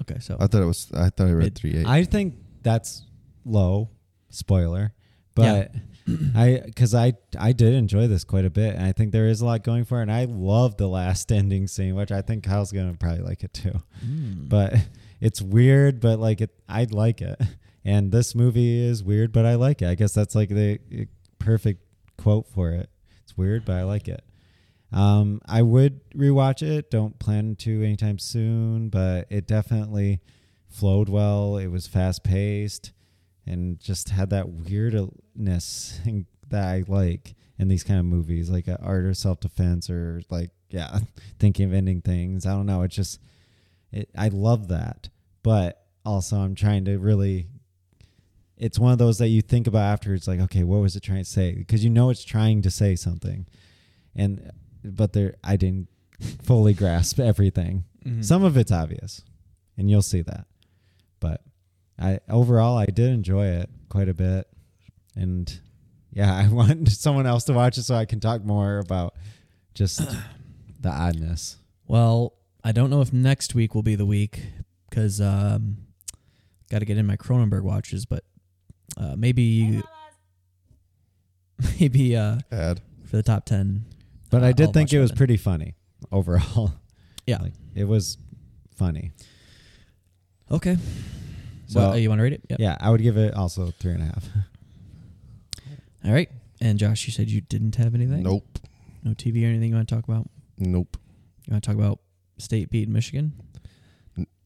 Okay, 0.00 0.18
so 0.18 0.36
I 0.40 0.48
thought 0.48 0.62
it 0.62 0.66
was. 0.66 0.90
I 0.92 1.10
thought 1.10 1.28
I 1.28 1.32
read 1.32 1.44
Mid. 1.44 1.54
three 1.54 1.74
eight. 1.76 1.86
I 1.86 2.02
think 2.04 2.34
that's 2.62 3.04
low. 3.44 3.88
Spoiler, 4.30 4.92
but 5.36 5.70
I 6.34 6.60
because 6.64 6.92
I 6.94 7.12
I 7.38 7.52
did 7.52 7.74
enjoy 7.74 8.08
this 8.08 8.24
quite 8.24 8.44
a 8.44 8.50
bit, 8.50 8.74
and 8.74 8.84
I 8.84 8.90
think 8.92 9.12
there 9.12 9.28
is 9.28 9.42
a 9.42 9.44
lot 9.46 9.62
going 9.62 9.84
for 9.84 10.00
it. 10.00 10.02
And 10.02 10.12
I 10.12 10.24
love 10.24 10.76
the 10.76 10.88
last 10.88 11.30
ending 11.40 11.68
scene, 11.68 11.94
which 11.94 12.10
I 12.10 12.22
think 12.22 12.42
Kyle's 12.42 12.72
gonna 12.72 12.94
probably 12.94 13.22
like 13.22 13.44
it 13.44 13.52
too. 13.52 13.80
Mm. 14.04 14.48
But 14.48 14.74
it's 15.20 15.40
weird, 15.40 16.00
but 16.00 16.18
like 16.18 16.40
it, 16.40 16.50
I'd 16.68 16.92
like 16.92 17.20
it. 17.22 17.40
And 17.84 18.12
this 18.12 18.34
movie 18.34 18.80
is 18.80 19.02
weird, 19.02 19.32
but 19.32 19.44
I 19.44 19.56
like 19.56 19.82
it. 19.82 19.88
I 19.88 19.94
guess 19.94 20.12
that's 20.12 20.34
like 20.34 20.48
the 20.48 20.78
uh, 20.92 21.04
perfect 21.38 21.82
quote 22.16 22.46
for 22.48 22.70
it. 22.70 22.88
It's 23.22 23.36
weird, 23.36 23.64
but 23.64 23.74
I 23.74 23.82
like 23.82 24.08
it. 24.08 24.24
Um, 24.92 25.40
I 25.46 25.62
would 25.62 26.00
rewatch 26.12 26.62
it. 26.62 26.90
Don't 26.90 27.18
plan 27.18 27.56
to 27.56 27.82
anytime 27.82 28.18
soon, 28.18 28.88
but 28.88 29.26
it 29.30 29.46
definitely 29.46 30.20
flowed 30.68 31.08
well. 31.08 31.56
It 31.56 31.68
was 31.68 31.86
fast 31.86 32.22
paced 32.24 32.92
and 33.46 33.80
just 33.80 34.10
had 34.10 34.30
that 34.30 34.48
weirdness 34.48 36.00
that 36.48 36.68
I 36.68 36.84
like 36.86 37.34
in 37.58 37.68
these 37.68 37.84
kind 37.84 37.98
of 38.00 38.06
movies, 38.06 38.50
like 38.50 38.66
art 38.68 39.04
or 39.04 39.14
self 39.14 39.40
defense 39.40 39.88
or 39.88 40.22
like 40.30 40.50
yeah, 40.70 41.00
thinking 41.38 41.66
of 41.66 41.74
ending 41.74 42.00
things. 42.00 42.46
I 42.46 42.50
don't 42.50 42.66
know. 42.66 42.82
It's 42.82 42.96
just 42.96 43.20
it, 43.92 44.10
I 44.16 44.28
love 44.28 44.68
that, 44.68 45.08
but 45.42 45.84
also 46.04 46.36
I'm 46.36 46.54
trying 46.54 46.84
to 46.86 46.98
really. 46.98 47.48
It's 48.56 48.78
one 48.78 48.92
of 48.92 48.98
those 48.98 49.18
that 49.18 49.28
you 49.28 49.42
think 49.42 49.66
about 49.66 49.92
after. 49.92 50.14
It's 50.14 50.28
like, 50.28 50.40
okay, 50.40 50.62
what 50.62 50.80
was 50.80 50.94
it 50.94 51.00
trying 51.02 51.24
to 51.24 51.30
say? 51.30 51.52
Because 51.54 51.82
you 51.82 51.90
know 51.90 52.10
it's 52.10 52.24
trying 52.24 52.62
to 52.62 52.70
say 52.70 52.94
something, 52.96 53.46
and 54.14 54.50
but 54.84 55.12
there 55.12 55.34
I 55.42 55.56
didn't 55.56 55.88
fully 56.42 56.74
grasp 56.74 57.18
everything. 57.18 57.84
Mhm. 58.06 58.24
Some 58.24 58.44
of 58.44 58.56
it's 58.56 58.70
obvious, 58.72 59.22
and 59.76 59.90
you'll 59.90 60.02
see 60.02 60.22
that. 60.22 60.46
But 61.20 61.42
I 61.98 62.20
overall 62.28 62.76
I 62.76 62.86
did 62.86 63.10
enjoy 63.10 63.46
it 63.46 63.70
quite 63.88 64.08
a 64.08 64.14
bit, 64.14 64.46
and 65.16 65.60
yeah, 66.12 66.34
I 66.44 66.48
want 66.48 66.88
someone 66.90 67.26
else 67.26 67.44
to 67.44 67.52
watch 67.52 67.78
it 67.78 67.82
so 67.84 67.94
I 67.94 68.04
can 68.04 68.20
talk 68.20 68.44
more 68.44 68.78
about 68.78 69.14
just 69.74 69.98
the 70.80 70.90
oddness. 70.90 71.56
Well, 71.86 72.34
I 72.62 72.72
don't 72.72 72.90
know 72.90 73.00
if 73.00 73.12
next 73.12 73.54
week 73.54 73.74
will 73.74 73.82
be 73.82 73.94
the 73.96 74.06
week 74.06 74.42
because 74.88 75.20
um, 75.20 75.78
got 76.70 76.80
to 76.80 76.84
get 76.84 76.98
in 76.98 77.06
my 77.06 77.16
Cronenberg 77.16 77.62
watches, 77.62 78.04
but 78.04 78.24
uh, 78.96 79.14
maybe 79.16 79.82
maybe 81.80 82.16
uh, 82.16 82.38
Ad. 82.50 82.80
for 83.04 83.16
the 83.16 83.22
top 83.22 83.44
ten. 83.44 83.84
But 84.30 84.42
uh, 84.42 84.46
I 84.46 84.52
did 84.52 84.72
think 84.72 84.92
it 84.92 84.98
was 85.00 85.10
then. 85.10 85.16
pretty 85.18 85.36
funny 85.36 85.74
overall. 86.10 86.72
Yeah. 87.24 87.38
like 87.40 87.52
it 87.76 87.84
was 87.84 88.18
funny. 88.76 89.12
Okay. 90.50 90.76
So 91.68 91.78
well, 91.78 91.92
uh, 91.92 91.94
you 91.94 92.08
want 92.08 92.18
to 92.18 92.24
rate 92.24 92.32
it? 92.32 92.42
Yep. 92.50 92.58
yeah, 92.58 92.76
I 92.80 92.90
would 92.90 93.00
give 93.00 93.16
it 93.16 93.32
also 93.34 93.70
three 93.78 93.92
and 93.92 94.02
a 94.02 94.06
half. 94.06 94.28
All 96.04 96.12
right. 96.12 96.28
And 96.60 96.80
Josh, 96.80 97.06
you 97.06 97.12
said 97.12 97.30
you 97.30 97.40
didn't 97.40 97.76
have 97.76 97.94
anything. 97.94 98.24
Nope. 98.24 98.58
No 99.04 99.12
TV 99.12 99.44
or 99.44 99.46
anything 99.46 99.68
you 99.68 99.76
want 99.76 99.88
to 99.88 99.94
talk 99.94 100.08
about? 100.08 100.28
Nope. 100.58 100.96
You 101.46 101.52
want 101.52 101.62
to 101.62 101.70
talk 101.70 101.76
about 101.78 102.00
state 102.38 102.70
beat 102.70 102.88
Michigan? 102.88 103.34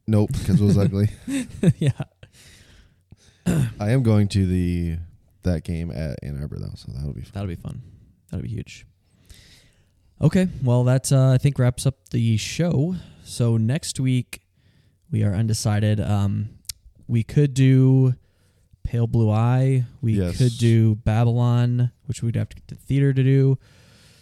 Nope. 0.07 0.32
Because 0.32 0.61
it 0.61 0.64
was 0.64 0.76
ugly. 0.76 1.09
yeah. 1.78 1.92
I 3.80 3.90
am 3.90 4.03
going 4.03 4.28
to 4.28 4.47
the 4.47 4.99
that 5.42 5.62
game 5.64 5.90
at 5.90 6.18
Ann 6.22 6.38
Arbor 6.40 6.59
though, 6.59 6.72
so 6.74 6.90
that'll 6.92 7.12
be 7.12 7.22
fun. 7.22 7.30
That'll 7.34 7.49
be 7.49 7.55
fun. 7.57 7.82
That'll 8.30 8.42
be 8.42 8.49
huge. 8.49 8.86
Okay, 10.20 10.49
well 10.62 10.84
that 10.84 11.12
uh, 11.12 11.30
I 11.30 11.38
think 11.38 11.59
wraps 11.59 11.86
up 11.86 12.09
the 12.11 12.36
show. 12.36 12.97
So 13.24 13.57
next 13.57 14.01
week 14.01 14.40
we 15.11 15.22
are 15.22 15.34
undecided. 15.34 16.01
Um, 16.01 16.49
we 17.07 17.22
could 17.22 17.55
do 17.55 18.14
Pale 18.82 19.09
Blue 19.09 19.30
Eye. 19.30 19.84
We 20.01 20.14
Yes. 20.14 20.38
could 20.38 20.57
do 20.59 20.94
Babylon, 20.97 21.92
which 22.07 22.22
we'd 22.22 22.36
have 22.36 22.49
to 22.49 22.57
get 22.57 22.68
to 22.68 22.74
theater 22.74 23.12
to 23.12 23.22
do. 23.22 23.59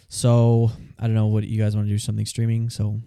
So 0.09 0.71
I 0.99 1.03
don't 1.07 1.15
know 1.15 1.27
what 1.27 1.45
you 1.45 1.57
guys 1.59 1.75
want 1.75 1.87
to 1.87 1.91
do. 1.91 1.97
Something 1.97 2.25
streaming. 2.25 2.69
So 2.69 2.99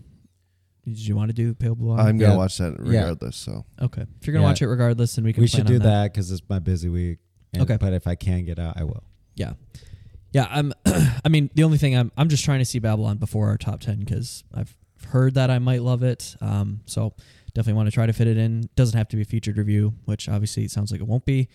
did 0.86 1.06
you 1.06 1.16
want 1.16 1.28
to 1.28 1.32
do 1.34 1.54
Pale 1.54 1.74
Blue 1.76 1.92
Eye? 1.92 2.08
I'm 2.08 2.18
gonna 2.18 2.32
Yeah. 2.32 2.36
watch 2.38 2.58
that 2.58 2.72
Yeah. 2.84 3.00
regardless. 3.00 3.36
So 3.36 3.64
okay, 3.80 4.02
if 4.20 4.26
you're 4.26 4.32
gonna 4.32 4.44
Yeah. 4.44 4.50
watch 4.50 4.62
it 4.62 4.68
regardless, 4.68 5.14
then 5.16 5.24
we 5.24 5.32
can. 5.32 5.42
we 5.42 5.48
plan 5.48 5.58
should 5.66 5.66
on 5.66 5.72
do 5.72 5.78
that 5.80 6.12
because 6.12 6.30
it's 6.30 6.42
my 6.48 6.58
busy 6.58 6.88
week. 6.88 7.18
And, 7.52 7.62
Okay. 7.62 7.76
But 7.80 7.92
if 7.94 8.06
I 8.06 8.14
can 8.14 8.44
get 8.44 8.58
out, 8.58 8.76
I 8.76 8.84
will. 8.84 9.02
Yeah, 9.34 9.52
yeah. 10.32 10.46
I'm. 10.50 10.72
I 11.24 11.28
mean, 11.28 11.50
the 11.54 11.64
only 11.64 11.78
thing 11.78 11.96
I'm. 11.96 12.10
I'm 12.16 12.28
just 12.28 12.44
trying 12.44 12.58
to 12.60 12.64
see 12.64 12.78
Babylon 12.78 13.18
before 13.18 13.48
our 13.48 13.56
top 13.58 13.80
ten 13.80 13.98
because 14.00 14.44
I've 14.54 14.76
heard 15.06 15.34
that 15.34 15.50
I 15.50 15.58
might 15.58 15.82
love 15.82 16.02
it. 16.02 16.36
Um, 16.40 16.80
so 16.86 17.14
definitely 17.54 17.74
want 17.74 17.86
to 17.88 17.92
try 17.92 18.06
to 18.06 18.12
fit 18.12 18.26
it 18.26 18.36
in. 18.36 18.68
Doesn't 18.76 18.96
have 18.96 19.08
to 19.08 19.16
be 19.16 19.22
a 19.22 19.24
featured 19.24 19.56
review, 19.56 19.94
which 20.04 20.28
obviously 20.28 20.64
it 20.64 20.70
sounds 20.70 20.90
like 20.92 21.00
it 21.00 21.06
won't 21.06 21.24
be. 21.24 21.48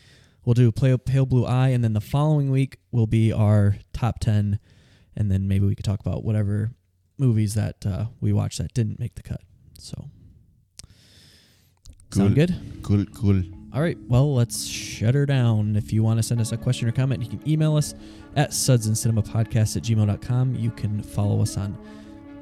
We'll 0.46 0.54
do 0.56 0.72
Pale, 0.72 0.98
Pale 1.00 1.28
Blue 1.28 1.46
Eye, 1.46 1.70
and 1.70 1.84
then 1.84 1.94
the 1.94 2.02
following 2.02 2.50
week 2.52 2.78
will 2.92 3.08
be 3.08 3.32
our 3.32 3.78
top 3.94 4.20
ten, 4.20 4.60
and 5.16 5.30
then 5.32 5.48
maybe 5.48 5.66
we 5.66 5.76
could 5.76 5.86
talk 5.86 6.00
about 6.00 6.24
whatever 6.26 6.72
movies 7.24 7.54
that 7.54 7.86
uh, 7.86 8.06
we 8.20 8.34
watched 8.34 8.58
that 8.60 8.74
didn't 8.74 9.00
make 9.00 9.16
the 9.16 9.24
cut. 9.24 9.42
So 9.80 10.10
sound 12.12 12.36
good? 12.36 12.54
cool, 12.84 13.06
cool. 13.16 13.42
All 13.74 13.82
right, 13.82 13.98
well, 14.08 14.36
let's 14.36 14.68
shut 14.68 15.16
her 15.16 15.26
down. 15.26 15.76
If 15.76 15.92
you 15.92 16.04
want 16.04 16.20
to 16.20 16.24
send 16.24 16.40
us 16.40 16.52
a 16.52 16.58
question 16.58 16.88
or 16.88 16.92
comment, 16.92 17.24
you 17.24 17.30
can 17.30 17.50
email 17.50 17.76
us 17.76 17.96
at 18.36 18.52
sudsandcinemapodcast 18.52 19.78
at 19.78 19.84
gmail.com. 19.84 20.56
You 20.56 20.70
can 20.72 21.02
follow 21.02 21.42
us 21.42 21.58
on 21.58 21.76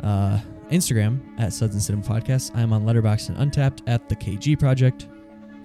uh, 0.03 0.41
Instagram 0.69 1.21
at 1.39 1.53
Suds 1.53 1.73
and 1.73 1.81
Cinema 1.81 2.03
Podcast. 2.03 2.53
I'm 2.55 2.73
on 2.73 2.83
Letterboxd 2.85 3.29
and 3.29 3.51
Untappd 3.51 3.81
at 3.87 4.09
the 4.09 4.15
KG 4.15 4.59
Project. 4.59 5.07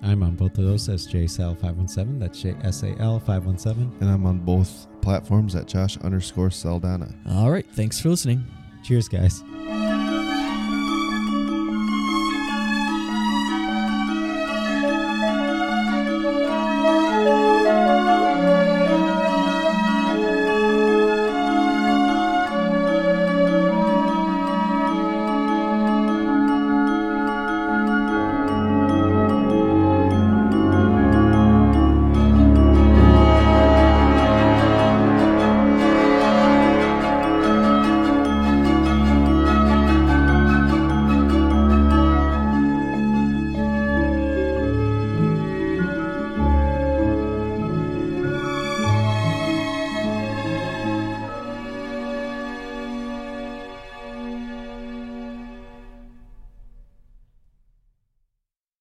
I'm 0.03 0.23
on 0.23 0.37
both 0.37 0.57
of 0.59 0.65
those 0.65 0.89
as 0.89 1.09
JSal517. 1.09 2.21
That's 2.21 2.43
JSAL517. 2.45 4.01
And 4.01 4.11
I'm 4.11 4.25
on 4.27 4.39
both 4.39 4.87
platforms 5.01 5.57
at 5.57 5.67
Josh 5.67 5.97
underscore 5.99 6.51
Saldana. 6.51 7.13
All 7.29 7.51
right, 7.51 7.67
thanks 7.73 7.99
for 7.99 8.11
listening. 8.11 8.45
Cheers, 8.87 9.09
guys. 9.09 9.43